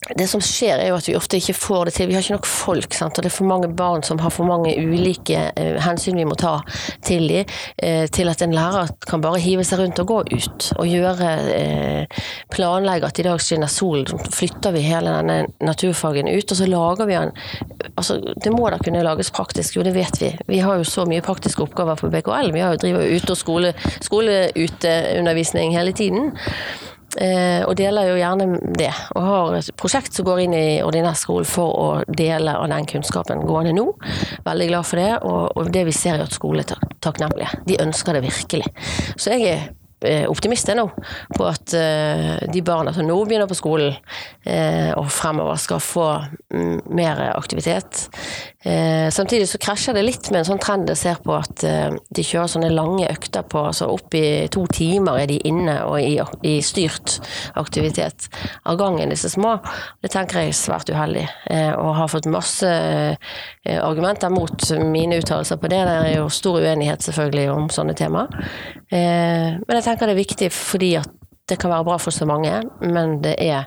det 0.00 0.26
som 0.30 0.40
skjer, 0.40 0.80
er 0.80 0.88
jo 0.88 0.96
at 0.96 1.08
vi 1.10 1.14
ofte 1.16 1.36
ikke 1.36 1.54
får 1.60 1.88
det 1.90 1.92
til. 1.98 2.08
Vi 2.08 2.14
har 2.16 2.24
ikke 2.24 2.38
nok 2.38 2.46
folk, 2.48 2.94
sant? 2.96 3.18
og 3.18 3.24
det 3.24 3.28
er 3.28 3.34
for 3.34 3.48
mange 3.50 3.68
barn 3.76 4.00
som 4.06 4.18
har 4.22 4.32
for 4.32 4.48
mange 4.48 4.72
ulike 4.80 5.42
eh, 5.52 5.76
hensyn 5.84 6.16
vi 6.16 6.24
må 6.24 6.38
ta 6.40 6.54
til 7.04 7.26
dem, 7.28 7.52
eh, 7.84 8.06
til 8.08 8.32
at 8.32 8.40
en 8.40 8.54
lærer 8.56 8.94
kan 9.04 9.20
bare 9.20 9.42
hive 9.44 9.64
seg 9.66 9.82
rundt 9.82 10.00
og 10.00 10.08
gå 10.08 10.18
ut 10.32 10.70
og 10.78 10.88
gjøre 10.88 11.30
eh, 11.52 12.24
Planlegge 12.50 13.10
at 13.10 13.20
i 13.20 13.26
dag 13.28 13.44
skinner 13.44 13.68
solen, 13.70 14.08
så 14.08 14.16
flytter 14.32 14.72
vi 14.72 14.86
hele 14.88 15.12
denne 15.18 15.68
naturfagen 15.68 16.32
ut, 16.32 16.48
og 16.48 16.56
så 16.56 16.68
lager 16.70 17.10
vi 17.10 17.18
den 17.18 17.34
altså, 17.92 18.16
Det 18.40 18.54
må 18.54 18.70
da 18.72 18.80
kunne 18.80 19.04
lages 19.04 19.32
praktisk, 19.36 19.76
jo 19.76 19.84
det 19.84 19.92
vet 19.94 20.16
vi. 20.22 20.32
Vi 20.48 20.62
har 20.64 20.80
jo 20.80 20.88
så 20.88 21.04
mye 21.08 21.24
praktiske 21.24 21.62
oppgaver 21.66 22.00
på 22.00 22.08
BKL. 22.08 22.54
Vi 22.56 22.64
har 22.64 22.72
jo 22.72 22.80
driver 22.86 23.04
ute- 23.04 23.36
og 23.36 23.40
skole, 23.44 23.74
hele 25.76 25.92
tiden. 25.92 26.32
Eh, 27.18 27.62
og 27.66 27.74
deler 27.78 28.12
jo 28.12 28.18
gjerne 28.20 28.60
det. 28.78 28.92
Og 29.18 29.24
har 29.26 29.56
et 29.58 29.72
prosjekt 29.78 30.14
som 30.14 30.26
går 30.28 30.44
inn 30.44 30.54
i 30.54 30.66
ordinær 30.86 31.18
skole 31.18 31.48
for 31.48 31.74
å 31.74 31.88
dele 32.06 32.54
av 32.54 32.68
den 32.70 32.86
kunnskapen 32.90 33.42
gående 33.48 33.74
nå. 33.74 33.88
Veldig 34.46 34.70
glad 34.70 34.86
for 34.86 35.02
det, 35.02 35.10
og, 35.26 35.72
det 35.74 35.84
vi 35.88 35.96
ser 35.96 36.20
er 36.20 36.28
at 36.28 36.36
skole 36.36 36.62
er 36.62 36.88
takknemlige. 37.02 37.50
De 37.66 37.80
ønsker 37.82 38.16
det 38.16 38.24
virkelig. 38.28 38.70
Så 39.16 39.34
jeg 39.34 39.48
er 39.50 39.66
eh, 40.06 40.28
optimist 40.30 40.70
nå 40.76 40.86
på 41.34 41.48
at 41.48 41.74
uh, 41.74 42.36
de 42.52 42.62
barna 42.64 42.94
som 42.94 43.08
nå 43.08 43.16
begynner 43.24 43.50
på 43.50 43.58
skolen 43.58 43.96
og 44.96 45.10
fremover, 45.12 45.58
skal 45.60 45.82
få 45.82 46.06
um, 46.54 46.78
mer 46.94 47.20
aktivitet. 47.34 48.06
Uh, 48.60 49.08
samtidig 49.08 49.46
så 49.48 49.58
krasjer 49.62 49.96
det 49.96 50.02
litt 50.04 50.26
med 50.28 50.42
en 50.42 50.48
sånn 50.50 50.60
trend 50.60 50.90
jeg 50.92 51.00
ser 51.00 51.20
på 51.24 51.32
at 51.32 51.62
de 51.64 52.24
kjører 52.24 52.50
sånne 52.52 52.68
lange 52.74 53.06
økter 53.08 53.46
på 53.48 53.62
altså 53.70 53.88
opp 53.88 54.14
i 54.18 54.48
to 54.52 54.66
timer 54.68 55.22
er 55.22 55.30
de 55.30 55.38
inne 55.48 55.78
og 55.86 55.96
i, 56.02 56.18
i 56.44 56.58
styrt 56.64 57.16
aktivitet 57.60 58.28
av 58.68 58.76
gangen, 58.80 59.12
disse 59.12 59.30
små. 59.32 59.54
Det 60.04 60.12
tenker 60.12 60.42
jeg 60.42 60.52
er 60.52 60.58
svært 60.58 60.92
uheldig, 60.92 61.24
og 61.80 61.94
har 61.96 62.10
fått 62.12 62.28
masse 62.30 62.70
argumenter 63.64 64.32
mot 64.32 64.66
mine 64.84 65.20
uttalelser 65.20 65.60
på 65.60 65.70
det. 65.72 65.80
Det 65.88 65.96
er 66.04 66.18
jo 66.18 66.28
stor 66.32 66.60
uenighet 66.60 67.04
selvfølgelig 67.06 67.46
om 67.54 67.70
sånne 67.72 67.96
temaer. 67.98 68.52
Men 68.90 69.76
jeg 69.78 69.86
tenker 69.86 70.10
det 70.10 70.16
er 70.16 70.22
viktig 70.22 70.52
fordi 70.54 70.94
at 71.00 71.16
det 71.50 71.58
kan 71.60 71.72
være 71.72 71.86
bra 71.88 71.98
for 71.98 72.14
så 72.14 72.28
mange, 72.28 72.60
men 72.80 73.18
det 73.24 73.36
er 73.42 73.66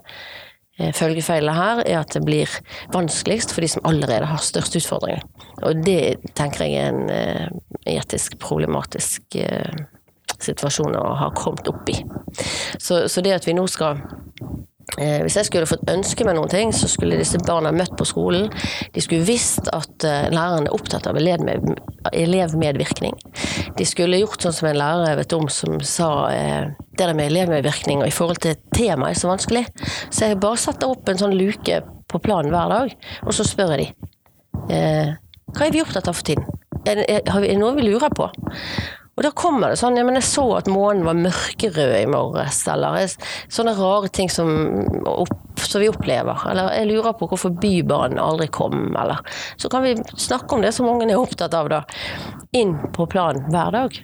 eh, 0.79 0.93
Følgefeilen 0.95 1.55
her 1.55 1.83
er 1.85 1.99
at 2.01 2.13
det 2.15 2.23
blir 2.25 2.51
vanskeligst 2.93 3.53
for 3.53 3.65
de 3.65 3.71
som 3.75 3.85
allerede 3.89 4.29
har 4.29 4.43
størst 4.43 4.77
utfordringer. 4.81 5.23
Og 5.63 5.83
det 5.85 6.17
tenker 6.37 6.65
jeg 6.65 6.79
er 6.79 6.93
en 6.93 7.09
eh, 7.13 7.47
etisk 7.97 8.37
problematisk 8.43 9.37
eh, 9.39 9.83
situasjon 10.43 10.97
å 10.99 11.07
ha 11.19 11.31
kommet 11.37 11.67
opp 11.71 11.89
i. 11.93 11.99
Så, 12.79 13.05
så 13.07 13.23
det 13.23 13.37
at 13.37 13.47
vi 13.47 13.55
nå 13.55 13.67
skal 13.71 14.01
hvis 14.93 15.37
jeg 15.39 15.47
skulle 15.47 15.69
fått 15.69 15.89
ønske 15.89 16.25
meg 16.27 16.35
noen 16.37 16.51
ting, 16.51 16.73
så 16.75 16.87
skulle 16.91 17.17
disse 17.17 17.39
barna 17.47 17.71
møtt 17.73 17.95
på 17.97 18.05
skolen. 18.05 18.49
De 18.93 19.01
skulle 19.01 19.25
visst 19.25 19.69
at 19.73 20.05
eh, 20.05 20.29
læreren 20.33 20.67
er 20.67 20.75
opptatt 20.75 21.07
av 21.09 21.17
elevmedvirkning. 21.17 23.15
De 23.79 23.85
skulle 23.89 24.21
gjort 24.21 24.45
sånn 24.45 24.53
som 24.53 24.69
en 24.69 24.77
lærer 24.77 25.09
jeg 25.09 25.19
vet 25.23 25.37
om 25.39 25.47
som 25.49 25.79
sa 25.81 26.09
eh, 26.29 26.63
det 26.93 27.01
der 27.07 27.17
med 27.17 27.31
elevmedvirkning 27.31 28.03
og 28.03 28.09
i 28.11 28.13
forhold 28.13 28.43
til 28.45 28.59
temaet 28.75 29.15
er 29.15 29.21
så 29.23 29.31
vanskelig. 29.31 29.65
Så 30.09 30.29
jeg 30.29 30.41
bare 30.43 30.61
setter 30.61 30.93
opp 30.93 31.09
en 31.09 31.21
sånn 31.21 31.37
luke 31.39 31.75
på 32.13 32.21
planen 32.21 32.53
hver 32.53 32.69
dag, 32.69 32.87
og 33.25 33.33
så 33.33 33.43
spør 33.47 33.73
jeg 33.73 33.79
de. 33.81 33.87
Hva 34.69 35.65
er 35.65 35.73
vi 35.73 35.81
opptatt 35.81 36.07
av 36.11 36.15
for 36.19 36.27
tiden? 36.27 36.45
Er 36.85 37.01
det 37.01 37.57
noe 37.57 37.73
vi 37.79 37.87
lurer 37.87 38.13
på? 38.13 38.29
Og 39.13 39.21
da 39.21 39.29
kommer 39.37 39.69
det 39.69 39.77
sånn 39.77 39.97
ja, 39.97 40.03
men 40.05 40.17
jeg 40.17 40.25
så 40.25 40.43
at 40.57 40.69
månen 40.71 41.05
var 41.05 41.17
mørkerød 41.19 41.93
i 41.99 42.09
morges, 42.09 42.63
eller 42.71 42.97
sånne 43.53 43.75
rare 43.77 44.09
ting 44.09 44.31
som, 44.33 44.49
opp, 45.05 45.61
som 45.61 45.83
vi 45.83 45.89
opplever. 45.91 46.47
Eller 46.49 46.71
jeg 46.79 46.89
lurer 46.89 47.13
på 47.19 47.29
hvorfor 47.29 47.53
Bybanen 47.61 48.21
aldri 48.21 48.49
kom, 48.53 48.95
eller 48.97 49.21
Så 49.57 49.69
kan 49.69 49.85
vi 49.85 49.95
snakke 50.17 50.55
om 50.55 50.65
det 50.65 50.73
som 50.73 50.89
ungen 50.89 51.13
er 51.13 51.21
opptatt 51.21 51.53
av, 51.53 51.69
da. 51.69 51.83
Inn 52.57 52.73
på 52.93 53.05
planen 53.05 53.51
hver 53.53 53.75
dag. 53.75 53.99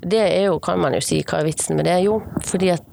Det 0.00 0.22
er 0.24 0.46
jo, 0.48 0.58
kan 0.64 0.80
man 0.80 0.96
jo 0.96 1.02
si, 1.04 1.20
hva 1.22 1.42
er 1.42 1.50
vitsen 1.50 1.76
med 1.76 1.86
det? 1.86 1.98
Jo, 2.06 2.22
fordi 2.44 2.72
at 2.72 2.86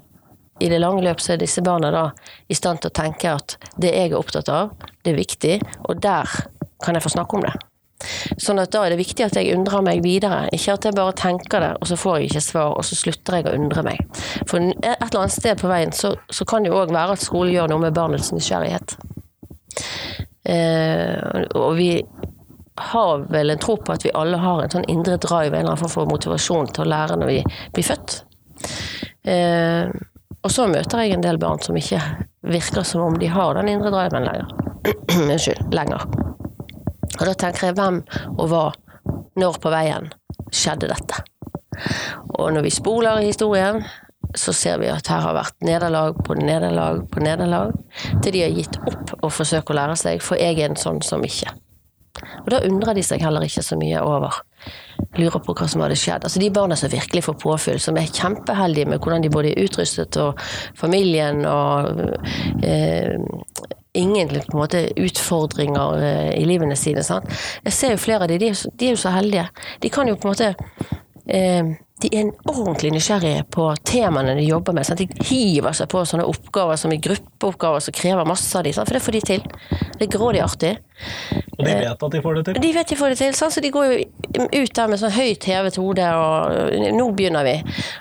i 0.60 0.68
det 0.72 0.80
lange 0.80 1.02
løp 1.04 1.20
så 1.20 1.34
er 1.34 1.40
disse 1.40 1.64
barna 1.64 1.90
da 1.92 2.04
i 2.48 2.56
stand 2.56 2.80
til 2.80 2.92
å 2.92 2.96
tenke 2.96 3.32
at 3.32 3.56
det 3.80 3.92
jeg 3.92 4.12
er 4.12 4.18
opptatt 4.20 4.48
av, 4.52 4.76
det 5.04 5.12
er 5.12 5.18
viktig, 5.18 5.56
og 5.88 6.00
der 6.04 6.36
kan 6.84 6.96
jeg 6.96 7.04
få 7.04 7.12
snakke 7.16 7.36
om 7.36 7.44
det. 7.44 7.52
Sånn 8.42 8.60
at 8.60 8.72
da 8.74 8.82
er 8.84 8.92
det 8.92 9.00
viktig 9.00 9.24
at 9.24 9.36
jeg 9.38 9.54
undrer 9.56 9.84
meg 9.84 10.02
videre, 10.04 10.44
ikke 10.52 10.74
at 10.76 10.88
jeg 10.88 10.96
bare 10.96 11.16
tenker 11.16 11.64
det, 11.64 11.72
og 11.80 11.88
så 11.88 11.96
får 12.00 12.18
jeg 12.18 12.30
ikke 12.30 12.44
svar, 12.44 12.74
og 12.76 12.84
så 12.84 12.98
slutter 12.98 13.38
jeg 13.38 13.48
å 13.48 13.54
undre 13.56 13.84
meg. 13.86 14.02
For 14.44 14.60
et 14.60 14.86
eller 14.92 15.22
annet 15.22 15.36
sted 15.36 15.60
på 15.60 15.70
veien 15.70 15.94
så, 15.96 16.12
så 16.28 16.46
kan 16.48 16.64
det 16.64 16.72
jo 16.72 16.80
òg 16.82 16.92
være 16.94 17.16
at 17.16 17.24
skolen 17.24 17.54
gjør 17.54 17.72
noe 17.72 17.86
med 17.86 17.96
barnets 17.96 18.32
nysgjerrighet. 18.36 18.96
Eh, 20.46 21.46
og 21.58 21.72
vi 21.80 21.90
har 22.76 23.24
vel 23.32 23.50
en 23.50 23.58
tro 23.58 23.78
på 23.80 23.94
at 23.94 24.04
vi 24.04 24.12
alle 24.14 24.38
har 24.40 24.62
en 24.62 24.74
sånn 24.76 24.88
indre 24.92 25.16
drive, 25.22 25.54
en 25.54 25.64
eller 25.64 25.72
annen 25.72 25.80
form 25.80 25.94
for 25.94 26.12
motivasjon 26.12 26.70
til 26.76 26.84
å 26.84 26.90
lære 26.92 27.16
når 27.16 27.32
vi 27.32 27.40
blir 27.74 27.88
født. 27.88 28.18
Eh, 29.26 29.88
og 30.44 30.52
så 30.52 30.68
møter 30.70 31.02
jeg 31.02 31.16
en 31.16 31.24
del 31.24 31.40
barn 31.42 31.58
som 31.64 31.76
ikke 31.78 31.98
virker 32.46 32.86
som 32.86 33.08
om 33.08 33.18
de 33.18 33.32
har 33.32 33.56
den 33.58 33.72
indre 33.72 33.90
driven 33.94 34.28
lenger. 34.28 34.52
Unnskyld. 35.16 35.72
Lenger. 35.74 36.04
Og 37.16 37.24
da 37.26 37.34
tenker 37.34 37.70
jeg 37.70 37.78
hvem 37.78 38.02
og 38.36 38.48
hva, 38.50 38.64
når 39.40 39.60
på 39.62 39.72
veien 39.72 40.10
skjedde 40.54 40.90
dette? 40.92 41.22
Og 42.38 42.52
når 42.54 42.66
vi 42.66 42.72
spoler 42.72 43.20
i 43.20 43.30
historien, 43.30 43.82
så 44.36 44.52
ser 44.52 44.80
vi 44.80 44.88
at 44.90 45.08
her 45.08 45.22
har 45.24 45.36
vært 45.36 45.62
nederlag 45.64 46.16
på 46.24 46.36
nederlag 46.38 47.04
på 47.12 47.22
nederlag, 47.24 47.72
til 48.24 48.34
de 48.34 48.42
har 48.42 48.56
gitt 48.56 48.80
opp 48.82 49.14
å 49.24 49.30
forsøke 49.32 49.72
å 49.72 49.78
lære 49.78 49.96
seg, 50.00 50.24
for 50.24 50.40
jeg 50.40 50.58
er 50.58 50.70
en 50.70 50.80
sånn 50.80 51.00
som 51.04 51.24
ikke. 51.24 51.52
Og 52.44 52.50
da 52.52 52.62
undrer 52.64 52.96
de 52.96 53.04
seg 53.04 53.22
heller 53.24 53.44
ikke 53.44 53.64
så 53.64 53.76
mye 53.78 54.00
over. 54.04 54.38
Lurer 55.20 55.42
på 55.44 55.54
hva 55.56 55.66
som 55.68 55.82
hadde 55.84 55.98
skjedd. 56.00 56.24
Altså 56.24 56.40
De 56.40 56.52
barna 56.52 56.76
som 56.78 56.92
virkelig 56.92 57.24
får 57.26 57.36
påfyll, 57.42 57.80
som 57.82 57.98
er 58.00 58.08
kjempeheldige 58.08 58.88
med 58.88 59.02
hvordan 59.02 59.24
de 59.24 59.32
både 59.32 59.52
er 59.52 59.66
utrustet, 59.66 60.16
og 60.20 60.40
familien 60.78 61.44
og 61.48 62.00
eh, 62.64 63.16
ingen 63.96 64.28
på 64.28 64.54
en 64.54 64.60
måte, 64.60 64.82
utfordringer 65.00 66.02
eh, 66.02 66.30
i 66.40 66.44
livene 66.48 66.76
sine. 66.78 67.04
Sant? 67.06 67.30
Jeg 67.64 67.76
ser 67.76 67.96
jo 67.96 68.02
flere 68.02 68.26
av 68.26 68.32
de, 68.32 68.38
de 68.38 68.52
er, 68.52 68.92
jo 68.92 69.00
så 69.00 69.14
heldige. 69.14 69.48
De 69.82 69.92
kan 69.92 70.08
jo 70.08 70.18
på 70.20 70.28
en 70.28 70.34
måte 70.34 70.52
eh, 71.26 71.74
de 72.02 72.10
er 72.12 72.28
ordentlig 72.50 72.90
nysgjerrige 72.92 73.46
på 73.54 73.70
temaene 73.88 74.34
de 74.36 74.42
jobber 74.44 74.74
med. 74.76 74.84
Sant? 74.84 75.00
De 75.00 75.28
hiver 75.30 75.72
seg 75.76 75.88
på 75.88 76.02
sånne 76.04 76.26
oppgaver 76.28 76.76
som 76.76 76.92
er 76.92 77.00
gruppeoppgaver 77.00 77.80
som 77.86 77.96
krever 77.96 78.28
masse 78.28 78.52
av 78.58 78.66
dem, 78.66 78.76
for 78.76 78.92
det 78.92 79.00
får 79.04 79.16
de 79.16 79.22
til. 79.30 79.46
Det 79.96 80.04
er 80.04 80.10
grådig 80.12 80.42
artig. 80.44 80.74
Og 81.56 81.64
de 81.64 81.72
vet 81.72 81.88
at 81.88 82.12
de 82.12 82.20
får 82.26 82.36
det 82.36 82.44
til? 82.50 82.60
De 82.66 82.74
vet 82.76 82.92
de 82.92 83.00
får 83.00 83.14
det 83.14 83.18
til, 83.22 83.32
sant? 83.38 83.56
så 83.56 83.64
de 83.64 83.72
går 83.72 83.88
jo 83.88 83.96
ut 84.44 84.76
der 84.76 84.92
med 84.92 85.00
sånn 85.00 85.16
høyt 85.16 85.48
hevet 85.48 85.80
hode 85.80 86.12
og 86.20 86.86
nå 87.00 87.08
begynner 87.16 87.48
vi. 87.48 87.56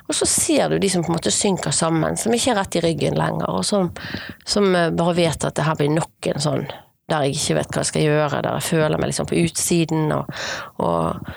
Og 0.10 0.20
så 0.20 0.28
ser 0.28 0.76
du 0.76 0.80
de 0.84 0.91
som 0.91 1.06
på 1.06 1.14
en 1.14 1.20
måte 1.22 1.32
synker 1.32 1.76
sammen, 1.76 2.20
som 2.20 2.36
ikke 2.36 2.52
er 2.52 2.60
rett 2.60 2.76
i 2.76 2.84
ryggen 2.84 3.16
lenger, 3.16 3.48
og 3.48 3.64
som, 3.64 3.93
som 4.43 4.76
bare 4.76 5.16
vet 5.16 5.48
at 5.48 5.56
det 5.56 5.70
her 5.70 5.80
blir 5.80 5.96
nok 5.96 6.34
en 6.36 6.43
sånn 6.43 6.68
der 7.08 7.28
jeg 7.28 7.38
ikke 7.38 7.60
vet 7.60 7.70
hva 7.70 7.82
jeg 7.84 7.93
skal 7.93 8.08
gjøre, 8.10 8.38
der 8.41 8.56
jeg 8.58 8.66
føler 8.66 9.00
meg 9.00 9.12
liksom 9.12 9.28
på 9.30 9.43
utsiden. 9.46 10.08
og, 10.12 10.48
og 10.82 11.30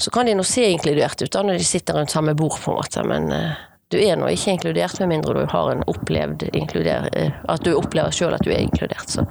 så 0.00 0.10
kan 0.10 0.26
de 0.26 0.34
nå 0.34 0.44
se 0.44 0.64
inkludert 0.70 1.22
ut 1.22 1.32
da 1.32 1.42
når 1.44 1.58
de 1.60 1.64
sitter 1.66 1.98
rundt 1.98 2.10
samme 2.10 2.34
bord, 2.34 2.56
på 2.64 2.72
en 2.72 2.78
måte, 2.78 3.02
men 3.04 3.28
uh, 3.32 3.58
du 3.92 3.98
er 4.00 4.16
nå 4.16 4.30
ikke 4.32 4.54
inkludert 4.56 5.00
med 5.02 5.10
mindre 5.12 5.34
du 5.36 5.52
har 5.52 5.72
en 5.74 5.84
opplevd 5.92 6.46
inkluder, 6.56 7.10
uh, 7.12 7.40
at 7.52 7.66
du 7.66 7.74
opplever 7.76 8.14
sjøl 8.14 8.32
at 8.32 8.44
du 8.46 8.52
er 8.54 8.62
inkludert. 8.64 9.12
Så. 9.12 9.26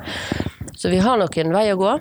så. 0.75 0.91
vi 0.93 1.01
har 1.01 1.17
nok 1.17 1.37
en 1.41 1.55
vei 1.55 1.65
å 1.73 1.79
gå. 1.79 1.97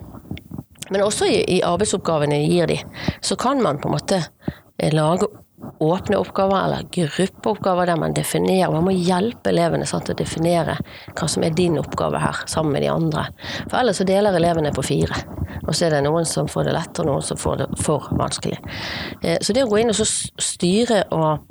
Men 0.89 1.05
også 1.05 1.27
i, 1.29 1.41
i 1.57 1.63
arbeidsoppgavene 1.65 2.43
gir 2.45 2.69
de, 2.69 2.79
så 3.25 3.37
kan 3.41 3.61
man 3.65 3.81
på 3.81 3.89
en 3.89 3.97
måte 3.97 4.21
uh, 4.21 4.91
lage 4.93 5.31
åpne 5.79 6.19
oppgaver 6.19 6.65
eller 6.65 6.87
gruppeoppgaver 6.93 7.87
der 7.87 7.99
man 7.99 8.15
definerer 8.15 8.73
Man 8.73 8.87
må 8.87 8.95
hjelpe 8.95 9.51
elevene 9.53 9.87
sant, 9.87 10.11
å 10.11 10.17
definere 10.19 10.79
hva 11.19 11.29
som 11.31 11.45
er 11.47 11.55
din 11.57 11.79
oppgave 11.81 12.21
her, 12.23 12.45
sammen 12.47 12.77
med 12.77 12.85
de 12.87 12.93
andre. 12.93 13.29
For 13.69 13.81
ellers 13.81 14.01
så 14.01 14.07
deler 14.09 14.37
elevene 14.39 14.73
på 14.75 14.85
fire. 14.87 15.23
Og 15.67 15.75
så 15.75 15.87
er 15.87 15.97
det 15.97 16.05
noen 16.07 16.27
som 16.29 16.49
får 16.51 16.69
det 16.69 16.77
lett, 16.77 17.01
og 17.01 17.11
noen 17.11 17.25
som 17.25 17.41
får 17.41 17.63
det 17.63 17.69
for 17.83 18.09
vanskelig. 18.19 18.59
Eh, 19.23 19.39
så 19.43 19.55
det 19.55 19.67
å 19.67 19.71
gå 19.71 19.81
inn 19.83 19.93
og 19.93 19.99
styre 19.99 21.05
og 21.15 21.49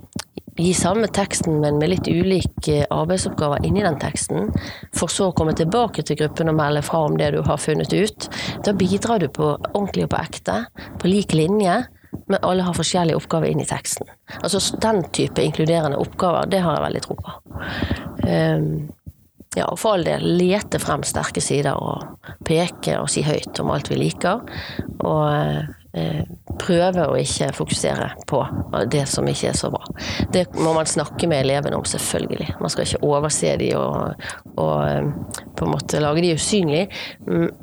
gi 0.58 0.72
samme 0.74 1.10
teksten, 1.14 1.60
men 1.62 1.78
med 1.78 1.92
litt 1.92 2.08
ulike 2.10 2.88
arbeidsoppgaver 2.94 3.66
inni 3.68 3.84
den 3.86 4.00
teksten, 4.02 4.50
for 4.96 5.12
så 5.14 5.30
å 5.30 5.36
komme 5.38 5.54
tilbake 5.58 6.06
til 6.06 6.18
gruppen 6.24 6.50
og 6.50 6.58
melde 6.58 6.82
fra 6.86 7.04
om 7.06 7.18
det 7.20 7.30
du 7.36 7.44
har 7.46 7.62
funnet 7.62 7.94
ut, 7.94 8.30
da 8.66 8.74
bidrar 8.78 9.22
du 9.22 9.28
på 9.30 9.54
ordentlig 9.54 10.08
og 10.08 10.16
på 10.16 10.24
ekte, 10.24 10.58
på 10.98 11.12
lik 11.12 11.38
linje, 11.38 11.84
men 12.26 12.40
alle 12.42 12.66
har 12.66 12.78
forskjellige 12.78 13.18
oppgaver 13.20 13.52
inn 13.52 13.64
i 13.64 13.70
teksten. 13.70 14.10
Altså 14.42 14.62
den 14.84 15.04
type 15.16 15.44
inkluderende 15.44 16.00
oppgaver, 16.02 16.50
det 16.52 16.64
har 16.66 16.78
jeg 16.78 16.86
veldig 16.88 17.04
tro 17.06 17.18
på. 17.22 17.36
Um, 18.28 18.70
ja, 19.58 19.66
og 19.72 19.80
for 19.80 19.98
all 19.98 20.06
del 20.06 20.26
lete 20.38 20.80
frem 20.82 21.06
sterke 21.08 21.42
sider 21.42 21.80
og 21.80 22.30
peke 22.46 23.00
og 23.00 23.10
si 23.10 23.24
høyt 23.26 23.58
om 23.64 23.72
alt 23.74 23.90
vi 23.90 23.98
liker. 23.98 24.44
Og 25.08 25.96
eh, 25.98 26.22
prøve 26.62 27.08
å 27.10 27.16
ikke 27.18 27.50
fokusere 27.56 28.10
på 28.30 28.42
det 28.92 29.06
som 29.10 29.28
ikke 29.30 29.52
er 29.52 29.58
så 29.58 29.72
bra. 29.74 29.82
Det 30.34 30.46
må 30.58 30.76
man 30.76 30.90
snakke 30.90 31.30
med 31.30 31.46
elevene 31.46 31.80
om, 31.80 31.88
selvfølgelig. 31.88 32.52
Man 32.62 32.74
skal 32.74 32.86
ikke 32.86 33.02
overse 33.08 33.56
de 33.62 33.72
og, 33.80 34.28
og 34.60 35.42
på 35.58 35.66
en 35.66 35.74
måte 35.74 36.04
lage 36.04 36.26
de 36.26 36.36
usynlige, 36.38 36.90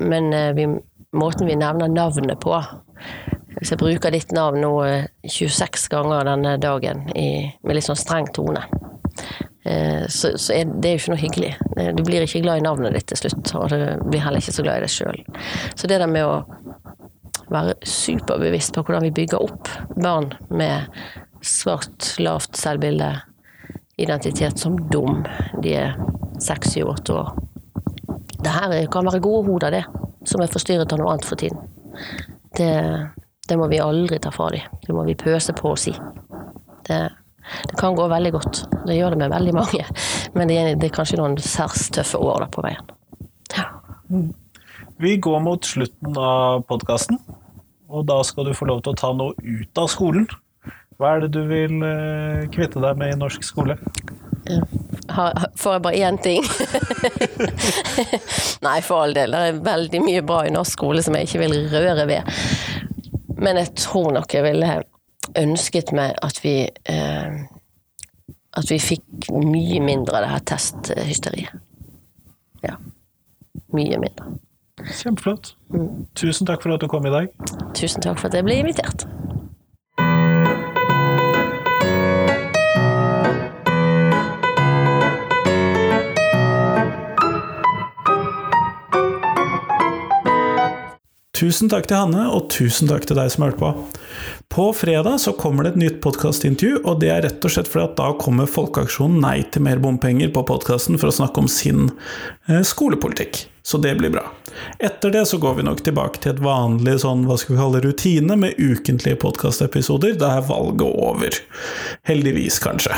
men 0.03 0.33
eh, 0.35 0.51
vi, 0.57 0.67
måten 1.15 1.47
vi 1.47 1.59
nevner 1.59 1.91
navnet 1.91 2.41
på 2.43 2.59
hvis 3.65 3.71
jeg 3.73 3.81
bruker 3.81 4.13
ditt 4.13 4.33
navn 4.35 4.61
nå 4.61 4.71
26 5.25 5.65
eh, 5.65 5.85
ganger 5.89 6.27
denne 6.27 6.51
dagen 6.61 6.99
i, 7.17 7.49
med 7.65 7.73
litt 7.73 7.87
sånn 7.87 7.97
streng 7.97 8.27
tone, 8.29 8.61
eh, 9.65 10.03
så, 10.05 10.35
så 10.37 10.53
er 10.53 10.69
det 10.69 10.91
jo 10.91 10.99
ikke 10.99 11.13
noe 11.15 11.21
hyggelig. 11.23 11.49
Eh, 11.73 11.89
du 11.97 12.03
blir 12.05 12.21
ikke 12.21 12.43
glad 12.43 12.61
i 12.61 12.65
navnet 12.67 12.93
ditt 12.93 13.07
til 13.09 13.23
slutt, 13.23 13.55
og 13.57 13.73
du 13.73 14.03
blir 14.05 14.21
heller 14.21 14.37
ikke 14.43 14.53
så 14.53 14.67
glad 14.67 14.77
i 14.77 14.85
deg 14.85 14.93
sjøl. 14.93 15.17
Så 15.73 15.89
det 15.89 15.97
der 15.97 16.13
med 16.13 16.29
å 16.29 16.35
være 17.49 17.73
superbevisst 17.89 18.77
på 18.77 18.85
hvordan 18.85 19.07
vi 19.07 19.15
bygger 19.17 19.41
opp 19.47 19.73
barn 19.97 20.29
med 20.53 20.85
svart, 21.41 22.11
lavt 22.21 22.61
selvbilde, 22.61 23.09
identitet 23.97 24.61
som 24.61 24.77
dum, 24.93 25.23
de 25.65 25.73
er 25.87 25.99
seks, 26.37 26.77
syv, 26.77 26.93
åtte 26.93 27.17
år. 27.17 27.33
Det 28.45 28.53
her 28.61 28.77
kan 28.93 29.09
være 29.09 29.25
gode 29.25 29.49
hoder, 29.49 29.79
det, 29.81 29.85
som 30.29 30.45
er 30.45 30.53
forstyrret 30.53 30.93
av 30.93 31.01
noe 31.01 31.17
annet 31.17 31.25
for 31.33 31.41
tiden. 31.41 31.65
Det 32.53 32.73
det 33.49 33.57
må 33.57 33.67
vi 33.69 33.79
aldri 33.79 34.19
ta 34.19 34.31
fra 34.33 34.49
dem. 34.53 34.65
Det 34.85 34.93
må 34.95 35.05
vi 35.05 35.15
pøse 35.19 35.53
på 35.53 35.73
å 35.73 35.79
si. 35.79 35.93
Det, 36.87 36.99
Det 37.69 37.77
kan 37.77 37.95
gå 37.95 38.07
veldig 38.09 38.31
godt. 38.33 38.63
Det 38.87 38.97
gjør 38.97 39.13
det 39.13 39.21
med 39.21 39.33
veldig 39.33 39.53
mange. 39.53 39.85
Men 40.33 40.49
det 40.49 40.79
det 40.81 40.89
er 40.89 40.95
kanskje 40.95 41.19
noen 41.21 41.37
særs 41.37 41.89
tøffe 41.93 42.17
år 42.17 42.45
da 42.45 42.49
på 42.49 42.65
veien. 42.65 42.89
Ja. 43.55 43.69
Vi 44.97 45.17
går 45.17 45.39
mot 45.43 45.65
slutten 45.65 46.17
av 46.17 46.63
podkasten, 46.69 47.19
og 47.89 48.07
da 48.09 48.21
skal 48.23 48.49
du 48.49 48.53
få 48.57 48.65
lov 48.69 48.81
til 48.81 48.95
å 48.95 48.99
ta 48.99 49.13
noe 49.13 49.35
ut 49.37 49.77
av 49.77 49.91
skolen. 49.93 50.27
Hva 50.97 51.15
er 51.15 51.25
det 51.25 51.33
du 51.35 51.41
vil 51.49 51.81
eh, 51.83 52.45
kvitte 52.53 52.79
deg 52.79 52.97
med 52.97 53.13
i 53.13 53.19
norsk 53.19 53.43
skole? 53.43 53.75
Får 55.59 55.73
jeg 55.75 55.83
bare 55.83 56.01
én 56.07 56.17
ting? 56.23 56.45
Nei, 58.65 58.79
for 58.81 59.03
all 59.03 59.13
del. 59.17 59.35
Det 59.35 59.41
er 59.49 59.61
veldig 59.65 60.01
mye 60.05 60.23
bra 60.25 60.45
i 60.47 60.53
norsk 60.55 60.77
skole 60.77 61.03
som 61.05 61.17
jeg 61.17 61.27
ikke 61.27 61.43
vil 61.43 61.57
røre 61.73 62.07
ved. 62.09 62.35
Men 63.37 63.59
jeg 63.59 63.73
tror 63.79 64.11
nok 64.15 64.33
jeg 64.33 64.45
ville 64.45 64.71
ønsket 65.39 65.91
meg 65.95 66.15
at 66.23 66.39
vi 66.43 66.55
eh, 66.69 67.37
At 68.55 68.71
vi 68.71 68.79
fikk 68.79 69.29
mye 69.35 69.81
mindre 69.83 70.15
av 70.15 70.23
det 70.23 70.31
her 70.31 70.43
testhysteriet. 70.47 71.63
Ja. 72.63 72.77
Mye 73.75 73.99
mindre. 73.99 74.29
Kjempeflott. 74.85 75.53
Tusen 76.15 76.47
takk 76.47 76.63
for 76.63 76.75
at 76.75 76.83
du 76.83 76.87
kom 76.91 77.05
i 77.07 77.11
dag. 77.11 77.31
Tusen 77.75 78.03
takk 78.03 78.19
for 78.21 78.29
at 78.29 78.37
jeg 78.37 78.47
ble 78.47 78.59
invitert. 78.61 79.04
Tusen 91.35 91.67
takk 91.67 91.89
til 91.89 91.99
Hanne, 91.99 92.29
og 92.31 92.47
tusen 92.53 92.87
takk 92.87 93.03
til 93.09 93.17
deg 93.19 93.27
som 93.33 93.43
hørte 93.43 93.59
på. 93.59 93.71
På 94.55 94.69
fredag 94.77 95.17
så 95.19 95.33
kommer 95.35 95.65
det 95.65 95.73
et 95.73 95.81
nytt 95.81 95.97
podkastintervju, 96.05 96.85
og 96.87 97.01
det 97.01 97.09
er 97.11 97.25
rett 97.25 97.43
og 97.43 97.51
slett 97.51 97.67
fordi 97.67 97.89
at 97.89 97.97
da 97.97 98.13
kommer 98.21 98.47
Folkeaksjonen 98.47 99.19
Nei 99.25 99.41
til 99.51 99.65
mer 99.65 99.81
bompenger 99.83 100.31
på 100.31 100.45
podkasten 100.47 100.95
for 101.01 101.11
å 101.11 101.17
snakke 101.17 101.43
om 101.43 101.51
sin 101.51 101.89
eh, 102.47 102.63
skolepolitikk. 102.63 103.41
Så 103.67 103.81
det 103.83 103.97
blir 103.99 104.13
bra. 104.13 104.23
Etter 104.79 105.11
det 105.11 105.25
så 105.27 105.41
går 105.41 105.59
vi 105.59 105.67
nok 105.67 105.83
tilbake 105.83 106.23
til 106.23 106.35
et 106.35 106.41
vanlig 106.45 106.99
sånn, 107.03 107.27
hva 107.27 107.35
skal 107.41 107.57
vi 107.57 107.61
kalle 107.65 107.83
rutine, 107.83 108.39
med 108.39 108.55
ukentlige 108.61 109.19
podkastepisoder. 109.25 110.15
Da 110.21 110.37
er 110.37 110.47
valget 110.47 110.87
over. 110.87 111.43
Heldigvis, 112.07 112.61
kanskje. 112.63 112.95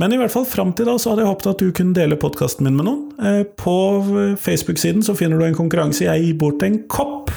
Men 0.00 0.12
i 0.12 0.18
hvert 0.20 0.32
fall 0.32 0.46
fram 0.48 0.72
til 0.76 0.88
da 0.88 0.96
så 1.00 1.12
hadde 1.12 1.24
jeg 1.24 1.30
håpet 1.30 1.50
at 1.50 1.62
du 1.62 1.74
kunne 1.76 1.96
dele 1.96 2.18
podkasten 2.20 2.66
min 2.66 2.78
med 2.78 2.88
noen. 2.88 3.02
Eh, 3.20 3.42
på 3.60 3.76
Facebook-siden 4.40 5.04
så 5.06 5.16
finner 5.18 5.40
du 5.40 5.46
en 5.46 5.58
konkurranse. 5.58 6.06
Jeg 6.06 6.24
gir 6.24 6.40
bort 6.40 6.64
en 6.66 6.80
kopp 6.92 7.32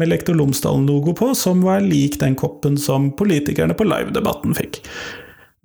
med 0.00 0.10
Lektor 0.12 0.36
Lomsdalen-logo 0.38 1.16
på, 1.18 1.32
som 1.38 1.64
var 1.66 1.84
lik 1.84 2.20
den 2.22 2.36
koppen 2.38 2.78
som 2.80 3.10
politikerne 3.18 3.76
på 3.78 3.88
livedebatten 3.88 4.56
fikk. 4.58 4.82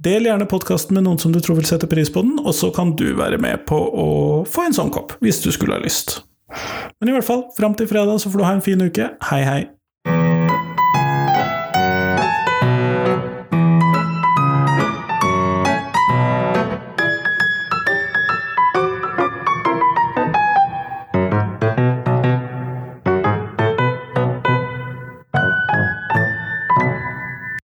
Del 0.03 0.27
gjerne 0.29 0.45
podkasten 0.49 0.93
med 0.93 1.07
noen 1.07 1.17
som 1.21 1.33
du 1.33 1.39
tror 1.41 1.57
vil 1.57 1.69
sette 1.69 1.89
pris 1.89 2.11
på 2.13 2.21
den, 2.25 2.37
og 2.43 2.53
så 2.53 2.69
kan 2.73 2.93
du 2.99 3.07
være 3.17 3.39
med 3.41 3.65
på 3.69 3.77
å 3.77 4.09
få 4.45 4.67
en 4.67 4.77
sånn 4.77 4.93
kopp, 4.93 5.15
hvis 5.25 5.41
du 5.41 5.49
skulle 5.55 5.79
ha 5.79 5.81
lyst. 5.81 6.19
Men 7.01 7.09
i 7.09 7.17
hvert 7.17 7.27
fall, 7.27 7.47
fram 7.57 7.73
til 7.77 7.89
fredag 7.89 8.21
så 8.21 8.29
får 8.29 8.39
du 8.39 8.45
ha 8.47 8.53
en 8.57 8.63
fin 8.63 8.85
uke. 8.85 9.09
Hei, 9.31 9.41
hei! 9.47 9.63